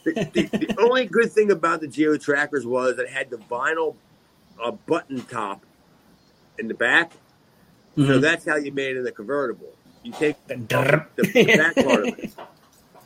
The, 0.05 0.12
the, 0.34 0.42
the 0.66 0.74
only 0.80 1.07
good 1.07 1.32
thing 1.32 1.51
about 1.51 1.80
the 1.80 1.88
geo 1.88 2.16
trackers 2.18 2.66
was 2.66 2.98
it 2.98 3.09
had 3.09 3.30
the 3.30 3.36
vinyl 3.38 3.96
uh, 4.62 4.70
button 4.72 5.22
top 5.22 5.64
in 6.59 6.68
the 6.68 6.74
back, 6.74 7.12
so 7.96 8.03
Mhm. 8.03 8.20
that's 8.20 8.44
how 8.46 8.57
you 8.57 8.72
made 8.72 8.96
it 8.96 9.07
a 9.07 9.12
convertible. 9.12 9.72
You 10.03 10.12
take 10.12 10.36
the, 10.46 10.55
Drrrr. 10.55 11.07
the 11.16 11.44
back 11.57 11.74
part 11.76 12.09
of 12.09 12.18
it. 12.18 12.32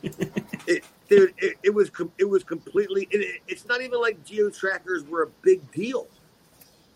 it 0.67 0.83
dude, 1.09 1.33
it, 1.37 1.57
it 1.63 1.73
was 1.73 1.89
com- 1.89 2.11
it 2.17 2.25
was 2.29 2.43
completely. 2.43 3.07
It, 3.11 3.17
it- 3.21 3.41
it's 3.47 3.67
not 3.67 3.81
even 3.81 3.99
like 4.01 4.23
geo 4.25 4.49
trackers 4.49 5.03
were 5.03 5.23
a 5.23 5.27
big 5.41 5.71
deal. 5.71 6.07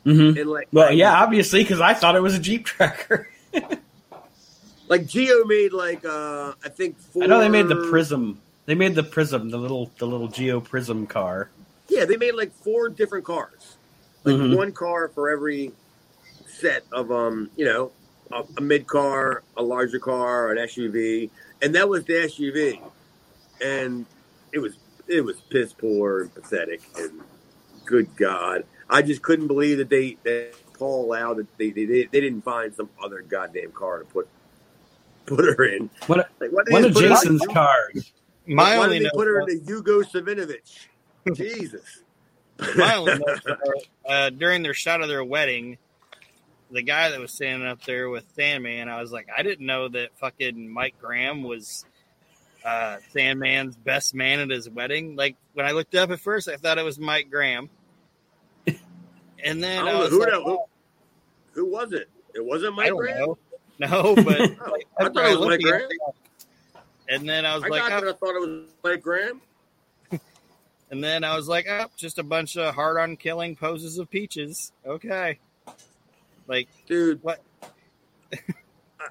Mhm. 0.05 0.39
And 0.39 0.49
like, 0.49 0.67
Well, 0.71 0.91
yeah, 0.93 1.21
obviously, 1.21 1.61
because 1.63 1.81
I 1.81 1.93
thought 1.93 2.15
it 2.15 2.21
was 2.21 2.33
a 2.35 2.39
Jeep 2.39 2.65
tracker. 2.65 3.27
like 4.87 5.05
Geo 5.05 5.43
made 5.45 5.73
like 5.73 6.05
uh 6.05 6.53
I 6.63 6.69
think 6.69 6.97
four. 6.99 7.23
I 7.23 7.27
know 7.27 7.39
they 7.39 7.49
made 7.49 7.67
the 7.67 7.87
Prism. 7.89 8.41
They 8.65 8.75
made 8.75 8.95
the 8.95 9.03
Prism, 9.03 9.49
the 9.49 9.57
little 9.57 9.91
the 9.97 10.07
little 10.07 10.27
Geo 10.27 10.59
Prism 10.61 11.05
car. 11.07 11.49
Yeah, 11.89 12.05
they 12.05 12.17
made 12.17 12.35
like 12.35 12.53
four 12.53 12.89
different 12.89 13.25
cars. 13.25 13.75
Like 14.23 14.35
Mhm. 14.35 14.55
one 14.55 14.71
car 14.71 15.09
for 15.09 15.29
every 15.29 15.71
set 16.45 16.83
of 16.91 17.11
um, 17.11 17.49
you 17.55 17.65
know, 17.65 17.91
a, 18.31 18.43
a 18.57 18.61
mid 18.61 18.85
car, 18.87 19.43
a 19.57 19.63
larger 19.63 19.99
car, 19.99 20.51
an 20.51 20.57
SUV, 20.57 21.29
and 21.61 21.73
that 21.75 21.87
was 21.89 22.03
the 22.05 22.13
SUV. 22.13 22.79
And 23.61 24.05
it 24.51 24.59
was 24.59 24.77
it 25.07 25.21
was 25.21 25.37
piss 25.49 25.73
poor 25.73 26.21
and 26.21 26.33
pathetic 26.33 26.81
and 26.97 27.21
good 27.85 28.15
God. 28.15 28.63
I 28.89 29.01
just 29.01 29.21
couldn't 29.21 29.47
believe 29.47 29.77
that 29.77 29.89
they 29.89 30.17
that 30.23 30.53
Paul 30.73 31.05
allowed 31.05 31.37
that 31.37 31.57
they, 31.57 31.71
they 31.71 31.85
they 31.85 32.05
didn't 32.21 32.41
find 32.41 32.73
some 32.75 32.89
other 33.01 33.21
goddamn 33.21 33.71
car 33.71 33.99
to 33.99 34.05
put 34.05 34.27
put 35.25 35.45
her 35.45 35.63
in. 35.65 35.89
What 36.07 36.27
Like, 36.39 36.51
why 36.51 36.63
did 36.63 36.73
one 36.73 36.85
of 36.85 36.93
put 36.93 37.03
her 37.03 37.07
in- 37.09 37.15
Jason's 37.15 37.45
cars. 37.47 38.11
My 38.47 38.77
why 38.77 38.85
only 38.85 38.99
did 38.99 39.07
they 39.11 39.17
put 39.17 39.27
her 39.27 39.41
was- 39.41 39.53
in 39.53 39.59
the 39.59 39.65
Hugo 39.65 40.01
Savinovich? 40.01 40.87
Jesus. 41.33 42.03
My 42.75 42.95
only 42.95 43.17
notes 43.17 43.45
are, 43.47 43.57
uh, 44.07 44.29
during 44.29 44.63
their 44.63 44.73
shot 44.73 45.01
of 45.01 45.07
their 45.07 45.23
wedding, 45.23 45.77
the 46.71 46.81
guy 46.81 47.09
that 47.09 47.19
was 47.19 47.31
standing 47.31 47.67
up 47.67 47.83
there 47.83 48.09
with 48.09 48.25
Sandman, 48.35 48.89
I 48.89 49.01
was 49.01 49.11
like, 49.11 49.27
I 49.35 49.43
didn't 49.43 49.65
know 49.65 49.87
that 49.89 50.09
fucking 50.19 50.69
Mike 50.71 50.95
Graham 51.01 51.43
was 51.43 51.85
uh, 52.63 52.97
Sandman's 53.13 53.75
best 53.75 54.13
man 54.13 54.39
at 54.39 54.49
his 54.49 54.69
wedding. 54.69 55.15
Like 55.15 55.35
when 55.53 55.65
I 55.65 55.71
looked 55.71 55.95
up 55.95 56.11
at 56.11 56.19
first, 56.19 56.47
I 56.47 56.57
thought 56.57 56.77
it 56.77 56.83
was 56.85 56.99
Mike 56.99 57.29
Graham, 57.31 57.69
and 58.67 59.63
then 59.63 59.85
don't 59.85 59.87
I, 59.95 59.99
was 59.99 60.09
who, 60.09 60.19
like, 60.19 60.29
that- 60.29 60.41
who, 60.43 60.59
who 61.53 61.65
was 61.71 61.93
it? 61.93 62.09
It 62.35 62.45
wasn't 62.45 62.73
I 62.73 62.75
Mike 62.75 62.93
Graham. 62.95 63.19
know. 63.19 63.37
No, 63.79 64.13
but 64.13 64.41
Oh, 64.65 64.77
I 64.99 65.03
thought 65.07 65.15
it 65.31 65.39
was 65.39 65.47
Mike 65.47 65.61
Graham. 65.61 65.87
And 67.07 67.27
then 67.29 67.45
I 67.45 67.55
was 67.55 67.63
I 67.63 67.67
like. 67.69 67.81
I 67.83 67.89
thought 68.01 68.03
it 68.03 68.19
was 68.21 68.67
Mike 68.83 69.01
Graham. 69.01 69.39
And 70.91 71.03
then 71.03 71.23
I 71.23 71.35
was 71.35 71.47
like, 71.47 71.67
oh, 71.69 71.85
just 71.97 72.19
a 72.19 72.23
bunch 72.23 72.57
of 72.57 72.73
hard-on 72.73 73.17
killing 73.17 73.55
poses 73.55 73.97
of 73.97 74.09
peaches. 74.09 74.71
Okay, 74.85 75.39
like 76.47 76.67
dude. 76.87 77.21
What? 77.23 77.41
I, 78.33 78.37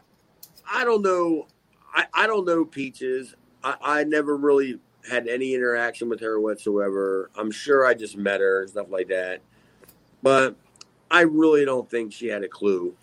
I 0.71 0.85
don't 0.85 1.03
know. 1.03 1.47
I, 1.95 2.07
I 2.13 2.27
don't 2.27 2.45
know 2.47 2.65
Peaches. 2.65 3.35
I, 3.65 3.77
I 3.81 4.05
never 4.05 4.37
really 4.37 4.79
had 5.09 5.27
any 5.27 5.55
interaction 5.55 6.09
with 6.09 6.21
her 6.21 6.39
whatsoever. 6.39 7.31
I'm 7.37 7.51
sure 7.51 7.87
I 7.87 7.95
just 7.95 8.17
met 8.17 8.41
her 8.41 8.63
and 8.63 8.71
stuff 8.71 8.89
like 8.91 9.09
that, 9.09 9.41
but 10.23 10.57
I 11.11 11.23
really 11.23 11.65
don't 11.65 11.91
think 11.91 12.13
she 12.13 12.27
had 12.27 12.45
a 12.45 12.49
clue 12.49 12.95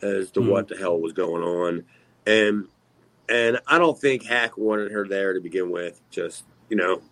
as 0.00 0.30
to 0.32 0.40
Hmm. 0.40 0.48
what 0.48 0.68
the 0.68 0.76
hell 0.76 1.00
was 1.00 1.12
going 1.12 1.42
on, 1.42 1.84
and 2.26 2.68
and 3.28 3.60
I 3.66 3.78
don't 3.78 3.98
think 3.98 4.24
Hack 4.24 4.56
wanted 4.56 4.92
her 4.92 5.06
there 5.06 5.32
to 5.32 5.40
begin 5.40 5.70
with. 5.70 6.00
Just 6.10 6.44
you 6.68 6.76
know, 6.76 7.02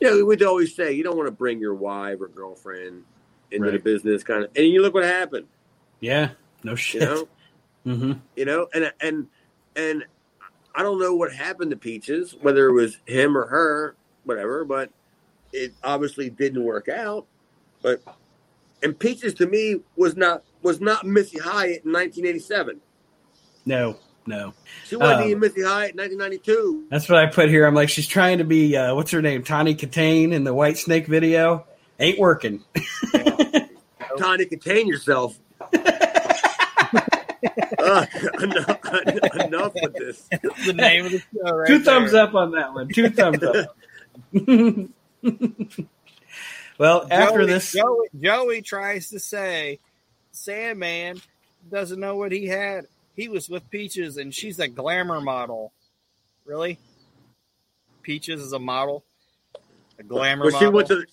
you 0.00 0.10
know, 0.10 0.24
we'd 0.24 0.42
always 0.42 0.74
say 0.74 0.92
you 0.92 1.02
don't 1.02 1.16
want 1.16 1.26
to 1.28 1.32
bring 1.32 1.58
your 1.60 1.74
wife 1.74 2.20
or 2.20 2.28
girlfriend 2.28 3.04
into 3.50 3.70
the 3.70 3.78
business, 3.78 4.22
kind 4.22 4.44
of. 4.44 4.50
And 4.56 4.66
you 4.66 4.82
look 4.82 4.94
what 4.94 5.04
happened. 5.04 5.46
Yeah, 6.00 6.30
no 6.62 6.72
You 6.72 6.76
shit. 6.76 7.02
know, 7.02 7.28
hmm 7.84 8.12
you 8.36 8.44
know, 8.44 8.68
and 8.74 8.92
and 9.00 9.26
and 9.74 10.04
I 10.74 10.82
don't 10.82 10.98
know 10.98 11.14
what 11.14 11.32
happened 11.32 11.70
to 11.70 11.76
Peaches, 11.76 12.34
whether 12.42 12.68
it 12.68 12.72
was 12.72 12.98
him 13.06 13.36
or 13.36 13.46
her, 13.46 13.96
whatever, 14.24 14.64
but 14.64 14.90
it 15.52 15.72
obviously 15.82 16.28
didn't 16.28 16.62
work 16.62 16.88
out. 16.88 17.26
But 17.82 18.02
and 18.82 18.98
Peaches 18.98 19.32
to 19.34 19.46
me 19.46 19.80
was 19.96 20.16
not 20.16 20.42
was 20.60 20.80
not 20.80 21.06
Missy 21.06 21.38
Hyatt 21.38 21.84
in 21.84 21.92
1987. 21.92 22.80
No, 23.64 23.96
no. 24.26 24.52
She 24.86 24.96
wasn't 24.96 25.20
Um, 25.20 25.26
even 25.28 25.40
Missy 25.40 25.62
Hyatt 25.62 25.92
in 25.92 25.98
1992. 25.98 26.86
That's 26.90 27.08
what 27.08 27.18
I 27.18 27.26
put 27.26 27.48
here. 27.48 27.66
I'm 27.66 27.74
like, 27.74 27.88
she's 27.88 28.06
trying 28.06 28.38
to 28.38 28.44
be 28.44 28.76
uh, 28.76 28.94
what's 28.94 29.10
her 29.12 29.22
name, 29.22 29.42
Tawny 29.42 29.74
Kitaen 29.74 30.32
in 30.32 30.44
the 30.44 30.54
Whitesnake 30.54 31.06
video. 31.06 31.66
Ain't 31.98 32.18
working. 32.18 32.62
Trying 34.18 34.38
to 34.38 34.46
contain 34.46 34.86
yourself. 34.86 35.38
uh, 37.78 38.06
enough, 38.40 38.78
enough 39.34 39.72
with 39.74 39.94
this. 39.94 40.28
the 40.66 40.72
name 40.74 41.06
of 41.06 41.12
the 41.12 41.18
show. 41.18 41.56
Right 41.56 41.66
Two 41.68 41.82
thumbs 41.82 42.14
up 42.14 42.34
on 42.34 42.52
that 42.52 42.72
one. 42.74 42.88
Two 42.88 43.10
thumbs 43.10 43.42
up. 43.42 43.76
well, 46.78 47.06
after 47.10 47.38
Joey, 47.40 47.46
this, 47.46 47.72
Joey, 47.72 48.06
Joey 48.18 48.62
tries 48.62 49.10
to 49.10 49.18
say 49.18 49.78
Sandman 50.32 51.20
doesn't 51.70 51.98
know 52.00 52.16
what 52.16 52.32
he 52.32 52.46
had. 52.46 52.86
He 53.16 53.28
was 53.28 53.48
with 53.48 53.68
Peaches, 53.70 54.18
and 54.18 54.34
she's 54.34 54.58
a 54.60 54.68
glamour 54.68 55.20
model. 55.20 55.72
Really? 56.44 56.78
Peaches 58.02 58.40
is 58.42 58.52
a 58.52 58.58
model, 58.58 59.04
a 59.98 60.02
glamour 60.04 60.44
Well, 60.44 60.50
she 60.52 60.56
model. 60.66 60.72
went 60.72 60.88
to 60.88 60.96
the, 60.96 61.06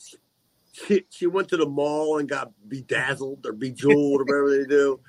she, 0.74 1.06
she 1.10 1.28
went 1.28 1.48
to 1.50 1.58
the 1.58 1.66
mall 1.66 2.20
and 2.20 2.30
got 2.30 2.52
bedazzled 2.68 3.46
or 3.46 3.54
bejeweled 3.54 4.22
or 4.22 4.26
whatever 4.26 4.58
they 4.58 4.66
do. 4.66 5.00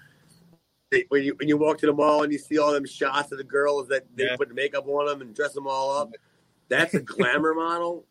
They- 0.91 1.07
When 1.09 1.23
you 1.25 1.35
when 1.39 1.49
you 1.49 1.57
walk 1.59 1.79
to 1.79 1.87
the 1.87 1.93
mall 1.93 2.23
and 2.23 2.33
you 2.33 2.39
see 2.39 2.59
all 2.59 2.73
them 2.73 2.87
shots 2.87 3.33
of 3.33 3.39
the 3.39 3.45
girls 3.45 3.89
that 3.89 4.05
they 4.17 4.25
Yeah. 4.25 4.37
put 4.37 4.55
makeup 4.55 4.87
on 4.87 5.07
them 5.07 5.21
and 5.23 5.35
dress 5.35 5.53
them 5.53 5.67
all 5.67 5.97
up, 5.99 6.13
that's 6.69 6.95
a 6.95 7.01
glamour 7.03 7.55
model. 7.55 8.07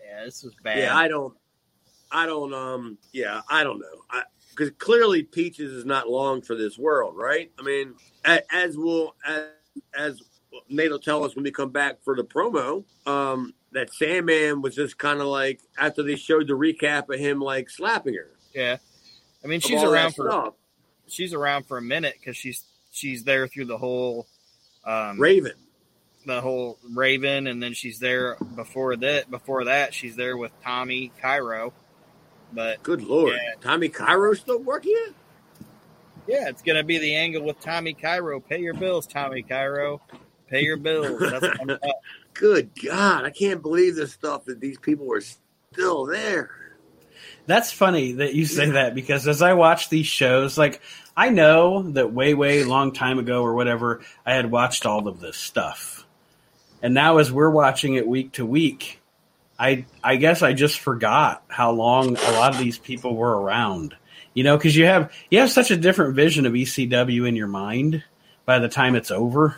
yeah, 0.00 0.24
this 0.24 0.42
was 0.44 0.54
bad. 0.62 0.78
Yeah, 0.78 0.96
I 0.96 1.08
don't, 1.08 1.34
I 2.10 2.26
don't, 2.26 2.54
um, 2.54 2.98
yeah, 3.12 3.42
I 3.50 3.64
don't 3.64 3.80
know, 3.80 4.02
because 4.56 4.72
clearly 4.78 5.22
Peaches 5.22 5.72
is 5.72 5.84
not 5.84 6.08
long 6.08 6.40
for 6.40 6.54
this 6.54 6.78
world, 6.78 7.14
right? 7.16 7.50
I 7.58 7.62
mean, 7.62 7.94
as 8.24 8.76
will 8.76 9.14
as 9.26 9.44
as 9.96 10.22
Nate 10.68 10.90
will 10.90 10.98
tell 10.98 11.24
us 11.24 11.34
when 11.36 11.44
we 11.44 11.50
come 11.50 11.70
back 11.70 12.02
for 12.02 12.16
the 12.16 12.24
promo, 12.24 12.84
um, 13.06 13.52
that 13.72 13.92
Sandman 13.92 14.62
was 14.62 14.74
just 14.74 14.96
kind 14.98 15.20
of 15.20 15.26
like 15.26 15.60
after 15.78 16.02
they 16.02 16.16
showed 16.16 16.48
the 16.48 16.54
recap 16.54 17.12
of 17.12 17.20
him 17.20 17.40
like 17.40 17.68
slapping 17.68 18.14
her. 18.14 18.30
yeah. 18.54 18.78
I 19.44 19.48
mean, 19.48 19.60
she's 19.60 19.82
around 19.82 20.14
for 20.14 20.28
stuff. 20.28 20.54
she's 21.06 21.32
around 21.32 21.66
for 21.66 21.78
a 21.78 21.82
minute 21.82 22.14
because 22.18 22.36
she's 22.36 22.64
she's 22.90 23.22
there 23.22 23.46
through 23.46 23.66
the 23.66 23.78
whole 23.78 24.26
um, 24.84 25.20
Raven. 25.20 25.52
the 26.24 26.40
whole 26.40 26.78
Raven, 26.94 27.46
and 27.46 27.62
then 27.62 27.74
she's 27.74 27.98
there 27.98 28.36
before 28.56 28.96
that. 28.96 29.30
Before 29.30 29.64
that, 29.64 29.94
she's 29.94 30.16
there 30.16 30.36
with 30.36 30.50
Tommy 30.64 31.12
Cairo. 31.20 31.72
But 32.52 32.82
Good 32.82 33.02
lord, 33.02 33.34
Yeah. 33.34 33.54
Tommy 33.60 33.88
Cairo 33.88 34.32
still 34.34 34.60
working 34.60 34.92
yet? 35.06 35.14
yeah, 36.26 36.48
it's 36.48 36.62
gonna 36.62 36.82
be 36.84 36.98
the 36.98 37.14
angle 37.14 37.42
with 37.44 37.60
Tommy 37.60 37.92
Cairo. 37.94 38.40
Pay 38.40 38.60
your 38.60 38.74
bills, 38.74 39.06
Tommy 39.06 39.42
Cairo. 39.42 40.00
Pay 40.48 40.62
your 40.62 40.76
bills. 40.76 41.20
That's 41.20 41.42
what 41.42 41.60
I'm. 41.60 41.78
Good 42.34 42.70
God, 42.84 43.24
I 43.24 43.30
can't 43.30 43.62
believe 43.62 43.96
this 43.96 44.12
stuff 44.12 44.44
that 44.44 44.60
these 44.60 44.78
people 44.78 45.10
are 45.12 45.22
still 45.72 46.04
there. 46.04 46.50
That's 47.46 47.72
funny 47.72 48.12
that 48.12 48.34
you 48.34 48.44
say 48.44 48.70
that 48.70 48.94
because 48.94 49.26
as 49.26 49.40
I 49.40 49.54
watch 49.54 49.88
these 49.88 50.06
shows, 50.06 50.58
like 50.58 50.82
I 51.16 51.30
know 51.30 51.82
that 51.92 52.12
way, 52.12 52.34
way 52.34 52.62
long 52.64 52.92
time 52.92 53.18
ago 53.18 53.42
or 53.42 53.54
whatever, 53.54 54.02
I 54.26 54.34
had 54.34 54.50
watched 54.50 54.84
all 54.84 55.08
of 55.08 55.20
this 55.20 55.36
stuff. 55.38 56.06
And 56.82 56.92
now 56.92 57.16
as 57.18 57.32
we're 57.32 57.48
watching 57.50 57.94
it 57.94 58.06
week 58.06 58.32
to 58.32 58.44
week, 58.44 59.00
I 59.58 59.84
I 60.04 60.16
guess 60.16 60.42
I 60.42 60.52
just 60.52 60.78
forgot 60.80 61.42
how 61.48 61.70
long 61.72 62.16
a 62.16 62.30
lot 62.32 62.52
of 62.54 62.58
these 62.58 62.78
people 62.78 63.16
were 63.16 63.40
around. 63.40 63.96
You 64.34 64.44
know, 64.44 64.56
because 64.56 64.76
you 64.76 64.84
have 64.86 65.12
you 65.30 65.38
have 65.40 65.50
such 65.50 65.70
a 65.70 65.76
different 65.76 66.14
vision 66.14 66.44
of 66.46 66.52
ECW 66.52 67.26
in 67.26 67.36
your 67.36 67.46
mind 67.48 68.04
by 68.44 68.58
the 68.58 68.68
time 68.68 68.94
it's 68.94 69.10
over 69.10 69.56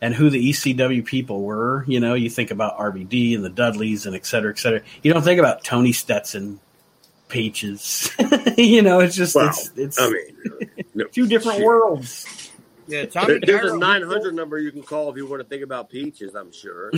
and 0.00 0.12
who 0.14 0.28
the 0.30 0.50
ECW 0.50 1.04
people 1.04 1.42
were. 1.42 1.84
You 1.86 2.00
know, 2.00 2.14
you 2.14 2.28
think 2.30 2.50
about 2.50 2.78
RVD 2.78 3.34
and 3.36 3.44
the 3.44 3.48
Dudleys 3.50 4.06
and 4.06 4.14
et 4.16 4.26
cetera, 4.26 4.50
et 4.50 4.58
cetera. 4.58 4.80
You 5.02 5.12
don't 5.12 5.22
think 5.22 5.38
about 5.38 5.62
Tony 5.64 5.92
Stetson, 5.92 6.58
Peaches. 7.28 8.10
you 8.56 8.82
know, 8.82 9.00
it's 9.00 9.14
just 9.14 9.34
Well, 9.36 9.48
it's 9.48 9.70
it's 9.76 10.00
I 10.00 10.10
mean, 10.10 10.70
no, 10.94 11.04
two 11.12 11.26
different 11.28 11.58
shit. 11.58 11.66
worlds. 11.66 12.50
Yeah, 12.88 13.04
Tommy. 13.06 13.38
There- 13.38 13.58
there's 13.60 13.72
a 13.72 13.78
900 13.78 14.34
number 14.34 14.58
you 14.58 14.72
can 14.72 14.82
call 14.82 15.10
if 15.10 15.16
you 15.16 15.26
want 15.28 15.42
to 15.42 15.48
think 15.48 15.62
about 15.62 15.90
peaches. 15.90 16.34
I'm 16.34 16.50
sure. 16.52 16.90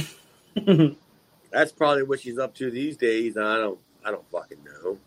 That's 1.50 1.72
probably 1.72 2.04
what 2.04 2.20
she's 2.20 2.38
up 2.38 2.54
to 2.56 2.70
these 2.70 2.96
days. 2.96 3.36
I 3.36 3.56
don't. 3.56 3.78
I 4.04 4.10
don't 4.10 4.28
fucking 4.30 4.58
know. 4.64 4.98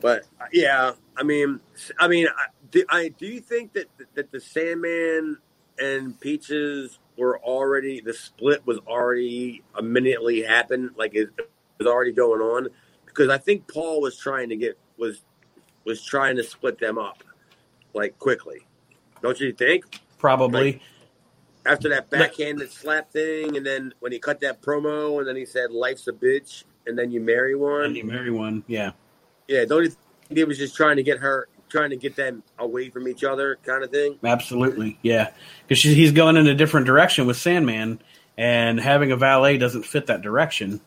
But 0.00 0.24
uh, 0.40 0.44
yeah, 0.52 0.92
I 1.16 1.22
mean, 1.22 1.60
I 1.98 2.08
mean, 2.08 2.26
I, 2.28 2.46
do, 2.70 2.84
I 2.88 3.08
do 3.08 3.26
you 3.26 3.40
think 3.40 3.72
that 3.72 3.86
that 4.14 4.30
the 4.30 4.40
Sandman 4.40 5.38
and 5.78 6.18
Peaches 6.20 6.98
were 7.16 7.38
already 7.40 8.00
the 8.00 8.14
split 8.14 8.66
was 8.66 8.78
already 8.86 9.62
immediately 9.78 10.42
happened, 10.42 10.90
like 10.96 11.14
it 11.14 11.30
was 11.78 11.86
already 11.86 12.12
going 12.12 12.40
on? 12.40 12.68
Because 13.06 13.28
I 13.28 13.38
think 13.38 13.66
Paul 13.72 14.00
was 14.00 14.18
trying 14.18 14.50
to 14.50 14.56
get 14.56 14.78
was 14.96 15.22
was 15.84 16.04
trying 16.04 16.36
to 16.36 16.44
split 16.44 16.78
them 16.78 16.98
up 16.98 17.24
like 17.94 18.18
quickly. 18.18 18.66
Don't 19.22 19.40
you 19.40 19.52
think? 19.52 20.00
Probably. 20.18 20.80
After 21.68 21.88
that 21.90 22.10
backhanded 22.10 22.72
slap 22.72 23.12
thing, 23.12 23.56
and 23.56 23.64
then 23.64 23.92
when 24.00 24.12
he 24.12 24.18
cut 24.18 24.40
that 24.40 24.62
promo, 24.62 25.18
and 25.18 25.28
then 25.28 25.36
he 25.36 25.44
said 25.44 25.70
"Life's 25.70 26.08
a 26.08 26.12
bitch," 26.12 26.64
and 26.86 26.98
then 26.98 27.10
you 27.10 27.20
marry 27.20 27.54
one. 27.54 27.84
And 27.84 27.96
you 27.96 28.04
marry 28.04 28.30
one. 28.30 28.64
Yeah. 28.66 28.92
Yeah, 29.46 29.64
don't 29.64 29.84
you 29.84 29.90
think 29.90 30.38
he 30.38 30.44
was 30.44 30.58
just 30.58 30.76
trying 30.76 30.96
to 30.96 31.02
get 31.02 31.18
her, 31.18 31.48
trying 31.68 31.90
to 31.90 31.96
get 31.96 32.16
them 32.16 32.42
away 32.58 32.90
from 32.90 33.08
each 33.08 33.24
other, 33.24 33.58
kind 33.64 33.82
of 33.84 33.90
thing? 33.90 34.18
Absolutely. 34.24 34.98
Yeah. 35.02 35.30
Because 35.66 35.82
he's 35.82 36.12
going 36.12 36.36
in 36.36 36.46
a 36.46 36.54
different 36.54 36.86
direction 36.86 37.26
with 37.26 37.36
Sandman, 37.36 38.00
and 38.36 38.80
having 38.80 39.12
a 39.12 39.16
valet 39.16 39.58
doesn't 39.58 39.84
fit 39.84 40.06
that 40.06 40.22
direction. 40.22 40.80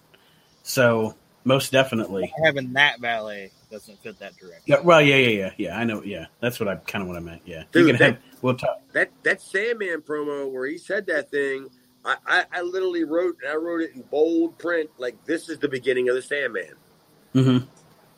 So, 0.63 1.15
most 1.43 1.71
definitely. 1.71 2.31
having 2.43 2.73
that 2.73 2.99
valet 2.99 3.51
doesn't 3.71 4.01
fit 4.03 4.19
that 4.19 4.35
direction. 4.37 4.63
Yeah, 4.65 4.79
well, 4.81 5.01
yeah, 5.01 5.15
yeah, 5.15 5.29
yeah, 5.29 5.51
yeah. 5.57 5.77
I 5.77 5.83
know. 5.83 6.03
Yeah, 6.03 6.25
that's 6.39 6.59
what 6.59 6.67
I 6.69 6.75
kind 6.75 7.01
of 7.01 7.07
what 7.07 7.17
I 7.17 7.21
meant. 7.21 7.41
Yeah, 7.45 7.63
Dude, 7.71 7.87
you 7.87 7.93
can 7.93 7.99
that- 7.99 8.15
have. 8.15 8.23
We'll 8.41 8.55
talk. 8.55 8.81
That 8.93 9.11
that 9.23 9.41
Sandman 9.41 10.01
promo 10.01 10.51
where 10.51 10.65
he 10.67 10.77
said 10.77 11.05
that 11.07 11.29
thing, 11.29 11.69
I, 12.03 12.15
I, 12.25 12.43
I 12.51 12.61
literally 12.61 13.03
wrote, 13.03 13.37
I 13.47 13.55
wrote 13.55 13.81
it 13.81 13.93
in 13.95 14.01
bold 14.01 14.57
print, 14.57 14.89
like 14.97 15.23
this 15.25 15.47
is 15.49 15.59
the 15.59 15.67
beginning 15.67 16.09
of 16.09 16.15
the 16.15 16.21
Sandman. 16.21 16.73
hmm 17.33 17.57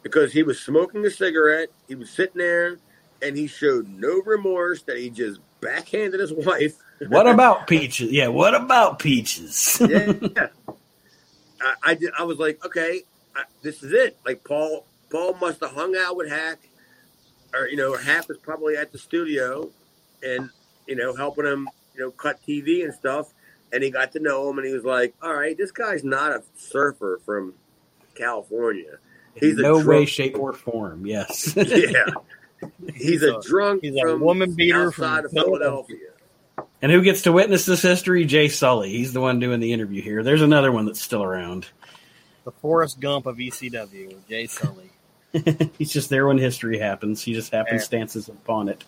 because 0.02 0.34
he 0.34 0.44
was 0.44 0.60
smoking 0.60 1.06
a 1.06 1.10
cigarette. 1.10 1.70
He 1.88 1.96
was 1.96 2.10
sitting 2.10 2.38
there, 2.40 2.78
and 3.22 3.38
he 3.38 3.48
showed 3.48 3.88
no 3.88 4.22
remorse 4.26 4.82
that 4.84 4.98
he 4.98 5.10
just 5.10 5.40
backhanded 5.62 6.20
his 6.20 6.34
wife. 6.46 6.76
What 7.08 7.26
about 7.28 7.68
peaches? 7.68 8.12
Yeah, 8.12 8.28
what 8.28 8.54
about 8.54 9.00
peaches? 9.00 9.78
yeah, 9.90 10.12
yeah. 10.36 10.48
I, 11.62 11.74
I, 11.84 11.94
did, 11.96 12.12
I 12.20 12.24
was 12.24 12.38
like, 12.38 12.64
okay, 12.66 13.04
I, 13.36 13.44
this 13.62 13.84
is 13.84 13.92
it. 13.94 14.18
Like 14.26 14.44
Paul, 14.44 14.86
Paul 15.12 15.36
must 15.36 15.62
have 15.62 15.72
hung 15.72 15.96
out 15.96 16.16
with 16.16 16.30
Hack, 16.30 16.60
or 17.54 17.68
you 17.68 17.78
know, 17.78 17.96
Hack 17.96 18.28
was 18.28 18.38
probably 18.38 18.76
at 18.76 18.92
the 18.92 18.98
studio, 18.98 19.70
and 20.22 20.50
you 20.88 20.96
know, 20.96 21.16
helping 21.16 21.46
him, 21.46 21.70
you 21.96 22.02
know, 22.02 22.12
cut 22.12 22.40
TV 22.48 22.84
and 22.84 22.94
stuff. 22.94 23.34
And 23.72 23.84
he 23.84 23.90
got 23.90 24.12
to 24.12 24.20
know 24.20 24.50
him, 24.50 24.60
and 24.60 24.68
he 24.68 24.74
was 24.74 24.84
like, 24.84 25.16
all 25.22 25.34
right, 25.34 25.58
this 25.58 25.72
guy's 25.72 26.04
not 26.04 26.32
a 26.32 26.44
surfer 26.58 27.20
from 27.26 27.56
California. 28.14 29.00
He's 29.36 29.58
a 29.58 29.62
no 29.64 29.82
drunk- 29.82 29.88
way, 29.88 30.06
shape, 30.06 30.38
or 30.38 30.54
form. 30.54 31.06
Yes. 31.06 31.54
yeah. 31.58 32.06
He's 32.96 33.22
a 33.24 33.42
drunk 33.42 33.82
he's 33.84 34.02
a 34.02 34.16
woman 34.16 34.54
beater 34.56 34.88
outside 34.88 35.26
from 35.26 35.38
of 35.38 35.44
Philadelphia. 35.44 35.98
and 36.82 36.94
who 36.94 37.02
gets 37.02 37.24
to 37.24 37.34
witness 37.34 37.66
this 37.66 37.82
history? 37.82 38.24
Jay 38.24 38.48
Sully. 38.48 38.90
He's 38.90 39.12
the 39.12 39.20
one 39.20 39.40
doing 39.40 39.60
the 39.60 39.74
interview 39.74 40.02
here. 40.02 40.24
There's 40.24 40.42
another 40.42 40.72
one 40.72 40.86
that's 40.86 41.02
still 41.02 41.24
around. 41.24 41.68
The 42.44 42.52
Forrest 42.52 43.00
Gump 43.00 43.26
of 43.26 43.38
ECW, 43.38 44.16
Jay 44.28 44.48
Sully. 44.48 44.92
He's 45.78 45.92
just 45.92 46.10
there 46.10 46.28
when 46.28 46.38
history 46.38 46.78
happens. 46.78 47.22
He 47.24 47.34
just 47.34 47.52
happenstances 47.52 48.30
upon 48.30 48.70
it. 48.70 48.84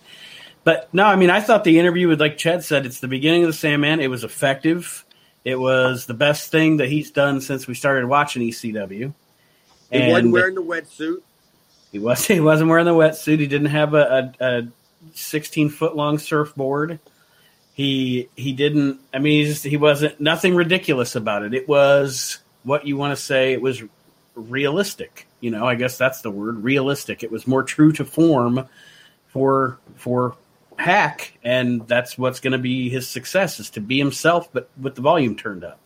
But 0.63 0.93
no, 0.93 1.05
I 1.05 1.15
mean, 1.15 1.29
I 1.29 1.41
thought 1.41 1.63
the 1.63 1.79
interview 1.79 2.07
with, 2.07 2.19
like 2.19 2.37
Chad 2.37 2.63
said, 2.63 2.85
it's 2.85 2.99
the 2.99 3.07
beginning 3.07 3.43
of 3.43 3.49
the 3.49 3.53
Sandman. 3.53 3.99
It 3.99 4.09
was 4.09 4.23
effective. 4.23 5.05
It 5.43 5.59
was 5.59 6.07
the 6.07 6.15
best 6.15 6.51
thing 6.51 6.77
that 6.77 6.89
he's 6.89 7.11
done 7.11 7.39
since 7.39 7.67
we 7.67 7.75
started 7.75 8.07
watching 8.07 8.41
ECW. 8.41 9.13
He 9.91 10.11
wasn't 10.11 10.31
wearing 10.31 10.55
the 10.55 10.63
wetsuit. 10.63 11.21
He 11.91 11.99
was. 11.99 12.25
He 12.27 12.39
wasn't 12.39 12.69
wearing 12.69 12.85
the 12.85 12.93
wetsuit. 12.93 13.39
He 13.39 13.47
didn't 13.47 13.67
have 13.67 13.93
a, 13.93 14.33
a, 14.39 14.45
a 14.45 14.67
sixteen 15.13 15.69
foot 15.69 15.95
long 15.95 16.17
surfboard. 16.17 16.99
He 17.73 18.29
he 18.35 18.53
didn't. 18.53 18.99
I 19.13 19.19
mean, 19.19 19.45
he's, 19.45 19.61
he 19.61 19.77
wasn't 19.77 20.19
nothing 20.19 20.55
ridiculous 20.55 21.15
about 21.15 21.43
it. 21.43 21.53
It 21.53 21.67
was 21.67 22.39
what 22.65 22.85
you 22.85 22.97
want 22.97 23.17
to 23.17 23.23
say. 23.23 23.53
It 23.53 23.61
was 23.61 23.83
realistic. 24.35 25.27
You 25.39 25.51
know, 25.51 25.65
I 25.65 25.75
guess 25.75 25.97
that's 25.97 26.21
the 26.21 26.31
word. 26.31 26.63
Realistic. 26.63 27.23
It 27.23 27.31
was 27.31 27.47
more 27.47 27.63
true 27.63 27.91
to 27.93 28.03
form 28.03 28.67
for 29.27 29.79
for 29.95 30.35
Hack, 30.77 31.37
and 31.43 31.87
that's 31.87 32.17
what's 32.17 32.39
going 32.39 32.53
to 32.53 32.59
be 32.59 32.89
his 32.89 33.07
success 33.07 33.59
is 33.59 33.69
to 33.71 33.81
be 33.81 33.97
himself, 33.97 34.51
but 34.51 34.69
with 34.81 34.95
the 34.95 35.01
volume 35.01 35.35
turned 35.35 35.63
up. 35.63 35.79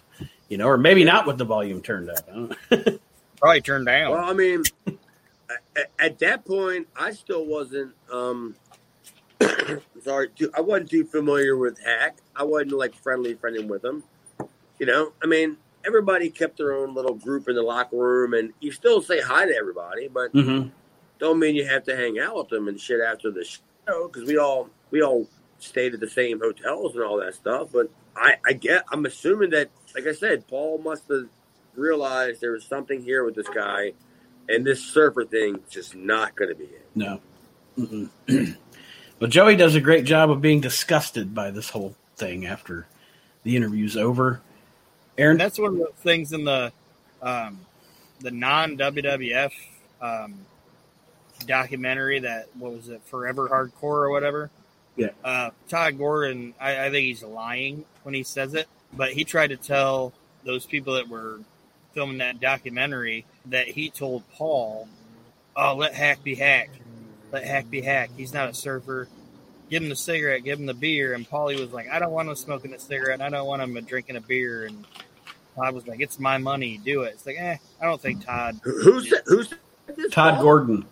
You 0.48 0.58
know, 0.58 0.68
or 0.68 0.78
maybe 0.78 1.04
not 1.04 1.28
with 1.28 1.38
the 1.38 1.46
volume 1.46 1.82
turned 1.82 2.10
up. 2.10 2.28
Probably 3.40 3.62
turned 3.62 3.86
down. 3.86 4.12
Well, 4.12 4.26
I 4.26 4.34
mean, 4.34 4.64
at, 5.76 5.92
at 6.00 6.20
that 6.20 6.44
point, 6.44 6.88
I 6.96 7.12
still 7.12 7.46
wasn't. 7.46 7.94
um 8.12 8.56
Sorry, 10.04 10.30
too, 10.30 10.52
I 10.56 10.62
wasn't 10.62 10.90
too 10.90 11.06
familiar 11.06 11.56
with 11.56 11.80
Hack. 11.80 12.18
I 12.36 12.44
wasn't 12.44 12.74
like 12.74 12.96
friendly 12.96 13.36
friending 13.36 13.68
with 13.68 13.84
him. 13.84 14.04
You 14.80 14.86
know, 14.86 15.14
I 15.24 15.28
mean, 15.28 15.58
everybody 15.86 16.30
kept 16.30 16.58
their 16.58 16.74
own 16.74 16.94
little 16.94 17.16
group 17.16 17.48
in 17.48 17.56
the 17.56 17.62
locker 17.62 17.98
room, 17.98 18.34
and 18.34 18.54
you 18.60 18.72
still 18.72 19.02
say 19.02 19.22
hi 19.22 19.46
to 19.46 19.56
everybody, 19.56 20.08
but 20.08 20.34
Mhm. 20.34 20.72
don't 21.20 21.40
mean 21.40 21.56
you 21.56 21.66
have 21.66 21.84
to 21.86 21.96
hang 21.96 22.20
out 22.20 22.36
with 22.36 22.50
them 22.50 22.68
and 22.68 22.80
shit 22.80 23.02
after 23.02 23.32
the 23.32 23.44
show 23.44 24.08
because 24.08 24.28
we 24.28 24.38
all 24.38 24.70
we 24.92 25.02
all 25.02 25.28
stayed 25.60 25.94
at 25.94 26.00
the 26.00 26.10
same 26.10 26.40
hotels 26.40 26.96
and 26.96 27.04
all 27.04 27.18
that 27.18 27.36
stuff. 27.36 27.70
But 27.72 27.90
I, 28.16 28.36
I 28.46 28.54
get, 28.54 28.84
I'm 28.92 29.06
assuming 29.06 29.50
that, 29.52 29.70
like 29.96 30.08
I 30.08 30.14
said, 30.14 30.48
Paul 30.48 30.80
must 30.80 31.08
have 31.10 31.28
realized 31.76 32.42
there 32.42 32.54
was 32.54 32.66
something 32.66 33.02
here 33.04 33.24
with 33.24 33.36
this 33.36 33.48
guy, 33.50 33.94
and 34.48 34.66
this 34.66 34.82
surfer 34.82 35.26
thing 35.26 35.56
is 35.58 35.72
just 35.72 35.96
not 35.96 36.36
going 36.36 36.50
to 36.50 36.56
be 36.56 36.66
it. 36.66 36.88
No. 36.96 37.20
Well, 39.20 39.30
Joey 39.30 39.58
does 39.58 39.76
a 39.76 39.82
great 39.82 40.06
job 40.06 40.32
of 40.32 40.40
being 40.42 40.62
disgusted 40.62 41.36
by 41.36 41.52
this 41.52 41.72
whole 41.72 41.94
thing 42.16 42.46
after 42.46 42.88
the 43.44 43.58
interview's 43.58 43.98
over. 43.98 44.40
Aaron, 45.20 45.34
And 45.34 45.42
that's 45.42 45.60
one 45.60 45.74
of 45.74 45.78
the 45.78 45.92
things 45.98 46.32
in 46.32 46.46
the 46.46 46.72
um, 47.22 47.60
the 48.20 48.32
non 48.32 48.78
WWF 48.78 49.52
um, 50.02 50.46
documentary 51.46 52.20
that 52.20 52.48
what 52.58 52.74
was 52.74 52.90
it, 52.90 53.02
Forever 53.06 53.50
Hardcore 53.50 53.84
or 53.84 54.10
whatever. 54.10 54.50
Yeah. 54.96 55.10
Uh, 55.24 55.52
Todd 55.68 55.98
Gordon, 55.98 56.54
I, 56.60 56.86
I 56.88 56.90
think 56.90 57.06
he's 57.06 57.24
lying 57.24 57.86
when 58.04 58.14
he 58.14 58.24
says 58.24 58.54
it, 58.54 58.68
but 58.94 59.12
he 59.12 59.24
tried 59.24 59.48
to 59.48 59.58
tell 59.58 60.14
those 60.44 60.66
people 60.66 60.96
that 60.96 61.08
were 61.08 61.40
filming 61.94 62.20
that 62.20 62.40
documentary 62.40 63.26
that 63.46 63.68
he 63.68 63.90
told 63.90 64.24
Paul, 64.32 64.88
"Oh, 65.56 65.76
let 65.76 65.94
Hack 65.94 66.24
be 66.24 66.36
Hack, 66.36 66.70
let 67.32 67.44
Hack 67.44 67.70
be 67.70 67.82
Hack. 67.82 68.12
He's 68.16 68.34
not 68.34 68.50
a 68.50 68.54
surfer." 68.54 69.08
Give 69.70 69.84
him 69.84 69.90
the 69.90 69.96
cigarette, 69.96 70.44
give 70.44 70.60
him 70.60 70.66
the 70.66 70.74
beer, 70.74 71.14
and 71.14 71.30
Paulie 71.30 71.60
was 71.60 71.72
like, 71.72 71.88
"I 71.90 72.00
don't 72.00 72.12
want 72.12 72.28
him 72.28 72.36
smoking 72.36 72.74
a 72.74 72.80
cigarette, 72.80 73.22
I 73.22 73.30
don't 73.30 73.46
want 73.46 73.62
him 73.62 73.80
drinking 73.86 74.16
a 74.16 74.22
beer." 74.22 74.66
And 74.66 74.84
Todd 75.60 75.76
was 75.76 75.88
like, 75.88 76.00
"It's 76.00 76.20
my 76.20 76.38
money, 76.38 76.80
do 76.84 77.04
it." 77.04 77.14
It's 77.14 77.26
like, 77.26 77.38
eh, 77.38 77.58
I 77.82 77.86
don't 77.86 78.02
think 78.02 78.26
Todd. 78.26 78.60
Who's 78.64 79.10
that? 79.10 79.24
Who's 79.26 79.54
this? 79.96 80.12
Todd 80.12 80.36
Paul? 80.36 80.44
Gordon. 80.44 80.86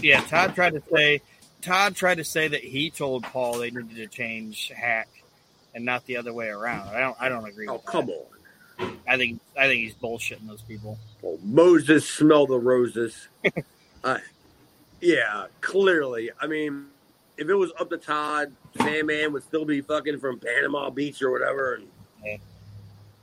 Yeah, 0.00 0.20
Todd 0.22 0.54
tried 0.54 0.74
to 0.74 0.82
say, 0.92 1.22
Todd 1.62 1.96
tried 1.96 2.16
to 2.16 2.24
say 2.24 2.48
that 2.48 2.62
he 2.62 2.90
told 2.90 3.24
Paul 3.24 3.58
they 3.58 3.70
needed 3.70 3.96
to 3.96 4.06
change 4.06 4.68
Hack, 4.68 5.08
and 5.74 5.84
not 5.84 6.04
the 6.06 6.16
other 6.16 6.32
way 6.32 6.48
around. 6.48 6.88
I 6.88 7.00
don't, 7.00 7.16
I 7.20 7.28
don't 7.28 7.46
agree. 7.46 7.68
Oh 7.68 7.74
with 7.74 7.84
that. 7.84 7.90
come 7.90 8.10
on! 8.10 8.98
I 9.08 9.16
think, 9.16 9.40
I 9.56 9.66
think 9.66 9.82
he's 9.84 9.94
bullshitting 9.94 10.46
those 10.46 10.62
people. 10.62 10.98
Well, 11.22 11.38
Moses 11.42 12.08
smell 12.08 12.46
the 12.46 12.58
roses. 12.58 13.28
uh, 14.04 14.18
yeah, 15.00 15.46
clearly. 15.60 16.30
I 16.40 16.46
mean, 16.46 16.86
if 17.36 17.48
it 17.48 17.54
was 17.54 17.72
up 17.78 17.90
to 17.90 17.98
Todd, 17.98 18.52
Sandman 18.76 19.32
would 19.32 19.44
still 19.44 19.64
be 19.64 19.80
fucking 19.80 20.18
from 20.18 20.38
Panama 20.38 20.90
Beach 20.90 21.22
or 21.22 21.30
whatever. 21.30 21.74
And 22.24 22.40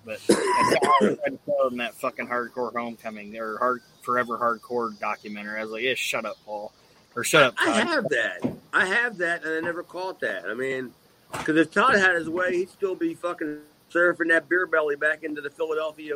But 0.06 0.20
I 0.30 0.76
tried 1.02 1.26
to 1.26 1.40
tell 1.46 1.68
him 1.68 1.78
that 1.78 1.96
fucking 1.96 2.28
hardcore 2.28 2.74
homecoming 2.74 3.38
or 3.38 3.58
hard 3.58 3.82
forever 4.02 4.38
hardcore 4.38 4.98
documentary. 5.00 5.60
I 5.60 5.64
was 5.64 5.72
like, 5.72 5.84
yeah, 5.84 5.94
shut 5.96 6.26
up, 6.26 6.38
Paul, 6.46 6.74
or 7.16 7.24
shut 7.24 7.44
up, 7.44 7.58
Todd. 7.58 7.70
I 7.70 7.82
have 7.82 8.10
that. 8.10 8.54
I 8.74 8.86
have 8.86 9.18
that, 9.20 9.44
and 9.44 9.54
I 9.54 9.60
never 9.62 9.84
caught 9.84 10.20
that. 10.22 10.46
I 10.46 10.54
mean, 10.54 10.92
because 11.32 11.58
if 11.58 11.72
Todd 11.72 11.96
had 11.96 12.16
his 12.16 12.30
way, 12.30 12.58
he'd 12.58 12.70
still 12.70 12.96
be 12.96 13.14
fucking 13.14 13.60
surfing 13.92 14.30
that 14.30 14.50
beer 14.50 14.66
belly 14.66 14.96
back 14.96 15.24
into 15.24 15.42
the 15.42 15.50
Philadelphia 15.50 16.16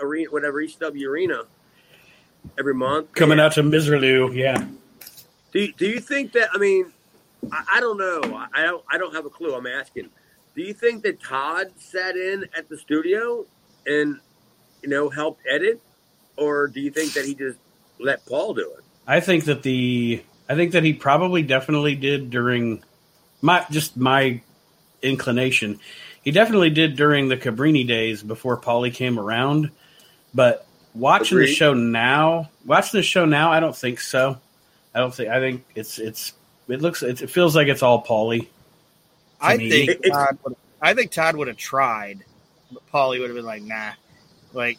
arena, 0.00 0.30
whatever 0.30 0.62
ECW 0.62 1.06
arena, 1.06 1.42
every 2.58 2.74
month. 2.74 3.12
Coming 3.12 3.38
out 3.38 3.52
to 3.52 3.62
Misirlou. 3.62 4.34
Yeah. 4.34 4.66
Do 5.52 5.60
you, 5.60 5.72
do 5.72 5.86
you 5.86 6.00
think 6.00 6.32
that? 6.32 6.50
I 6.52 6.58
mean, 6.58 6.92
I, 7.52 7.64
I 7.74 7.80
don't 7.80 7.98
know. 7.98 8.20
I, 8.36 8.48
I 8.54 8.62
don't. 8.62 8.84
I 8.90 8.98
don't 8.98 9.14
have 9.14 9.26
a 9.26 9.30
clue. 9.30 9.54
I'm 9.54 9.66
asking. 9.66 10.10
Do 10.58 10.64
you 10.64 10.74
think 10.74 11.04
that 11.04 11.22
Todd 11.22 11.70
sat 11.78 12.16
in 12.16 12.44
at 12.52 12.68
the 12.68 12.76
studio 12.76 13.46
and 13.86 14.18
you 14.82 14.88
know 14.88 15.08
helped 15.08 15.40
edit, 15.48 15.80
or 16.36 16.66
do 16.66 16.80
you 16.80 16.90
think 16.90 17.12
that 17.12 17.24
he 17.24 17.36
just 17.36 17.60
let 18.00 18.26
Paul 18.26 18.54
do 18.54 18.72
it? 18.76 18.82
I 19.06 19.20
think 19.20 19.44
that 19.44 19.62
the 19.62 20.20
I 20.48 20.56
think 20.56 20.72
that 20.72 20.82
he 20.82 20.94
probably 20.94 21.44
definitely 21.44 21.94
did 21.94 22.30
during 22.30 22.82
my 23.40 23.64
just 23.70 23.96
my 23.96 24.42
inclination. 25.00 25.78
He 26.24 26.32
definitely 26.32 26.70
did 26.70 26.96
during 26.96 27.28
the 27.28 27.36
Cabrini 27.36 27.86
days 27.86 28.24
before 28.24 28.60
Paulie 28.60 28.92
came 28.92 29.16
around, 29.16 29.70
but 30.34 30.66
watching 30.92 31.38
the 31.38 31.46
show 31.46 31.72
now, 31.72 32.50
watching 32.66 32.98
the 32.98 33.04
show 33.04 33.26
now, 33.26 33.52
I 33.52 33.60
don't 33.60 33.76
think 33.76 34.00
so. 34.00 34.40
I 34.92 34.98
don't 34.98 35.14
think. 35.14 35.28
I 35.28 35.38
think 35.38 35.64
it's 35.76 36.00
it's 36.00 36.32
it 36.66 36.82
looks 36.82 37.04
it, 37.04 37.22
it 37.22 37.30
feels 37.30 37.54
like 37.54 37.68
it's 37.68 37.84
all 37.84 38.02
Paulie. 38.02 38.48
I 39.40 39.56
me. 39.56 39.68
think 39.68 39.90
It- 39.90 40.10
Todd 40.10 40.38
would, 40.44 40.56
I 40.80 40.94
think 40.94 41.10
Todd 41.10 41.36
would 41.36 41.48
have 41.48 41.56
tried, 41.56 42.24
but 42.72 42.82
Paulie 42.92 43.20
would 43.20 43.28
have 43.30 43.36
been 43.36 43.44
like, 43.44 43.62
nah. 43.62 43.92
Like 44.52 44.78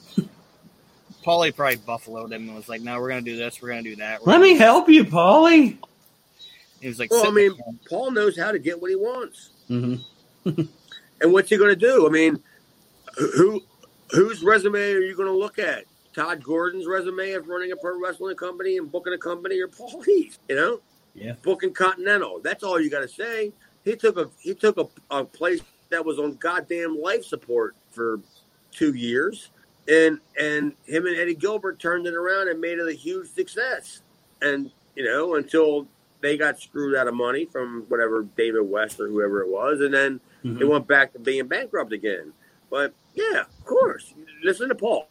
Paulie 1.26 1.56
probably 1.56 1.78
buffaloed 1.78 2.32
him 2.32 2.48
and 2.48 2.56
was 2.56 2.70
like, 2.70 2.82
no, 2.82 3.00
we're 3.00 3.10
gonna 3.10 3.22
do 3.22 3.38
this, 3.38 3.62
we're 3.62 3.70
gonna 3.70 3.84
do 3.84 3.96
that. 3.98 4.22
We're 4.26 4.34
Let 4.34 4.42
me 4.42 4.54
do 4.54 4.60
help 4.60 4.90
you, 4.90 5.06
Paulie. 5.06 5.78
He 6.82 6.88
was 6.88 7.00
like, 7.00 7.12
Well, 7.12 7.28
I 7.28 7.32
mean, 7.32 7.50
down." 7.50 7.80
Paul 7.90 8.12
knows 8.12 8.38
how 8.38 8.52
to 8.52 8.60
get 8.60 8.82
what 8.82 8.90
he 8.90 8.96
wants. 8.96 9.50
hmm 9.68 9.96
And 11.22 11.34
what's 11.34 11.50
he 11.50 11.58
going 11.58 11.70
to 11.72 11.76
do? 11.76 12.08
I 12.08 12.10
mean, 12.10 12.42
who 13.18 13.62
whose 14.12 14.42
resume 14.42 14.80
are 14.80 15.02
you 15.02 15.16
going 15.18 15.28
to 15.28 15.38
look 15.38 15.60
at? 15.60 15.84
Todd 16.16 16.42
Gordon's 16.42 16.88
resume 16.88 17.34
of 17.34 17.48
running 17.50 17.74
a 17.74 17.76
pro 17.76 18.00
wrestling 18.02 18.38
company 18.38 18.78
and 18.78 18.90
booking 18.90 19.14
a 19.14 19.18
company, 19.18 19.60
or 19.60 19.68
Paul 19.68 20.02
Heath? 20.02 20.40
You 20.48 20.56
know, 20.56 20.80
Yeah. 21.14 21.34
booking 21.44 21.74
Continental. 21.74 22.40
That's 22.42 22.64
all 22.64 22.80
you 22.80 22.90
got 22.90 23.02
to 23.02 23.08
say. 23.10 23.52
He 23.90 23.96
took 23.96 24.18
a 24.18 24.30
he 24.40 24.54
took 24.54 24.78
a, 24.78 24.88
a 25.10 25.26
place 25.26 25.62
that 25.90 26.06
was 26.06 26.20
on 26.20 26.36
goddamn 26.36 27.00
life 27.02 27.26
support 27.26 27.76
for 27.92 28.20
two 28.72 28.94
years, 28.94 29.50
and 29.88 30.20
and 30.40 30.74
him 30.86 31.08
and 31.08 31.18
Eddie 31.18 31.34
Gilbert 31.34 31.80
turned 31.80 32.06
it 32.06 32.14
around 32.14 32.50
and 32.50 32.62
made 32.62 32.78
it 32.78 32.88
a 32.88 32.94
huge 32.94 33.30
success. 33.30 34.02
And 34.44 34.70
you 34.96 35.04
know, 35.06 35.36
until 35.36 35.88
they 36.22 36.38
got 36.38 36.60
screwed 36.60 36.96
out 36.96 37.08
of 37.08 37.16
money 37.16 37.46
from 37.46 37.86
whatever 37.88 38.24
David 38.38 38.62
West 38.62 39.00
or 39.00 39.08
whoever 39.08 39.42
it 39.42 39.48
was, 39.50 39.80
and 39.82 39.92
then 39.94 40.20
Mhm. 40.46 40.60
they 40.60 40.66
went 40.66 40.88
back 40.88 41.12
to 41.14 41.20
being 41.20 41.48
bankrupt 41.48 41.92
again. 41.92 42.32
But 42.70 42.94
yeah, 43.16 43.42
of 43.42 43.66
course, 43.66 44.14
listen 44.44 44.70
to 44.70 44.76
Paul. 44.76 45.10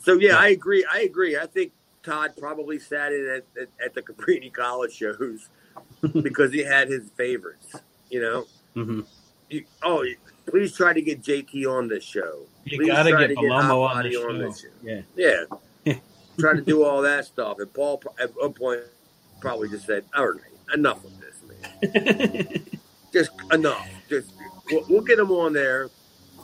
So 0.00 0.14
yeah, 0.14 0.36
I 0.36 0.48
agree. 0.48 0.84
I 0.90 1.00
agree. 1.00 1.38
I 1.38 1.46
think 1.46 1.72
Todd 2.02 2.32
probably 2.36 2.78
sat 2.78 3.12
in 3.12 3.26
at, 3.26 3.62
at, 3.62 3.68
at 3.82 3.94
the 3.94 4.02
Cabrini 4.02 4.52
College 4.52 4.92
shows 4.92 5.48
because 6.08 6.52
he 6.52 6.64
had 6.64 6.88
his 6.88 7.08
favorites. 7.16 7.74
You 8.10 8.22
know, 8.22 8.44
hmm 8.74 9.00
you, 9.50 9.64
oh, 9.82 10.04
please 10.46 10.74
try 10.74 10.92
to 10.92 11.02
get 11.02 11.22
JT 11.22 11.66
on 11.66 11.88
this 11.88 12.02
show. 12.04 12.46
You 12.64 12.78
Please 12.78 12.88
gotta 12.88 13.10
try 13.10 13.20
get 13.26 13.28
to 13.28 13.34
get 13.34 13.50
on 13.50 13.68
Body 13.68 14.10
the 14.10 14.16
on 14.22 14.40
show. 14.40 14.48
this 14.48 14.60
show. 14.62 14.68
Yeah. 15.16 15.44
Yeah, 15.84 15.94
try 16.38 16.54
to 16.54 16.62
do 16.62 16.82
all 16.84 17.02
that 17.02 17.26
stuff. 17.26 17.58
And 17.58 17.72
Paul, 17.72 18.02
at 18.18 18.30
one 18.36 18.52
point, 18.54 18.80
probably 19.40 19.68
just 19.68 19.86
said, 19.86 20.04
"All 20.16 20.26
right, 20.28 20.40
enough 20.74 21.04
of 21.04 21.12
this, 21.20 21.42
man. 21.92 22.66
Just 23.12 23.30
enough. 23.52 23.86
Just 24.08 24.32
we'll, 24.72 24.84
we'll 24.88 25.02
get 25.02 25.18
him 25.20 25.30
on 25.30 25.52
there, 25.52 25.88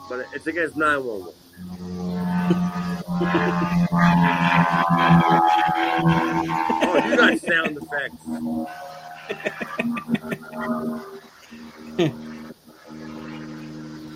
but 0.08 0.24
it's 0.34 0.46
against 0.46 0.76
nine 0.76 1.02
one 1.04 1.24
one." 1.24 1.34
Oh, 6.82 7.02
you 7.06 7.16
got 7.16 7.38
sound 7.40 7.76
effects. 7.76 8.24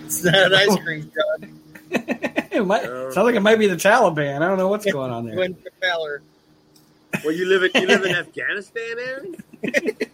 It's 0.07 0.25
not 0.25 0.53
ice 0.55 0.77
cream, 0.85 1.11
John. 1.15 1.61
it 1.91 2.67
might, 2.67 2.85
Uh, 2.85 3.11
sounds 3.13 3.25
like 3.27 3.35
it 3.35 3.41
might 3.41 3.59
be 3.59 3.67
the 3.67 3.77
Taliban. 3.77 4.43
I 4.43 4.49
don't 4.49 4.59
know 4.59 4.69
what's 4.69 4.85
going 4.91 5.11
on 5.11 5.27
there. 5.27 5.35
Gwen 5.35 5.55
Propeller. 5.55 6.23
Well, 7.25 7.33
you 7.33 7.47
live 7.47 7.63
in 7.63 7.71
you 7.81 7.87
live 7.87 8.05
in 8.05 8.15
Afghanistan, 8.17 8.97
Aaron. 8.99 9.37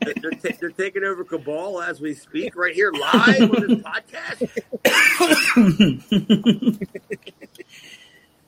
They're, 0.00 0.14
they're, 0.22 0.30
ta- 0.30 0.56
they're 0.58 0.70
taking 0.70 1.04
over 1.04 1.22
Kabul 1.24 1.82
as 1.82 2.00
we 2.00 2.14
speak, 2.14 2.56
right 2.56 2.74
here 2.74 2.90
live 2.90 3.42
on 3.42 3.66
this 3.66 3.78
podcast. 3.82 4.48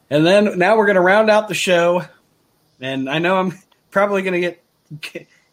and 0.09 0.25
then 0.27 0.59
now 0.59 0.79
we're 0.79 0.87
going 0.87 0.95
to 0.97 1.03
round 1.03 1.29
out 1.29 1.49
the 1.49 1.55
show. 1.55 2.03
And 2.81 3.11
I 3.11 3.19
know 3.19 3.37
I'm 3.37 3.53
probably 3.91 4.23
going 4.23 4.41
to 4.41 4.41
get, 4.41 4.65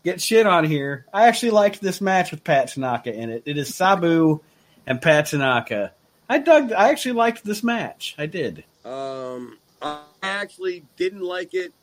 get 0.07 0.21
shit 0.21 0.47
on 0.47 0.63
here. 0.63 1.05
I 1.13 1.27
actually 1.27 1.51
liked 1.51 1.81
this 1.81 1.99
match 1.99 2.31
with 2.31 2.41
Pat 2.43 2.69
Tanaka 2.69 3.13
in 3.13 3.29
it. 3.29 3.43
It 3.45 3.57
is 3.57 3.75
Sabu 3.75 4.39
and 4.85 5.01
Pat 5.01 5.25
Tanaka. 5.27 5.91
I 6.29 6.39
dug. 6.39 6.71
I 6.71 6.89
actually 6.91 7.11
liked 7.13 7.43
this 7.43 7.61
match. 7.61 8.15
I 8.17 8.25
did. 8.25 8.63
Um, 8.85 9.57
I 9.81 9.99
actually 10.23 10.85
didn't 10.95 11.21
like 11.23 11.53
it 11.53 11.73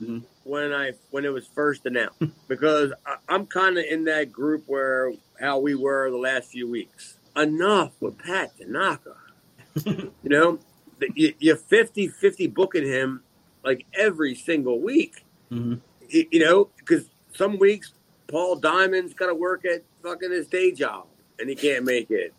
Mhm. 0.00 0.22
when 0.44 0.72
I 0.72 0.92
when 1.10 1.24
it 1.24 1.32
was 1.32 1.46
first 1.46 1.86
announced 1.86 2.20
because 2.48 2.92
I, 3.04 3.16
I'm 3.28 3.46
kind 3.46 3.78
of 3.78 3.84
in 3.84 4.04
that 4.04 4.30
group 4.30 4.62
where 4.66 5.12
how 5.40 5.58
we 5.58 5.74
were 5.74 6.08
the 6.10 6.18
last 6.18 6.50
few 6.50 6.70
weeks. 6.70 7.18
Enough 7.34 7.92
with 8.00 8.16
Pat 8.18 8.52
Tanaka. 8.58 9.16
you 9.84 10.12
know, 10.24 10.58
The- 11.00 11.10
you, 11.16 11.34
you're 11.40 11.56
50 11.56 12.08
50 12.08 12.46
booking 12.48 12.86
him 12.86 13.22
like 13.64 13.84
every 13.92 14.34
single 14.36 14.80
week. 14.80 15.24
Mhm. 15.50 15.80
You, 16.08 16.26
you 16.30 16.44
know, 16.44 16.68
because 16.76 17.06
some 17.36 17.58
weeks 17.58 17.92
Paul 18.28 18.56
Diamond's 18.56 19.14
got 19.14 19.26
to 19.26 19.34
work 19.34 19.64
at 19.64 19.82
fucking 20.02 20.30
his 20.30 20.48
day 20.48 20.72
job 20.72 21.06
and 21.38 21.48
he 21.48 21.54
can't 21.54 21.84
make 21.84 22.10
it. 22.10 22.34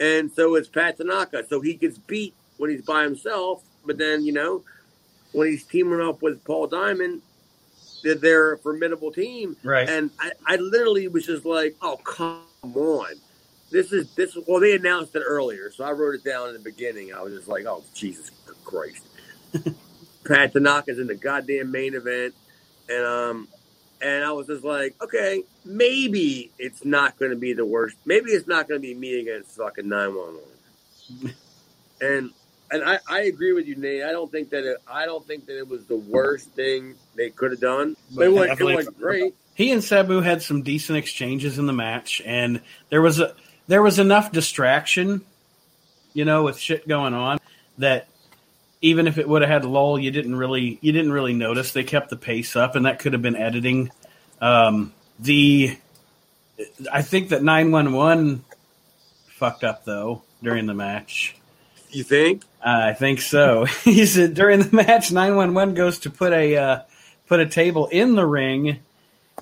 And 0.00 0.30
so 0.30 0.54
it's 0.54 0.68
Pat 0.68 0.96
Tanaka. 0.96 1.44
So 1.48 1.60
he 1.60 1.74
gets 1.74 1.98
beat 1.98 2.34
when 2.56 2.70
he's 2.70 2.82
by 2.82 3.02
himself, 3.02 3.62
but 3.84 3.98
then, 3.98 4.24
you 4.24 4.32
know, 4.32 4.62
when 5.32 5.48
he's 5.48 5.64
teaming 5.64 6.00
up 6.00 6.22
with 6.22 6.44
Paul 6.44 6.66
Diamond, 6.66 7.22
they're, 8.02 8.14
they're 8.14 8.52
a 8.52 8.58
formidable 8.58 9.10
team. 9.10 9.56
Right. 9.64 9.88
And 9.88 10.10
I, 10.20 10.32
I 10.46 10.56
literally 10.56 11.08
was 11.08 11.26
just 11.26 11.44
like, 11.44 11.76
oh, 11.82 11.96
come 11.96 12.42
on. 12.62 13.14
This 13.70 13.92
is 13.92 14.14
this. 14.14 14.36
Well, 14.46 14.60
they 14.60 14.76
announced 14.76 15.16
it 15.16 15.22
earlier, 15.26 15.72
so 15.72 15.84
I 15.84 15.90
wrote 15.90 16.14
it 16.14 16.22
down 16.22 16.48
in 16.48 16.54
the 16.54 16.60
beginning. 16.60 17.12
I 17.12 17.22
was 17.22 17.34
just 17.34 17.48
like, 17.48 17.64
oh, 17.64 17.82
Jesus 17.92 18.30
Christ. 18.64 19.04
Pat 20.24 20.52
Tanaka's 20.52 21.00
in 21.00 21.08
the 21.08 21.16
goddamn 21.16 21.72
main 21.72 21.94
event. 21.94 22.34
And, 22.88 23.04
um, 23.04 23.48
and 24.04 24.22
I 24.22 24.32
was 24.32 24.46
just 24.46 24.62
like, 24.62 24.94
okay, 25.02 25.42
maybe 25.64 26.52
it's 26.58 26.84
not 26.84 27.18
going 27.18 27.30
to 27.30 27.38
be 27.38 27.54
the 27.54 27.64
worst. 27.64 27.96
Maybe 28.04 28.32
it's 28.32 28.46
not 28.46 28.68
going 28.68 28.80
to 28.80 28.86
be 28.86 28.94
me 28.94 29.20
against 29.20 29.56
fucking 29.56 29.88
911. 29.88 31.34
and 32.00 32.30
and 32.70 32.84
I, 32.84 32.98
I 33.08 33.20
agree 33.22 33.52
with 33.52 33.66
you, 33.66 33.76
Nate. 33.76 34.02
I 34.02 34.12
don't 34.12 34.30
think 34.30 34.50
that 34.50 34.64
it, 34.64 34.76
I 34.86 35.06
don't 35.06 35.26
think 35.26 35.46
that 35.46 35.58
it 35.58 35.68
was 35.68 35.86
the 35.86 35.96
worst 35.96 36.50
thing 36.50 36.96
they 37.14 37.30
could 37.30 37.52
have 37.52 37.60
done. 37.60 37.96
But 38.14 38.26
it 38.26 38.32
was, 38.32 38.60
it 38.60 38.64
was 38.64 38.88
great. 38.88 39.34
he 39.54 39.70
and 39.70 39.82
Sabu 39.82 40.20
had 40.20 40.42
some 40.42 40.62
decent 40.62 40.98
exchanges 40.98 41.58
in 41.58 41.66
the 41.66 41.72
match, 41.72 42.20
and 42.24 42.60
there 42.90 43.00
was 43.00 43.20
a 43.20 43.34
there 43.68 43.82
was 43.82 43.98
enough 43.98 44.32
distraction, 44.32 45.22
you 46.12 46.24
know, 46.24 46.42
with 46.42 46.58
shit 46.58 46.86
going 46.88 47.14
on 47.14 47.38
that 47.78 48.08
even 48.80 49.06
if 49.06 49.18
it 49.18 49.28
would 49.28 49.42
have 49.42 49.50
had 49.50 49.64
lull, 49.64 49.98
you 49.98 50.10
didn't 50.10 50.36
really 50.36 50.78
you 50.80 50.92
didn't 50.92 51.12
really 51.12 51.32
notice. 51.32 51.72
They 51.72 51.84
kept 51.84 52.10
the 52.10 52.16
pace 52.16 52.56
up, 52.56 52.76
and 52.76 52.86
that 52.86 52.98
could 52.98 53.12
have 53.12 53.22
been 53.22 53.36
editing. 53.36 53.90
Um, 54.40 54.92
the 55.18 55.76
I 56.92 57.02
think 57.02 57.30
that 57.30 57.42
nine 57.42 57.70
one 57.70 57.92
one 57.92 58.44
fucked 59.28 59.64
up 59.64 59.84
though 59.84 60.22
during 60.42 60.66
the 60.66 60.74
match. 60.74 61.36
You 61.90 62.02
think? 62.02 62.42
I 62.62 62.92
think 62.92 63.20
so. 63.20 63.64
he 63.84 64.06
said 64.06 64.34
during 64.34 64.60
the 64.60 64.76
match, 64.76 65.12
nine 65.12 65.36
one 65.36 65.54
one 65.54 65.74
goes 65.74 66.00
to 66.00 66.10
put 66.10 66.32
a 66.32 66.56
uh, 66.56 66.78
put 67.26 67.40
a 67.40 67.46
table 67.46 67.86
in 67.86 68.14
the 68.14 68.26
ring, 68.26 68.80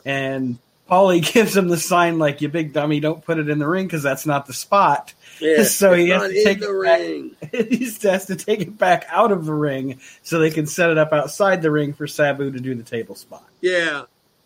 and 0.05 0.59
Paulie 0.93 1.22
gives 1.32 1.57
him 1.57 1.68
the 1.68 1.78
sign 1.78 2.18
like, 2.18 2.43
"You 2.43 2.51
big 2.51 2.74
dummy, 2.74 3.01
don't 3.01 3.24
put 3.24 3.38
it 3.38 3.49
in 3.49 3.59
the 3.59 3.66
ring 3.66 3.86
because 3.86 4.03
that's 4.03 4.26
not 4.26 4.47
the 4.47 4.53
spot." 4.53 5.14
Yeah. 5.40 5.62
So 5.72 5.93
he 5.95 6.11
has 6.11 6.30
to 6.30 6.45
take 6.45 6.61
the 6.61 6.78
it 6.78 6.84
back. 6.84 7.01
ring. 7.01 7.68
he 7.68 8.09
has 8.09 8.26
to 8.26 8.36
take 8.36 8.61
it 8.61 8.76
back 8.76 9.07
out 9.09 9.32
of 9.32 9.47
the 9.47 9.55
ring 9.55 10.01
so 10.22 10.38
they 10.38 10.51
can 10.51 10.66
set 10.66 10.90
it 10.90 10.99
up 10.99 11.12
outside 11.12 11.62
the 11.62 11.70
ring 11.70 11.95
for 11.95 12.07
Sabu 12.07 12.51
to 12.51 12.61
do 12.61 12.74
the 12.74 12.82
table 12.82 13.14
spot. 13.14 13.49
Yeah, 13.61 14.03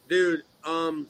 dude. 0.08 0.42
Um, 0.64 1.08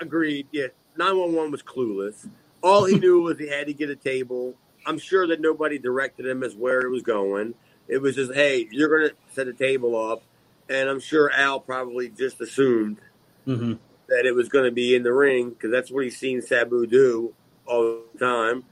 agreed. 0.00 0.48
Yeah, 0.50 0.66
nine 0.96 1.16
one 1.16 1.34
one 1.34 1.50
was 1.50 1.62
clueless. 1.62 2.28
All 2.62 2.84
he 2.84 2.98
knew 2.98 3.20
was 3.22 3.38
he 3.38 3.48
had 3.48 3.68
to 3.68 3.72
get 3.72 3.88
a 3.88 3.96
table. 3.96 4.54
I'm 4.84 4.98
sure 4.98 5.26
that 5.28 5.40
nobody 5.40 5.78
directed 5.78 6.26
him 6.26 6.42
as 6.42 6.54
where 6.56 6.80
it 6.80 6.90
was 6.90 7.02
going. 7.02 7.54
It 7.88 7.98
was 7.98 8.16
just, 8.16 8.34
hey, 8.34 8.66
you're 8.70 8.88
gonna 8.88 9.14
set 9.32 9.46
a 9.46 9.52
table 9.52 9.96
up, 10.10 10.22
and 10.68 10.88
I'm 10.88 11.00
sure 11.00 11.30
Al 11.30 11.60
probably 11.60 12.08
just 12.08 12.40
assumed 12.40 12.98
hmm 13.44 13.74
that 14.08 14.26
it 14.26 14.34
was 14.34 14.48
going 14.48 14.64
to 14.64 14.70
be 14.70 14.94
in 14.94 15.02
the 15.02 15.12
ring 15.12 15.50
because 15.50 15.70
that's 15.70 15.90
what 15.90 16.04
he's 16.04 16.18
seen 16.18 16.40
Sabu 16.42 16.86
do 16.86 17.34
all 17.66 18.00
the 18.12 18.18
time. 18.18 18.64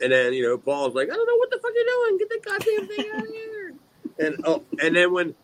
And 0.00 0.12
then 0.12 0.32
you 0.32 0.44
know 0.44 0.58
Paul's 0.58 0.94
like, 0.94 1.10
I 1.10 1.14
don't 1.14 1.26
know 1.26 1.36
what 1.36 1.50
the 1.50 1.58
fuck 1.60 1.72
you're 1.74 1.84
doing. 1.84 2.18
Get 2.18 2.28
the 2.28 2.40
goddamn 2.44 2.88
thing 2.88 3.10
out 3.14 3.22
of 3.22 3.28
here. 3.32 3.74
And 4.20 4.44
oh, 4.44 4.62
and 4.82 4.96
then 4.96 5.12
when 5.12 5.34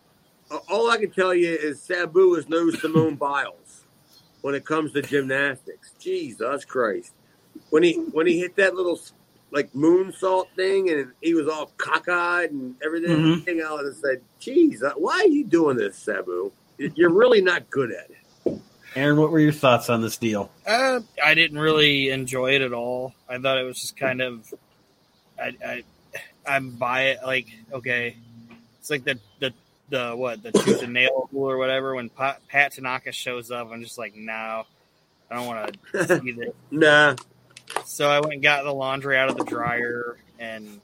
uh, 0.51 0.59
all 0.69 0.89
I 0.89 0.97
can 0.97 1.11
tell 1.11 1.33
you 1.33 1.51
is 1.51 1.81
Sabu 1.81 2.35
is 2.35 2.47
no 2.49 2.69
Simone 2.71 3.15
Biles 3.15 3.85
when 4.41 4.55
it 4.55 4.65
comes 4.65 4.93
to 4.93 5.01
gymnastics. 5.01 5.93
Jesus 5.99 6.65
Christ! 6.65 7.13
When 7.69 7.83
he 7.83 7.93
when 7.93 8.27
he 8.27 8.39
hit 8.39 8.55
that 8.57 8.75
little 8.75 8.99
like 9.51 9.71
moonsault 9.73 10.47
thing 10.55 10.89
and 10.89 11.11
he 11.21 11.33
was 11.33 11.47
all 11.47 11.71
cockeyed 11.77 12.51
and 12.51 12.75
everything, 12.83 13.61
I 13.61 13.71
was 13.71 13.91
just 13.91 14.01
said, 14.01 14.21
"Geez, 14.39 14.83
why 14.95 15.19
are 15.19 15.27
you 15.27 15.45
doing 15.45 15.77
this, 15.77 15.97
Sabu? 15.97 16.51
You're 16.77 17.13
really 17.13 17.41
not 17.41 17.69
good 17.69 17.91
at 17.91 18.09
it." 18.09 18.24
Aaron, 18.95 19.19
what 19.19 19.31
were 19.31 19.39
your 19.39 19.51
thoughts 19.51 19.89
on 19.89 20.01
this 20.01 20.17
deal? 20.17 20.49
Uh, 20.65 21.01
I 21.23 21.33
didn't 21.33 21.59
really 21.59 22.09
enjoy 22.09 22.55
it 22.55 22.61
at 22.61 22.71
all. 22.71 23.13
I 23.27 23.37
thought 23.39 23.57
it 23.57 23.63
was 23.63 23.81
just 23.81 23.97
kind 23.97 24.21
of, 24.21 24.53
I, 25.37 25.51
I, 25.65 25.83
I'm 26.47 26.71
by 26.71 27.07
it. 27.07 27.19
Like, 27.25 27.47
okay, 27.73 28.15
it's 28.79 28.89
like 28.89 29.03
the 29.03 29.19
the 29.39 29.53
the 29.89 30.13
what 30.15 30.41
the 30.43 30.51
tooth 30.51 30.81
and 30.81 30.93
nail 30.93 31.29
rule 31.31 31.49
or 31.49 31.57
whatever. 31.57 31.93
When 31.95 32.09
Pat, 32.09 32.41
Pat 32.47 32.73
Tanaka 32.73 33.11
shows 33.11 33.51
up, 33.51 33.69
I'm 33.71 33.83
just 33.83 33.97
like, 33.97 34.15
no, 34.15 34.65
I 35.29 35.35
don't 35.35 35.47
want 35.47 35.77
to 35.91 36.21
see 36.21 36.31
this. 36.31 36.53
Nah. 36.71 37.15
So 37.85 38.09
I 38.09 38.19
went 38.19 38.33
and 38.33 38.43
got 38.43 38.63
the 38.63 38.71
laundry 38.71 39.17
out 39.17 39.29
of 39.29 39.37
the 39.37 39.43
dryer 39.43 40.17
and 40.39 40.79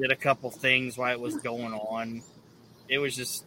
did 0.00 0.10
a 0.10 0.16
couple 0.16 0.50
things 0.50 0.98
while 0.98 1.12
it 1.12 1.20
was 1.20 1.36
going 1.36 1.72
on. 1.72 2.22
It 2.88 2.98
was 2.98 3.14
just 3.14 3.44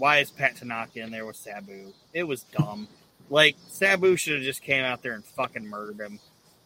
why 0.00 0.18
is 0.18 0.30
Pat 0.30 0.56
Tanaka 0.56 1.00
in 1.00 1.10
there 1.10 1.26
with 1.26 1.36
Sabu? 1.36 1.92
It 2.14 2.24
was 2.24 2.44
dumb. 2.44 2.88
Like 3.28 3.56
Sabu 3.68 4.16
should 4.16 4.34
have 4.36 4.42
just 4.42 4.62
came 4.62 4.82
out 4.82 5.02
there 5.02 5.12
and 5.12 5.24
fucking 5.24 5.66
murdered 5.66 6.00
him. 6.00 6.18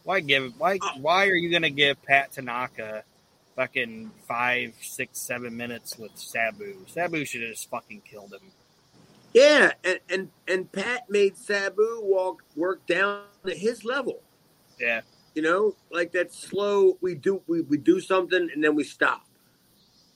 Why 0.03 0.21
give? 0.21 0.53
Why? 0.57 0.79
Why 1.01 1.27
are 1.27 1.35
you 1.35 1.51
gonna 1.51 1.69
give 1.69 2.01
Pat 2.03 2.31
Tanaka 2.31 3.03
fucking 3.55 4.11
five, 4.27 4.73
six, 4.81 5.19
seven 5.19 5.55
minutes 5.57 5.97
with 5.97 6.11
Sabu? 6.15 6.85
Sabu 6.87 7.25
should 7.25 7.41
have 7.41 7.51
just 7.51 7.69
fucking 7.69 8.01
killed 8.09 8.33
him. 8.33 8.51
Yeah, 9.33 9.73
and, 9.83 9.99
and 10.09 10.29
and 10.47 10.71
Pat 10.71 11.09
made 11.09 11.37
Sabu 11.37 11.99
walk 12.03 12.41
work 12.55 12.85
down 12.87 13.23
to 13.45 13.53
his 13.53 13.83
level. 13.83 14.21
Yeah, 14.79 15.01
You 15.35 15.41
know, 15.41 15.75
like 15.91 16.13
that 16.13 16.33
slow. 16.33 16.97
We 17.01 17.15
do 17.15 17.41
we, 17.47 17.61
we 17.61 17.77
do 17.77 17.99
something 17.99 18.49
and 18.53 18.63
then 18.63 18.75
we 18.75 18.85
stop, 18.85 19.25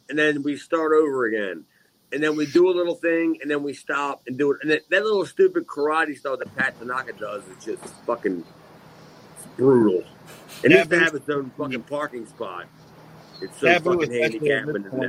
and 0.08 0.18
then 0.18 0.42
we 0.42 0.56
start 0.56 0.94
over 0.94 1.26
again, 1.26 1.66
and 2.12 2.24
then 2.24 2.36
we 2.36 2.46
do 2.46 2.70
a 2.70 2.74
little 2.74 2.96
thing 2.96 3.38
and 3.42 3.50
then 3.50 3.64
we 3.64 3.74
stop 3.74 4.22
and 4.28 4.38
do 4.38 4.52
it. 4.52 4.58
And 4.62 4.72
that, 4.72 4.90
that 4.90 5.04
little 5.04 5.26
stupid 5.26 5.68
karate 5.68 6.18
style 6.18 6.38
that 6.38 6.56
Pat 6.56 6.78
Tanaka 6.80 7.14
does 7.14 7.44
is 7.48 7.64
just 7.64 7.84
fucking 8.06 8.44
brutal. 9.58 10.04
And 10.64 10.74
it 10.74 10.78
needs 10.78 10.90
to 10.90 11.00
have 11.00 11.14
its 11.14 11.30
own 11.30 11.52
fucking 11.58 11.84
parking 11.84 12.26
spot. 12.26 12.66
It's 13.42 13.58
so 13.60 13.74
fucking 13.80 14.04
especially 14.04 14.22
at 14.22 14.32
handicapping. 14.34 14.84
this 14.84 14.94
isn't 14.94 15.04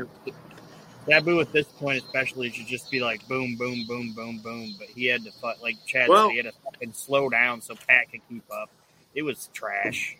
it? 1.06 1.40
at 1.40 1.52
this 1.52 1.66
point, 1.66 2.04
especially, 2.04 2.50
should 2.50 2.66
just 2.66 2.90
be 2.90 3.00
like 3.00 3.26
boom, 3.26 3.56
boom, 3.56 3.84
boom, 3.88 4.12
boom, 4.14 4.38
boom. 4.42 4.74
But 4.78 4.88
he 4.88 5.06
had 5.06 5.24
to, 5.24 5.32
fuck 5.32 5.62
like 5.62 5.76
Chad 5.86 6.08
Well- 6.08 6.28
said, 6.28 6.30
he 6.32 6.36
had 6.36 6.46
to 6.46 6.52
fucking 6.64 6.92
slow 6.92 7.28
down 7.28 7.60
so 7.60 7.74
Pat 7.74 8.10
could 8.10 8.20
keep 8.28 8.44
up. 8.52 8.70
It 9.14 9.22
was 9.22 9.48
trash. 9.52 10.16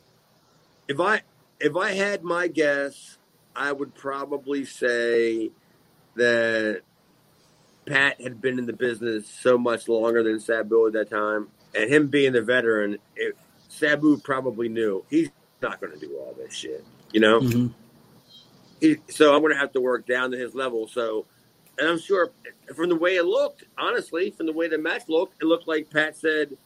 If 0.89 0.99
I 0.99 1.23
if 1.61 1.77
I 1.77 1.93
had 1.93 2.25
my 2.25 2.49
guess, 2.49 3.19
I 3.55 3.71
would 3.71 3.95
probably 3.95 4.65
say 4.65 5.51
that 6.17 6.83
Pat 7.87 8.21
had 8.21 8.41
been 8.41 8.59
in 8.59 8.67
the 8.67 8.73
business 8.73 9.29
so 9.29 9.57
much 9.59 9.89
longer 9.89 10.23
than 10.23 10.39
Sabu 10.41 10.87
at 10.87 10.93
that 10.95 11.11
time, 11.11 11.49
and 11.75 11.91
him 11.91 12.09
being 12.09 12.33
the 12.33 12.43
veteran, 12.43 12.99
it, 13.17 13.37
Sabu 13.69 14.19
probably 14.19 14.69
knew 14.69 15.05
he's 15.11 15.31
not 15.63 15.81
going 15.81 15.93
to 15.93 15.99
do 15.99 16.17
all 16.17 16.35
this 16.37 16.55
shit. 16.55 16.85
You 17.13 17.21
know, 17.21 17.41
Mm-hmm. 17.41 17.67
he, 18.81 18.97
so 19.09 19.35
I'm 19.35 19.41
going 19.41 19.53
to 19.53 19.59
have 19.59 19.73
to 19.73 19.81
work 19.81 20.07
down 20.07 20.31
to 20.33 20.39
his 20.39 20.55
level. 20.55 20.87
So, 20.89 21.27
and 21.79 21.89
I'm 21.89 21.99
sure 21.99 22.31
from 22.77 22.89
the 22.89 22.97
way 22.97 23.17
it 23.17 23.25
looked, 23.25 23.65
honestly, 23.79 24.31
from 24.31 24.47
the 24.47 24.53
way 24.53 24.69
the 24.69 24.79
match 24.79 25.03
looked, 25.09 25.43
it 25.43 25.47
looked 25.47 25.67
like 25.67 25.91
Pat 25.91 26.17
said, 26.17 26.57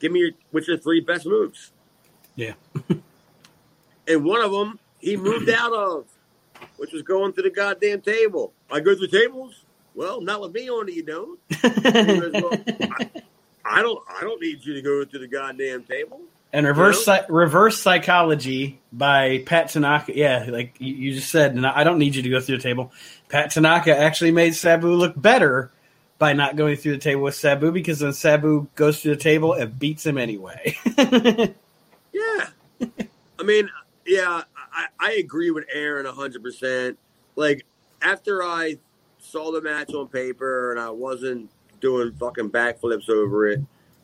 "Give 0.00 0.12
me 0.12 0.20
your 0.20 0.30
what's 0.50 0.68
your 0.68 0.78
three 0.78 1.00
best 1.00 1.26
moves." 1.26 1.72
Yeah. 2.36 2.52
and 4.08 4.24
one 4.24 4.40
of 4.40 4.52
them 4.52 4.78
he 4.98 5.16
moved 5.16 5.48
out 5.50 5.72
of, 5.72 6.06
which 6.76 6.92
was 6.92 7.02
going 7.02 7.32
through 7.32 7.44
the 7.44 7.50
goddamn 7.50 8.00
table. 8.00 8.52
I 8.70 8.80
go 8.80 8.94
through 8.94 9.08
tables. 9.08 9.62
Well, 9.94 10.20
not 10.20 10.40
with 10.42 10.52
me 10.52 10.68
on 10.68 10.88
it, 10.88 10.94
you 10.94 11.02
don't. 11.02 11.40
Goes, 11.62 12.32
well, 12.32 12.52
I, 12.98 13.10
I 13.64 13.82
don't. 13.82 14.02
I 14.08 14.20
don't 14.22 14.40
need 14.40 14.64
you 14.64 14.74
to 14.74 14.82
go 14.82 15.04
through 15.04 15.20
the 15.20 15.26
goddamn 15.28 15.84
table. 15.84 16.20
and 16.52 16.66
reverse 16.66 16.98
You 16.98 17.02
psy- 17.04 17.26
reverse 17.30 17.80
psychology 17.80 18.78
by 18.92 19.42
Pat 19.46 19.70
Tanaka. 19.70 20.14
Yeah, 20.16 20.46
like 20.48 20.76
you, 20.78 21.14
just 21.14 21.30
said, 21.30 21.54
and 21.54 21.66
I 21.66 21.82
don't 21.82 21.98
need 21.98 22.14
you 22.14 22.22
to 22.22 22.28
go 22.28 22.40
through 22.40 22.58
the 22.58 22.62
table. 22.62 22.92
Pat 23.30 23.50
Tanaka 23.52 23.96
actually 23.96 24.32
made 24.32 24.54
Sabu 24.54 24.88
look 24.92 25.14
better 25.20 25.70
by 26.18 26.32
not 26.34 26.56
going 26.56 26.76
through 26.76 26.92
the 26.92 26.98
table 26.98 27.22
with 27.22 27.34
Sabu 27.34 27.72
because 27.72 28.02
when 28.02 28.12
Sabu 28.12 28.68
goes 28.74 29.00
through 29.00 29.16
the 29.16 29.20
table, 29.22 29.54
it 29.54 29.78
beats 29.78 30.04
him 30.04 30.18
anyway. 30.18 30.76
Yeah. 32.12 32.46
I 33.38 33.42
mean, 33.42 33.68
yeah, 34.06 34.42
I, 34.76 34.86
I 35.00 35.12
agree 35.14 35.50
with 35.50 35.64
Aaron 35.72 36.06
100%. 36.06 36.96
Like, 37.34 37.64
after 38.02 38.42
I 38.44 38.78
saw 39.18 39.50
the 39.50 39.62
match 39.62 39.92
on 39.94 40.08
paper 40.08 40.70
and 40.70 40.78
I 40.78 40.90
wasn't 40.90 41.50
doing 41.80 42.12
fucking 42.12 42.50
backflips 42.50 43.08
over 43.08 43.48
it, 43.48 43.60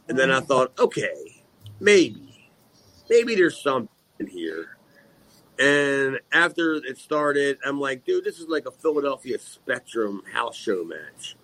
and 0.09 0.19
then 0.19 0.31
I 0.31 0.39
mm-hmm. 0.39 0.47
thought, 0.47 0.73
okay, 0.79 1.43
maybe, 1.79 2.51
maybe 3.09 3.35
there's 3.35 3.63
something 3.63 4.27
here. 4.27 4.79
And 5.59 6.19
after 6.33 6.75
it 6.75 6.99
started, 6.99 7.59
I'm 7.65 7.79
like, 7.79 8.05
dude, 8.05 8.25
this 8.25 8.39
is 8.39 8.49
like 8.49 8.67
a 8.67 8.71
Philadelphia 8.71 9.39
Spectrum 9.39 10.23
house 10.33 10.57
show 10.57 10.83
match. 10.83 11.37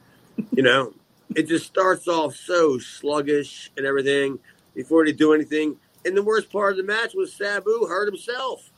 You 0.53 0.63
know, 0.63 0.95
it 1.37 1.47
just 1.47 1.67
starts 1.67 2.09
off 2.09 2.35
so 2.35 2.79
sluggish 2.79 3.71
and 3.77 3.87
everything 3.87 4.39
before 4.75 5.05
they 5.05 5.13
do 5.13 5.35
anything. 5.35 5.77
And 6.05 6.17
the 6.17 6.23
worst 6.23 6.51
part 6.51 6.73
of 6.73 6.79
the 6.79 6.85
match 6.85 7.13
was 7.15 7.33
Sabu 7.33 7.87
hurt 7.87 8.07
himself. 8.07 8.71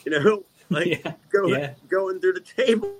You 0.04 0.12
know, 0.20 0.44
like 0.70 0.86
Yeah, 1.04 1.14
going 1.30 1.60
yeah. 1.60 1.74
going 1.88 2.20
through 2.20 2.34
the 2.34 2.40
table, 2.40 2.94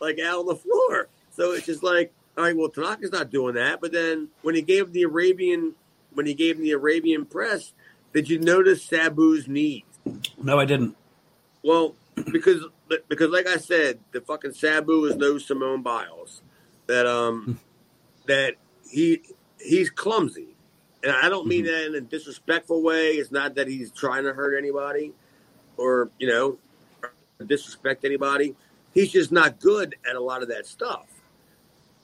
like 0.00 0.18
out 0.18 0.40
on 0.40 0.46
the 0.46 0.56
floor. 0.56 1.08
So 1.30 1.52
it's 1.52 1.66
just 1.66 1.82
like, 1.82 2.12
all 2.36 2.44
right, 2.44 2.56
well, 2.56 2.68
Tanaka's 2.68 3.12
not 3.12 3.30
doing 3.30 3.54
that. 3.54 3.80
But 3.80 3.92
then 3.92 4.28
when 4.42 4.54
he 4.54 4.62
gave 4.62 4.92
the 4.92 5.02
Arabian, 5.02 5.74
when 6.12 6.26
he 6.26 6.34
gave 6.34 6.58
the 6.58 6.72
Arabian 6.72 7.24
press, 7.24 7.72
did 8.12 8.28
you 8.28 8.38
notice 8.38 8.84
Sabu's 8.86 9.48
knees? 9.48 9.82
no, 10.42 10.58
I 10.58 10.64
didn't. 10.64 10.96
Well, 11.62 11.94
because 12.30 12.64
because 13.08 13.30
like 13.30 13.46
I 13.46 13.56
said, 13.56 14.00
the 14.12 14.20
fucking 14.20 14.52
Sabu 14.52 15.04
is 15.06 15.16
no 15.16 15.38
Simone 15.38 15.82
Biles. 15.82 16.42
That 16.86 17.06
um 17.06 17.58
that 18.26 18.54
he 18.90 19.22
he's 19.60 19.90
clumsy. 19.90 20.56
And 21.02 21.12
I 21.12 21.28
don't 21.28 21.46
mean 21.46 21.64
that 21.66 21.86
in 21.86 21.94
a 21.94 22.00
disrespectful 22.00 22.82
way. 22.82 23.12
It's 23.12 23.30
not 23.30 23.54
that 23.56 23.68
he's 23.68 23.90
trying 23.92 24.24
to 24.24 24.32
hurt 24.32 24.56
anybody 24.56 25.12
or, 25.76 26.10
you 26.18 26.28
know, 26.28 26.58
disrespect 27.46 28.04
anybody. 28.04 28.54
He's 28.92 29.10
just 29.10 29.32
not 29.32 29.60
good 29.60 29.96
at 30.08 30.16
a 30.16 30.20
lot 30.20 30.42
of 30.42 30.48
that 30.48 30.66
stuff. 30.66 31.06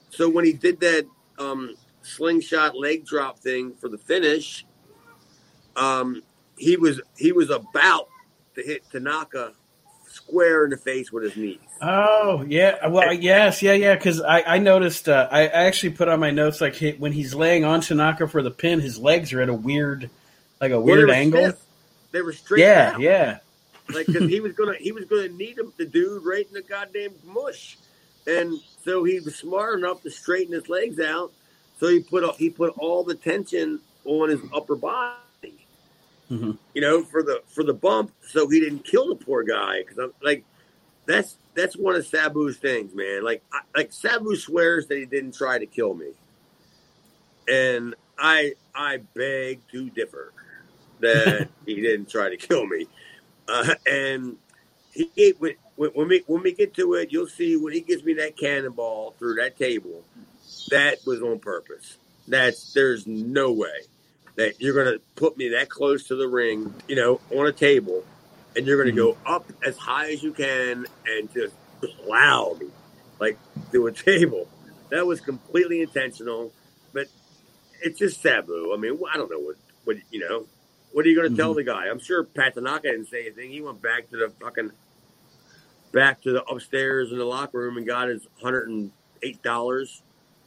So 0.09 0.29
when 0.29 0.45
he 0.45 0.53
did 0.53 0.79
that 0.81 1.05
um 1.39 1.75
slingshot 2.01 2.77
leg 2.77 3.05
drop 3.05 3.39
thing 3.39 3.73
for 3.73 3.89
the 3.89 3.97
finish, 3.97 4.65
um 5.75 6.21
he 6.57 6.75
was 6.75 7.01
he 7.17 7.31
was 7.31 7.49
about 7.49 8.09
to 8.55 8.61
hit 8.61 8.83
Tanaka 8.91 9.53
square 10.07 10.65
in 10.65 10.71
the 10.71 10.77
face 10.77 11.11
with 11.11 11.23
his 11.23 11.35
knees. 11.37 11.59
Oh 11.81 12.45
yeah, 12.47 12.87
well 12.87 13.13
yes, 13.13 13.61
yeah, 13.61 13.73
yeah. 13.73 13.95
Because 13.95 14.21
I, 14.21 14.41
I 14.41 14.57
noticed. 14.59 15.07
Uh, 15.07 15.27
I, 15.31 15.43
I 15.43 15.63
actually 15.65 15.91
put 15.91 16.09
on 16.09 16.19
my 16.19 16.31
notes 16.31 16.61
like 16.61 16.75
he, 16.75 16.91
when 16.91 17.13
he's 17.13 17.33
laying 17.33 17.63
on 17.63 17.81
Tanaka 17.81 18.27
for 18.27 18.43
the 18.43 18.51
pin, 18.51 18.79
his 18.81 18.97
legs 18.97 19.33
are 19.33 19.41
at 19.41 19.49
a 19.49 19.53
weird, 19.53 20.09
like 20.59 20.71
a 20.71 20.79
weird 20.79 21.07
were 21.07 21.13
angle. 21.13 21.41
stiff. 21.41 21.61
They 22.11 22.21
were 22.21 22.33
straight. 22.33 22.61
Yeah, 22.61 22.91
out. 22.93 22.99
yeah. 22.99 23.39
Like 23.93 24.07
because 24.11 24.27
he 24.27 24.39
was 24.39 24.53
gonna 24.53 24.75
he 24.79 24.91
was 24.91 25.05
gonna 25.05 25.29
need 25.29 25.57
him 25.57 25.73
the 25.77 25.85
dude 25.85 26.23
right 26.25 26.47
in 26.47 26.53
the 26.53 26.61
goddamn 26.61 27.13
mush, 27.23 27.77
and 28.27 28.59
so 28.83 29.03
he 29.03 29.19
was 29.19 29.35
smart 29.35 29.77
enough 29.79 30.01
to 30.03 30.09
straighten 30.11 30.53
his 30.53 30.69
legs 30.69 30.99
out. 30.99 31.31
So 31.79 31.87
he 31.87 31.99
put 31.99 32.35
he 32.35 32.49
put 32.49 32.73
all 32.77 33.03
the 33.03 33.15
tension 33.15 33.79
on 34.05 34.29
his 34.29 34.41
upper 34.53 34.75
body, 34.75 35.17
Mhm. 36.31 36.57
you 36.73 36.81
know, 36.81 37.03
for 37.03 37.23
the 37.23 37.41
for 37.47 37.63
the 37.63 37.73
bump, 37.73 38.11
so 38.21 38.47
he 38.47 38.59
didn't 38.59 38.85
kill 38.85 39.09
the 39.09 39.15
poor 39.15 39.43
guy. 39.43 39.79
Because 39.83 39.97
I'm 39.97 40.13
like, 40.21 40.43
that's 41.05 41.37
that's 41.55 41.75
one 41.75 41.95
of 41.95 42.05
Sabu's 42.05 42.57
things, 42.57 42.93
man. 42.93 43.23
Like 43.23 43.43
I, 43.51 43.61
like 43.75 43.91
Sabu 43.91 44.35
swears 44.35 44.87
that 44.87 44.97
he 44.97 45.05
didn't 45.05 45.35
try 45.35 45.57
to 45.59 45.65
kill 45.65 45.93
me, 45.93 46.11
and 47.47 47.95
I 48.17 48.53
I 48.73 48.97
beg 49.15 49.61
to 49.71 49.89
differ 49.89 50.33
that 50.99 51.47
he 51.65 51.81
didn't 51.81 52.09
try 52.09 52.29
to 52.29 52.37
kill 52.37 52.65
me. 52.65 52.87
Uh, 53.51 53.75
and 53.91 54.37
he 54.93 55.33
when, 55.39 55.53
when 55.75 55.91
when 55.91 56.07
we 56.07 56.23
when 56.27 56.43
we 56.43 56.53
get 56.53 56.73
to 56.75 56.93
it, 56.95 57.11
you'll 57.11 57.27
see 57.27 57.55
when 57.57 57.73
he 57.73 57.81
gives 57.81 58.03
me 58.03 58.13
that 58.15 58.37
cannonball 58.37 59.15
through 59.19 59.35
that 59.35 59.57
table. 59.57 60.03
That 60.69 60.99
was 61.05 61.21
on 61.21 61.39
purpose. 61.39 61.97
That's 62.27 62.73
there's 62.73 63.07
no 63.07 63.51
way 63.51 63.81
that 64.35 64.61
you're 64.61 64.75
gonna 64.75 64.99
put 65.15 65.37
me 65.37 65.49
that 65.49 65.69
close 65.69 66.07
to 66.07 66.15
the 66.15 66.27
ring, 66.27 66.73
you 66.87 66.95
know, 66.95 67.21
on 67.31 67.47
a 67.47 67.51
table, 67.51 68.03
and 68.55 68.65
you're 68.65 68.77
gonna 68.77 68.95
go 68.95 69.17
up 69.25 69.51
as 69.65 69.77
high 69.77 70.11
as 70.11 70.23
you 70.23 70.33
can 70.33 70.85
and 71.05 71.33
just 71.33 71.55
plow 71.81 72.55
me 72.59 72.67
like 73.19 73.37
through 73.71 73.87
a 73.87 73.91
table. 73.93 74.47
That 74.89 75.05
was 75.05 75.21
completely 75.21 75.81
intentional, 75.81 76.51
but 76.93 77.07
it's 77.81 77.99
just 77.99 78.21
Sabu. 78.21 78.73
I 78.73 78.77
mean, 78.77 78.99
I 79.11 79.17
don't 79.17 79.31
know 79.31 79.39
what 79.39 79.55
what 79.85 79.97
you 80.11 80.19
know. 80.19 80.45
What 80.93 81.05
are 81.05 81.09
you 81.09 81.15
going 81.15 81.29
to 81.29 81.31
mm-hmm. 81.31 81.41
tell 81.41 81.53
the 81.53 81.63
guy? 81.63 81.87
I'm 81.87 81.99
sure 81.99 82.23
Pat 82.23 82.55
Tanaka 82.55 82.91
didn't 82.91 83.07
say 83.07 83.21
anything. 83.21 83.51
He 83.51 83.61
went 83.61 83.81
back 83.81 84.09
to 84.09 84.17
the 84.17 84.33
fucking 84.41 84.71
back 85.91 86.21
to 86.21 86.31
the 86.31 86.43
upstairs 86.45 87.11
in 87.11 87.17
the 87.17 87.25
locker 87.25 87.59
room 87.59 87.77
and 87.77 87.85
got 87.85 88.07
his 88.07 88.27
hundred 88.41 88.69
and 88.69 88.91
eight 89.23 89.41
dollars 89.43 90.01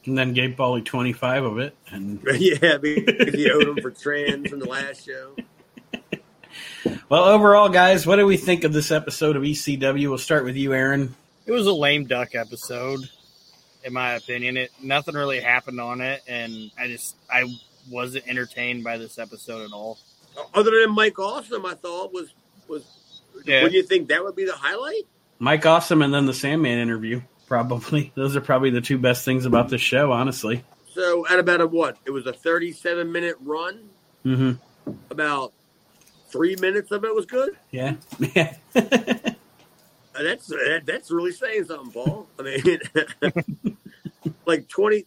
and 0.07 0.19
then 0.19 0.33
gave 0.33 0.51
Paulie 0.51 0.85
twenty 0.85 1.13
five 1.13 1.45
of 1.45 1.59
it, 1.59 1.77
and 1.89 2.21
yeah, 2.37 2.79
because 2.79 3.35
he 3.35 3.51
owed 3.51 3.69
him 3.69 3.81
for 3.81 3.91
trans 3.91 4.53
in 4.53 4.59
the 4.59 4.69
last 4.69 5.07
show. 5.07 5.37
well, 7.09 7.25
overall, 7.25 7.69
guys, 7.69 8.07
what 8.07 8.17
do 8.17 8.27
we 8.27 8.37
think 8.37 8.65
of 8.65 8.73
this 8.73 8.91
episode 8.91 9.37
of 9.37 9.43
ECW? 9.43 10.09
We'll 10.09 10.19
start 10.19 10.45
with 10.45 10.57
you, 10.57 10.75
Aaron. 10.75 11.15
It 11.47 11.53
was 11.53 11.67
a 11.67 11.73
lame 11.73 12.07
duck 12.07 12.35
episode, 12.35 13.01
in 13.83 13.93
my 13.93 14.13
opinion. 14.13 14.57
It 14.57 14.73
nothing 14.83 15.15
really 15.15 15.41
happened 15.41 15.81
on 15.81 16.01
it, 16.01 16.23
and 16.29 16.71
I 16.79 16.89
just 16.89 17.17
I 17.33 17.45
wasn't 17.91 18.29
entertained 18.29 18.85
by 18.85 18.99
this 18.99 19.19
episode 19.19 19.65
at 19.65 19.73
all. 19.73 19.99
Other 20.53 20.81
than 20.81 20.95
Mike 20.95 21.19
Awesome, 21.19 21.67
I 21.67 21.75
thought 21.75 22.13
was 22.13 22.33
was. 22.69 22.85
Yeah. 23.45 23.63
Would 23.63 23.73
you 23.73 23.83
think 23.83 24.09
that 24.09 24.25
would 24.25 24.37
be 24.37 24.45
the 24.45 24.55
highlight? 24.55 25.03
Mike 25.39 25.67
Awesome, 25.67 26.03
and 26.03 26.15
then 26.15 26.27
the 26.27 26.35
Sandman 26.35 26.79
interview. 26.79 27.21
Probably 27.47 28.13
those 28.17 28.37
are 28.37 28.41
probably 28.41 28.71
the 28.71 28.81
two 28.81 28.99
best 28.99 29.25
things 29.25 29.47
about 29.47 29.69
this 29.69 29.81
show, 29.81 30.13
honestly. 30.13 30.65
So 30.95 31.27
at 31.27 31.39
about 31.39 31.61
a 31.61 31.67
what? 31.67 31.99
It 32.05 32.11
was 32.11 32.27
a 32.27 32.33
thirty-seven 32.33 33.11
minute 33.11 33.37
run. 33.41 33.89
Mm-hmm. 34.25 34.93
About 35.11 35.53
three 36.29 36.57
minutes 36.57 36.91
of 36.91 37.05
it 37.05 37.15
was 37.15 37.27
good. 37.27 37.57
Yeah, 37.71 37.95
yeah. 38.35 38.55
Uh, 40.17 40.23
That's 40.23 40.47
that, 40.47 40.83
that's 40.87 41.11
really 41.11 41.33
saying 41.33 41.65
something, 41.65 41.91
Paul. 41.91 42.29
I 42.39 42.43
mean, 42.43 42.79
like 44.47 44.69
20, 44.69 45.07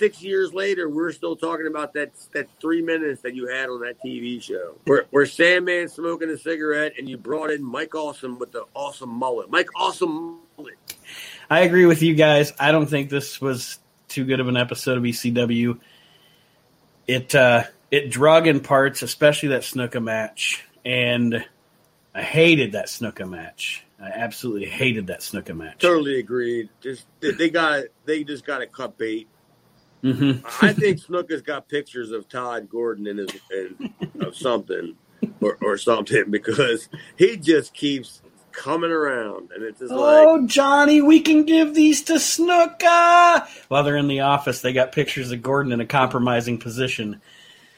26 0.00 0.22
years 0.22 0.54
later, 0.54 0.88
we're 0.88 1.12
still 1.12 1.36
talking 1.36 1.66
about 1.66 1.92
that 1.92 2.10
that 2.32 2.48
three 2.60 2.80
minutes 2.80 3.20
that 3.20 3.34
you 3.34 3.46
had 3.46 3.68
on 3.68 3.80
that 3.82 4.02
TV 4.02 4.40
show, 4.42 4.74
where 4.86 5.04
where 5.10 5.26
Sandman 5.26 5.88
smoking 5.88 6.30
a 6.30 6.38
cigarette, 6.38 6.94
and 6.98 7.06
you 7.08 7.18
brought 7.18 7.50
in 7.50 7.62
Mike 7.62 7.94
Awesome 7.94 8.38
with 8.38 8.50
the 8.52 8.64
awesome 8.74 9.10
mullet. 9.10 9.50
Mike 9.50 9.68
Awesome 9.76 10.40
mullet. 10.56 10.74
I 11.50 11.60
agree 11.60 11.84
with 11.84 12.02
you 12.02 12.14
guys. 12.14 12.52
I 12.58 12.72
don't 12.72 12.86
think 12.86 13.10
this 13.10 13.40
was 13.42 13.78
too 14.08 14.24
good 14.24 14.40
of 14.40 14.48
an 14.48 14.56
episode 14.56 14.96
of 14.96 15.02
ECW. 15.04 15.78
It 17.06 17.34
uh, 17.34 17.64
it 17.90 18.10
drug 18.10 18.46
in 18.46 18.60
parts, 18.60 19.02
especially 19.02 19.50
that 19.50 19.62
Snuka 19.62 20.02
match, 20.02 20.64
and 20.82 21.44
I 22.14 22.22
hated 22.22 22.72
that 22.72 22.86
Snuka 22.86 23.28
match. 23.28 23.84
I 24.02 24.08
absolutely 24.08 24.66
hated 24.66 25.08
that 25.08 25.20
Snuka 25.20 25.54
match. 25.54 25.78
Totally 25.78 26.18
agreed. 26.18 26.70
Just 26.80 27.04
they- 27.20 27.32
they 27.32 27.50
got 27.50 27.84
they 28.06 28.24
just 28.24 28.46
got 28.46 28.58
to 28.60 28.66
cut 28.66 28.96
bait. 28.96 29.28
Hmm 30.02 30.32
I 30.62 30.72
think 30.72 30.98
Snuka's 30.98 31.42
got 31.42 31.68
pictures 31.68 32.10
of 32.10 32.28
Todd 32.28 32.68
Gordon 32.70 33.06
in 33.06 33.18
his 33.18 33.30
in, 33.50 33.92
of 34.20 34.34
something 34.36 34.96
or, 35.40 35.58
or 35.62 35.76
something 35.76 36.30
because 36.30 36.88
he 37.18 37.36
just 37.36 37.74
keeps 37.74 38.22
coming 38.52 38.90
around, 38.90 39.50
and 39.52 39.62
it's 39.62 39.78
just 39.78 39.92
like 39.92 40.26
Oh, 40.26 40.46
Johnny, 40.46 41.00
we 41.02 41.20
can 41.20 41.44
give 41.44 41.74
these 41.74 42.02
to 42.04 42.18
Snooker. 42.18 43.46
While 43.68 43.84
they're 43.84 43.96
in 43.96 44.08
the 44.08 44.20
office, 44.20 44.60
they 44.60 44.72
got 44.72 44.92
pictures 44.92 45.30
of 45.30 45.42
Gordon 45.42 45.72
in 45.72 45.80
a 45.80 45.86
compromising 45.86 46.58
position. 46.58 47.20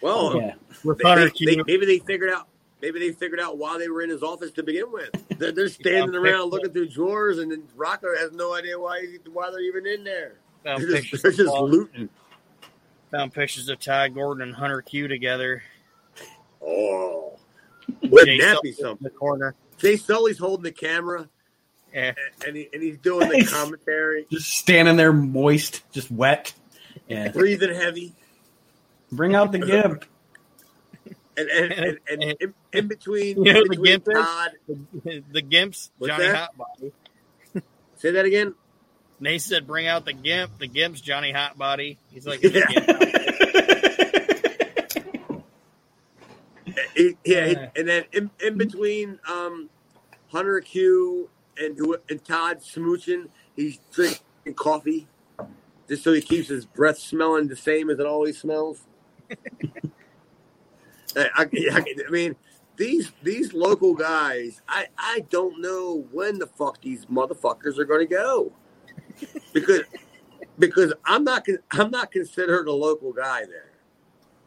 well, 0.00 0.36
Yeah, 0.36 0.54
they- 0.84 1.14
they- 1.46 1.56
they- 1.56 1.62
maybe 1.66 1.86
they 1.86 1.98
figured 1.98 2.30
out. 2.30 2.48
Maybe 2.80 2.98
they 2.98 3.12
figured 3.12 3.38
out 3.38 3.58
why 3.58 3.78
they 3.78 3.88
were 3.88 4.02
in 4.02 4.10
his 4.10 4.24
office 4.24 4.50
to 4.52 4.62
begin 4.64 4.90
with. 4.90 5.10
They're, 5.38 5.52
they're 5.52 5.68
standing 5.80 6.14
Yeah, 6.14 6.18
around 6.20 6.50
looking 6.50 6.72
through 6.72 6.88
drawers, 6.88 7.38
and 7.38 7.50
then 7.52 7.62
Rocco 7.76 8.08
has 8.18 8.32
no 8.32 8.54
idea 8.54 8.76
why 8.78 9.06
why 9.32 9.50
they're 9.50 9.60
even 9.60 9.86
in 9.86 10.02
there. 10.04 10.34
Found 10.64 10.82
They're 10.82 11.00
just, 11.00 11.22
they're 11.22 11.32
just 11.32 11.52
looting. 11.54 12.08
found 13.10 13.32
pictures 13.32 13.68
of 13.68 13.78
Ty 13.80 14.08
Gordon 14.10 14.42
and 14.42 14.54
Hunter 14.54 14.82
Q 14.82 15.08
together. 15.08 15.62
Oh, 16.64 17.38
wouldn't 18.02 18.26
Jay 18.26 18.38
that 18.40 18.54
Sully 18.56 18.60
be 18.62 18.68
in 18.70 18.74
something? 18.76 19.04
The 19.04 19.10
corner. 19.10 19.54
Jay 19.78 19.96
Sully's 19.96 20.38
holding 20.38 20.62
the 20.64 20.70
camera, 20.72 21.28
Yeah. 21.92 22.12
and, 22.46 22.56
he, 22.56 22.68
and 22.72 22.82
he's 22.82 22.98
doing 22.98 23.28
the 23.28 23.44
commentary, 23.50 24.26
just 24.30 24.48
standing 24.50 24.96
there, 24.96 25.12
moist, 25.12 25.82
just 25.92 26.10
wet. 26.10 26.52
Yeah, 27.08 27.28
breathing 27.30 27.74
heavy. 27.74 28.14
bring 29.10 29.34
out 29.34 29.50
the 29.52 29.58
gimp. 29.58 30.04
And 31.36 31.48
and, 31.48 31.72
and, 31.72 31.98
and 32.10 32.22
in, 32.40 32.54
in 32.74 32.88
between, 32.88 33.42
You 33.44 33.52
know 33.54 33.60
in 33.62 33.64
the 33.64 33.68
between 33.70 33.84
gimp? 33.86 34.04
Todd, 34.04 34.50
the 35.32 35.42
Gimps, 35.42 35.90
What's 35.98 36.10
Johnny 36.12 36.24
that? 36.26 36.50
Hotbody. 36.56 36.92
say 37.96 38.10
that 38.12 38.24
again. 38.26 38.54
They 39.22 39.38
said, 39.38 39.66
"Bring 39.66 39.86
out 39.86 40.04
the 40.04 40.12
Gimp." 40.12 40.58
The 40.58 40.66
Gimp's 40.66 41.00
Johnny 41.00 41.32
Hotbody. 41.32 41.96
He's 42.10 42.26
like, 42.26 42.42
yeah, 42.42 42.52
he- 46.94 47.56
and 47.76 47.88
then 47.88 48.04
in, 48.12 48.30
in 48.44 48.56
between 48.58 49.18
um, 49.30 49.70
Hunter 50.28 50.60
Q 50.60 51.28
and 51.56 51.78
and 52.10 52.24
Todd 52.24 52.60
smooching, 52.60 53.28
he's 53.54 53.78
drinking 53.92 54.54
coffee 54.56 55.06
just 55.88 56.04
so 56.04 56.12
he 56.12 56.20
keeps 56.20 56.48
his 56.48 56.64
breath 56.64 56.98
smelling 56.98 57.48
the 57.48 57.56
same 57.56 57.90
as 57.90 57.98
it 57.98 58.06
always 58.06 58.38
smells. 58.40 58.82
I, 61.14 61.28
I, 61.36 61.46
I 62.06 62.10
mean, 62.10 62.36
these 62.76 63.12
these 63.22 63.52
local 63.52 63.94
guys, 63.94 64.62
I, 64.68 64.86
I 64.96 65.24
don't 65.30 65.60
know 65.60 66.06
when 66.10 66.38
the 66.38 66.46
fuck 66.46 66.80
these 66.80 67.06
motherfuckers 67.06 67.78
are 67.78 67.84
going 67.84 68.00
to 68.00 68.06
go 68.12 68.52
because 69.52 69.82
because 70.58 70.92
I'm 71.04 71.24
not 71.24 71.46
I'm 71.70 71.90
not 71.90 72.10
considered 72.10 72.68
a 72.68 72.72
local 72.72 73.12
guy 73.12 73.44
there, 73.44 73.70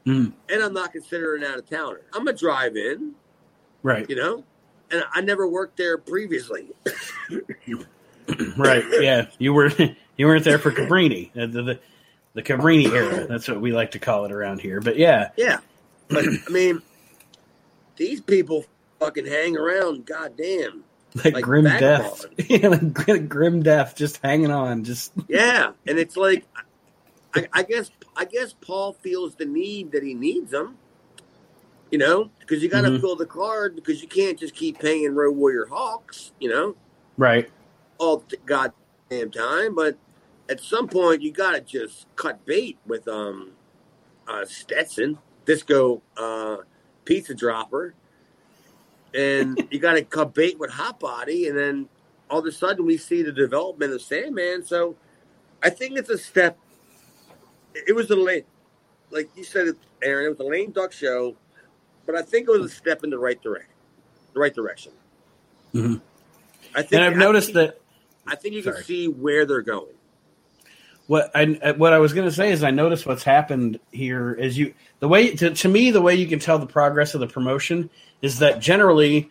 Mm, 0.05 0.34
and 0.49 0.63
I'm 0.63 0.74
not 0.74 0.91
considered 0.91 1.41
an 1.41 1.43
out 1.45 1.57
of 1.57 1.70
towner. 1.70 2.01
I'm 2.13 2.28
a 2.28 2.34
drive 2.34 2.76
in, 2.76 3.16
right, 3.82 4.07
you 4.09 4.16
know, 4.16 4.43
and 4.91 5.03
I 5.13 5.22
never 5.22 5.47
worked 5.47 5.78
there 5.78 5.97
previously. 5.97 6.68
right. 8.57 8.84
Yeah, 8.99 9.28
you 9.39 9.53
were 9.53 9.72
you 10.18 10.26
weren't 10.28 10.43
there 10.43 10.59
for 10.59 10.72
Cabrini, 10.72 11.30
uh, 11.36 11.47
the, 11.47 11.61
the 11.63 11.80
the 12.34 12.43
Cabrini 12.43 12.91
era. 12.91 13.26
That's 13.26 13.47
what 13.47 13.61
we 13.61 13.72
like 13.72 13.91
to 13.91 13.99
call 13.99 14.26
it 14.26 14.32
around 14.32 14.61
here. 14.61 14.82
But 14.82 14.97
yeah, 14.97 15.30
Yeah, 15.38 15.59
but 16.09 16.26
I 16.28 16.51
mean, 16.51 16.82
these 17.95 18.22
people 18.22 18.66
fucking 18.99 19.26
hang 19.26 19.57
around. 19.57 20.05
Goddamn. 20.05 20.84
like, 21.24 21.34
Like 21.34 21.43
grim 21.43 21.63
death, 21.63 22.26
yeah, 22.49 22.68
like 22.68 23.30
grim 23.30 23.63
death, 23.63 23.95
just 23.95 24.20
hanging 24.22 24.51
on, 24.51 24.84
just 24.84 25.13
Yeah, 25.28 25.72
and 25.88 25.97
it's 25.97 26.18
like, 26.18 26.45
I, 27.34 27.47
I 27.53 27.63
guess 27.63 27.89
I 28.16 28.26
guess 28.26 28.53
Paul 28.53 28.93
feels 28.93 29.36
the 29.36 29.45
need 29.45 29.91
that 29.93 30.03
he 30.03 30.13
needs 30.13 30.51
them. 30.51 30.78
You 31.91 31.99
know, 31.99 32.32
because 32.39 32.61
you 32.61 32.68
got 32.68 32.82
to 32.82 32.89
Mhm. 32.89 32.99
fill 32.99 33.16
the 33.16 33.28
card 33.28 33.76
because 33.76 34.01
you 34.01 34.07
can't 34.07 34.38
just 34.38 34.55
keep 34.55 34.80
paying 34.80 35.13
Road 35.16 35.36
Warrior 35.38 35.68
Hawks. 35.68 36.32
You 36.39 36.49
know, 36.49 36.76
right. 37.18 37.49
all 37.99 38.24
the 38.28 38.38
goddamn 38.45 39.32
time. 39.32 39.76
But 39.76 39.97
at 40.49 40.59
some 40.59 40.88
point, 40.88 41.22
you 41.22 41.32
got 41.32 41.51
to 41.51 41.61
just 41.61 42.07
cut 42.16 42.43
bait 42.45 42.78
with 42.86 43.07
um, 43.07 43.51
uh, 44.28 44.45
Stetson, 44.45 45.20
Disco 45.45 46.01
uh, 46.18 46.57
Pizza 47.05 47.34
Dropper, 47.36 47.93
and 49.16 49.68
you 49.72 49.80
got 49.80 49.93
to 49.93 50.03
cut 50.03 50.34
bait 50.34 50.59
with 50.59 50.72
Hot 50.72 50.99
Body, 50.99 51.47
and 51.47 51.57
then 51.57 51.89
all 52.30 52.39
of 52.39 52.45
a 52.45 52.51
sudden 52.51 52.86
we 52.86 52.97
see 52.97 53.22
the 53.22 53.32
development 53.32 53.93
of 53.93 54.01
Sandman. 54.01 54.63
So 54.63 54.95
I 55.63 55.70
think 55.70 55.97
it's 55.97 56.09
a 56.09 56.18
step. 56.18 56.57
It 57.74 57.95
was 57.95 58.09
a 58.09 58.16
lame, 58.16 58.43
like 59.11 59.30
you 59.36 59.43
said, 59.43 59.68
it, 59.68 59.78
Aaron. 60.01 60.26
It 60.26 60.30
was 60.30 60.39
a 60.39 60.43
lame 60.49 60.72
duck 60.72 60.91
show, 60.91 61.36
but 62.05 62.16
I 62.16 62.22
think 62.22 62.47
it 62.47 62.51
was 62.51 62.72
a 62.72 62.74
step 62.76 63.03
in 63.03 63.09
the 63.09 63.20
right 63.20 63.41
direction. 63.41 63.72
The 64.34 64.39
right 64.39 64.53
direction. 64.53 64.91
Mhm. 65.74 66.01
I 66.74 66.82
think. 66.82 66.93
And 66.93 67.03
I've 67.03 67.13
I 67.13 67.18
noticed 67.18 67.47
think- 67.53 67.72
that 67.72 67.82
I 68.28 68.36
think 68.36 68.55
you 68.55 68.63
can 68.63 68.74
Sorry. 68.74 68.84
see 68.84 69.07
where 69.07 69.45
they're 69.45 69.61
going. 69.61 69.93
What 71.08 71.32
I 71.36 71.74
what 71.78 71.93
I 71.93 71.99
was 71.99 72.14
going 72.14 72.28
to 72.28 72.34
say 72.34 72.51
is 72.51 72.64
I 72.64 72.72
noticed 72.72 73.06
what's 73.06 73.24
happened 73.24 73.80
here 73.91 74.34
is 74.34 74.58
you 74.58 74.74
the 74.99 75.08
way 75.08 75.36
to, 75.36 75.53
to 75.53 75.68
me 75.68 75.91
the 75.91 76.01
way 76.01 76.16
you 76.16 76.28
can 76.28 76.39
tell 76.39 76.58
the 76.58 76.66
progress 76.66 77.14
of 77.14 77.20
the 77.20 77.28
promotion 77.28 77.89
is 78.22 78.39
that 78.39 78.60
generally 78.60 79.30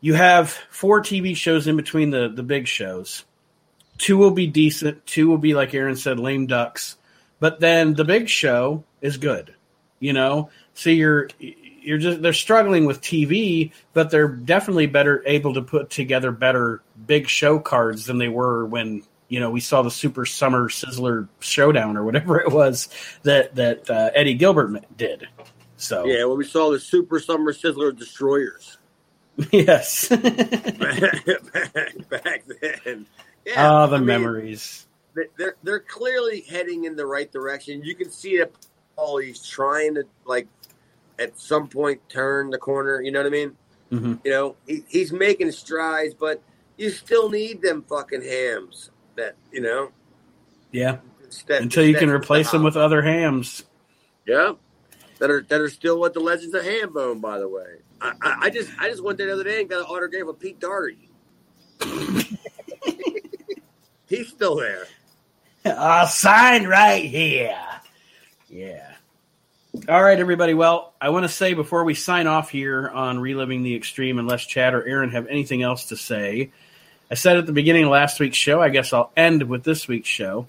you 0.00 0.14
have 0.14 0.50
four 0.50 1.02
TV 1.02 1.36
shows 1.36 1.66
in 1.66 1.76
between 1.76 2.10
the 2.10 2.28
the 2.28 2.42
big 2.42 2.68
shows. 2.68 3.24
Two 3.98 4.16
will 4.16 4.30
be 4.30 4.46
decent, 4.46 5.04
two 5.06 5.28
will 5.28 5.38
be 5.38 5.54
like 5.54 5.74
Aaron 5.74 5.96
said 5.96 6.18
lame 6.20 6.46
ducks, 6.46 6.96
but 7.40 7.60
then 7.60 7.94
the 7.94 8.04
big 8.04 8.28
show 8.28 8.84
is 9.00 9.16
good. 9.16 9.54
You 9.98 10.12
know, 10.12 10.50
so 10.74 10.90
you're 10.90 11.28
you're 11.38 11.98
just 11.98 12.22
they're 12.22 12.32
struggling 12.32 12.84
with 12.84 13.00
TV, 13.00 13.72
but 13.92 14.10
they're 14.10 14.28
definitely 14.28 14.86
better 14.86 15.22
able 15.26 15.54
to 15.54 15.62
put 15.62 15.90
together 15.90 16.30
better 16.30 16.82
big 17.06 17.28
show 17.28 17.58
cards 17.58 18.06
than 18.06 18.18
they 18.18 18.28
were 18.28 18.64
when 18.64 19.02
you 19.34 19.40
know 19.40 19.50
we 19.50 19.60
saw 19.60 19.82
the 19.82 19.90
Super 19.90 20.24
Summer 20.24 20.68
Sizzler 20.68 21.28
Showdown 21.40 21.96
or 21.96 22.04
whatever 22.04 22.40
it 22.40 22.52
was 22.52 22.88
that 23.24 23.54
that 23.56 23.90
uh, 23.90 24.10
Eddie 24.14 24.34
Gilbert 24.34 24.84
did. 24.96 25.26
So 25.76 26.04
Yeah, 26.06 26.24
when 26.26 26.38
we 26.38 26.44
saw 26.44 26.70
the 26.70 26.78
Super 26.78 27.18
Summer 27.18 27.52
Sizzler 27.52 27.96
Destroyers 27.96 28.78
yes, 29.50 30.08
back, 30.08 31.24
back 32.08 32.44
then. 32.84 33.06
Yeah, 33.44 33.54
ah, 33.72 33.86
the 33.88 33.96
I 33.96 34.00
memories. 34.00 34.86
they- 35.14 35.28
They're 35.36 35.56
they're 35.64 35.80
clearly 35.80 36.42
heading 36.48 36.84
in 36.84 36.94
the 36.96 37.04
right 37.06 37.30
direction. 37.30 37.82
You 37.82 37.96
can 37.96 38.10
see 38.10 38.38
that 38.38 38.52
Paul 38.96 39.18
he's 39.18 39.44
trying 39.46 39.96
to 39.96 40.04
like 40.24 40.46
at 41.18 41.36
some 41.38 41.66
point 41.68 42.00
turn 42.08 42.50
the 42.50 42.58
corner. 42.58 43.00
You 43.02 43.10
know 43.10 43.20
what 43.20 43.26
I 43.26 43.30
mean? 43.30 43.56
Mhm. 43.92 44.20
You 44.24 44.30
know 44.30 44.56
he, 44.68 44.84
he's 44.88 45.12
making 45.12 45.50
strides, 45.50 46.14
but 46.14 46.40
you 46.76 46.90
still 46.90 47.28
need 47.28 47.60
them 47.62 47.82
fucking 47.88 48.22
hams. 48.22 48.90
That 49.16 49.36
you 49.52 49.60
know 49.60 49.90
Yeah, 50.72 50.98
Step- 51.28 51.62
Until 51.62 51.84
you 51.84 51.94
can 51.94 52.10
replace 52.10 52.50
them 52.50 52.62
with 52.62 52.76
other 52.76 53.02
hams. 53.02 53.64
Yeah, 54.26 54.52
that 55.18 55.30
are 55.30 55.42
that 55.48 55.60
are 55.60 55.68
still 55.70 55.98
what 56.00 56.14
the 56.14 56.20
Legends 56.20 56.54
of 56.54 56.64
Hambone. 56.64 57.20
By 57.20 57.38
the 57.38 57.48
way, 57.48 57.76
I, 58.00 58.12
I, 58.22 58.36
I 58.42 58.50
just 58.50 58.70
I 58.78 58.88
just 58.88 59.02
went 59.02 59.18
there 59.18 59.28
the 59.28 59.34
other 59.34 59.44
day 59.44 59.60
and 59.60 59.68
got 59.70 59.80
an 59.80 59.86
autograph 59.86 60.28
of 60.28 60.38
Pete 60.40 60.58
Doherty. 60.60 61.10
He's 64.08 64.28
still 64.28 64.56
there. 64.56 64.86
Uh, 65.64 66.06
signed 66.06 66.68
right 66.68 67.04
here. 67.04 67.58
Yeah. 68.48 68.90
All 69.88 70.02
right, 70.02 70.18
everybody. 70.20 70.54
Well, 70.54 70.94
I 71.00 71.08
want 71.08 71.24
to 71.24 71.28
say 71.28 71.54
before 71.54 71.84
we 71.84 71.94
sign 71.94 72.26
off 72.26 72.50
here 72.50 72.88
on 72.88 73.18
Reliving 73.18 73.62
the 73.62 73.74
Extreme, 73.74 74.18
unless 74.18 74.44
Chad 74.46 74.74
or 74.74 74.86
Aaron 74.86 75.10
have 75.10 75.26
anything 75.26 75.62
else 75.62 75.86
to 75.86 75.96
say, 75.96 76.52
I 77.14 77.16
said 77.16 77.36
at 77.36 77.46
the 77.46 77.52
beginning 77.52 77.84
of 77.84 77.90
last 77.90 78.18
week's 78.18 78.36
show, 78.36 78.60
I 78.60 78.70
guess 78.70 78.92
I'll 78.92 79.12
end 79.16 79.44
with 79.44 79.62
this 79.62 79.86
week's 79.86 80.08
show. 80.08 80.48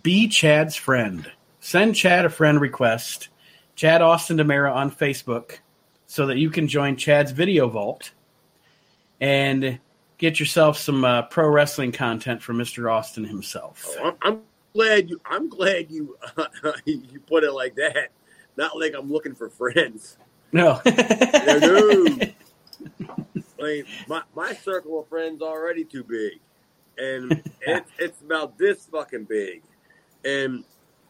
Be 0.00 0.28
Chad's 0.28 0.76
friend. 0.76 1.28
Send 1.58 1.96
Chad 1.96 2.24
a 2.24 2.30
friend 2.30 2.60
request, 2.60 3.30
Chad 3.74 4.00
Austin 4.00 4.36
Demera 4.36 4.72
on 4.72 4.92
Facebook, 4.92 5.58
so 6.06 6.26
that 6.26 6.36
you 6.36 6.50
can 6.50 6.68
join 6.68 6.94
Chad's 6.94 7.32
video 7.32 7.68
vault 7.68 8.12
and 9.20 9.80
get 10.18 10.38
yourself 10.38 10.78
some 10.78 11.04
uh, 11.04 11.22
pro 11.22 11.48
wrestling 11.48 11.90
content 11.90 12.44
from 12.44 12.58
Mr. 12.58 12.88
Austin 12.88 13.24
himself. 13.24 13.84
I'm, 14.00 14.14
I'm 14.22 14.42
glad 14.74 15.10
you. 15.10 15.20
I'm 15.24 15.48
glad 15.48 15.90
you 15.90 16.16
you 16.84 17.18
put 17.26 17.42
it 17.42 17.50
like 17.50 17.74
that. 17.74 18.10
Not 18.56 18.78
like 18.78 18.94
I'm 18.96 19.10
looking 19.10 19.34
for 19.34 19.50
friends. 19.50 20.16
No. 20.52 20.80
No, 20.86 21.58
no. 21.58 22.18
Like 23.76 23.86
my 24.08 24.22
my 24.34 24.52
circle 24.54 25.00
of 25.00 25.08
friends 25.08 25.42
already 25.42 25.84
too 25.84 26.04
big, 26.04 26.38
and 26.96 27.42
it's 27.62 27.90
it's 27.98 28.20
about 28.22 28.58
this 28.58 28.86
fucking 28.86 29.24
big, 29.24 29.62
and 30.24 30.64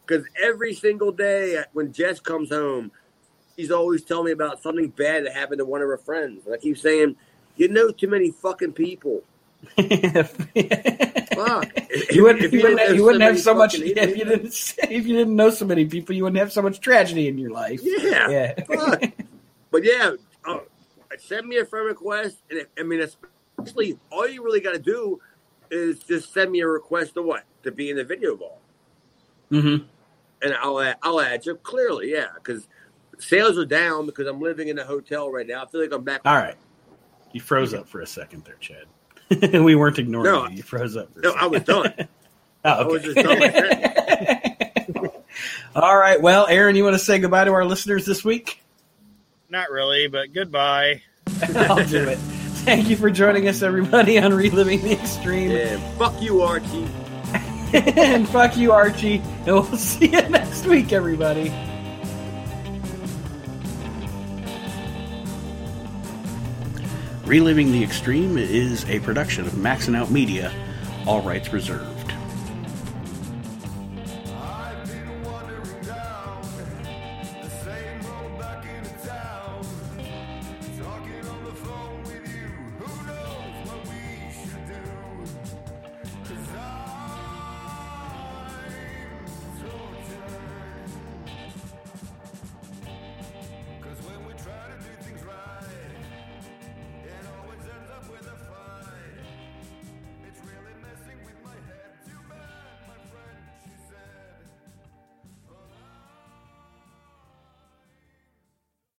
because 0.05 0.25
every 0.41 0.73
single 0.73 1.11
day 1.11 1.63
when 1.73 1.93
Jess 1.93 2.19
comes 2.19 2.49
home, 2.49 2.91
she's 3.55 3.71
always 3.71 4.03
telling 4.03 4.25
me 4.25 4.31
about 4.31 4.61
something 4.61 4.87
bad 4.89 5.25
that 5.25 5.33
happened 5.33 5.59
to 5.59 5.65
one 5.65 5.81
of 5.81 5.87
her 5.87 5.97
friends. 5.97 6.45
And 6.45 6.55
I 6.55 6.57
keep 6.57 6.77
saying, 6.77 7.15
you 7.57 7.67
know 7.67 7.91
too 7.91 8.07
many 8.07 8.31
fucking 8.31 8.73
people. 8.73 9.21
Fuck. 9.75 9.83
you 12.11 12.23
wouldn't, 12.23 12.43
If 12.45 12.53
you 12.53 12.61
wouldn't, 12.61 12.75
know 12.77 12.93
you 12.93 13.03
wouldn't 13.03 13.23
have 13.23 13.39
so 13.39 13.53
much 13.53 13.75
if 13.75 13.83
you 14.17 14.23
didn't 14.25 14.45
if 14.89 15.05
you 15.05 15.15
didn't 15.17 15.35
know 15.35 15.49
so 15.49 15.65
many 15.65 15.85
people 15.85 16.15
you 16.15 16.23
wouldn't 16.23 16.39
have 16.39 16.51
so 16.53 16.61
much 16.61 16.79
tragedy 16.79 17.27
in 17.27 17.37
your 17.37 17.51
life 17.51 17.81
Yeah. 17.83 18.29
yeah. 18.29 19.09
But 19.71 19.83
yeah, 19.83 20.11
uh, 20.47 20.59
send 21.21 21.47
me 21.47 21.57
a 21.57 21.65
friend 21.65 21.85
request, 21.85 22.37
and 22.49 22.59
if, 22.59 22.67
I 22.77 22.83
mean, 22.83 23.01
especially 23.01 23.97
all 24.11 24.27
you 24.27 24.43
really 24.43 24.61
got 24.61 24.71
to 24.73 24.79
do 24.79 25.19
is 25.71 25.99
just 25.99 26.33
send 26.33 26.51
me 26.51 26.59
a 26.61 26.67
request 26.67 27.13
to 27.15 27.21
what 27.21 27.43
to 27.63 27.71
be 27.71 27.89
in 27.89 27.97
the 27.97 28.03
video 28.03 28.35
ball, 28.35 28.59
hmm 29.49 29.77
and 30.41 30.53
I'll 30.53 30.79
add, 30.79 30.95
I'll 31.03 31.19
add 31.19 31.45
you 31.45 31.55
clearly, 31.55 32.11
yeah, 32.11 32.27
because 32.35 32.67
sales 33.17 33.57
are 33.57 33.65
down 33.65 34.05
because 34.05 34.25
I'm 34.27 34.39
living 34.39 34.69
in 34.69 34.79
a 34.79 34.85
hotel 34.85 35.29
right 35.31 35.45
now. 35.45 35.63
I 35.63 35.67
feel 35.67 35.81
like 35.81 35.91
I'm 35.91 36.03
back. 36.03 36.21
all 36.25 36.35
right 36.35 36.55
you 37.33 37.41
froze 37.41 37.73
up 37.75 37.87
for 37.87 38.01
a 38.01 38.07
second 38.07 38.43
there 38.45 38.55
chad 38.59 38.85
we 39.63 39.75
weren't 39.75 39.99
ignoring 39.99 40.31
No, 40.31 40.47
you 40.47 40.55
you 40.57 40.63
froze 40.63 40.95
up 40.97 41.13
for 41.13 41.19
No, 41.19 41.29
second. 41.31 41.43
I 41.43 41.47
was 41.47 41.63
done. 41.63 41.93
oh, 42.65 42.69
I 42.69 42.83
was 42.87 43.03
just 43.03 43.17
done. 43.17 45.11
All 45.75 45.95
right 45.97 46.19
well 46.21 46.47
aaron 46.47 46.75
you 46.75 46.83
want 46.83 46.95
to 46.95 46.99
say 46.99 47.19
goodbye 47.19 47.43
to 47.45 47.51
our 47.51 47.65
listeners 47.65 48.05
this 48.05 48.23
week 48.25 48.63
Not 49.49 49.69
really, 49.69 50.07
but 50.07 50.33
goodbye. 50.33 51.01
I'll 51.55 51.85
do 51.87 52.07
it 52.07 52.17
thank 52.65 52.89
you 52.89 52.95
for 52.95 53.09
joining 53.09 53.47
us 53.47 53.61
everybody 53.61 54.19
on 54.19 54.33
reliving 54.33 54.81
the 54.81 54.91
extreme 54.91 55.51
yeah, 55.51 55.77
fuck 55.97 56.21
you, 56.21 56.41
Archie. 56.41 56.87
and 57.73 58.27
fuck 58.27 58.57
you 58.57 58.71
archie 58.71 59.19
and 59.19 59.45
we'll 59.45 59.63
see 59.77 60.07
you 60.07 60.21
next 60.29 60.65
week 60.65 60.91
everybody 60.91 61.53
Reliving 67.29 67.71
the 67.71 67.83
Extreme 67.83 68.39
is 68.39 68.89
a 68.89 68.99
production 69.01 69.45
of 69.45 69.53
Maxing 69.53 69.95
Out 69.95 70.09
Media, 70.09 70.51
all 71.05 71.21
rights 71.21 71.53
reserved. 71.53 71.98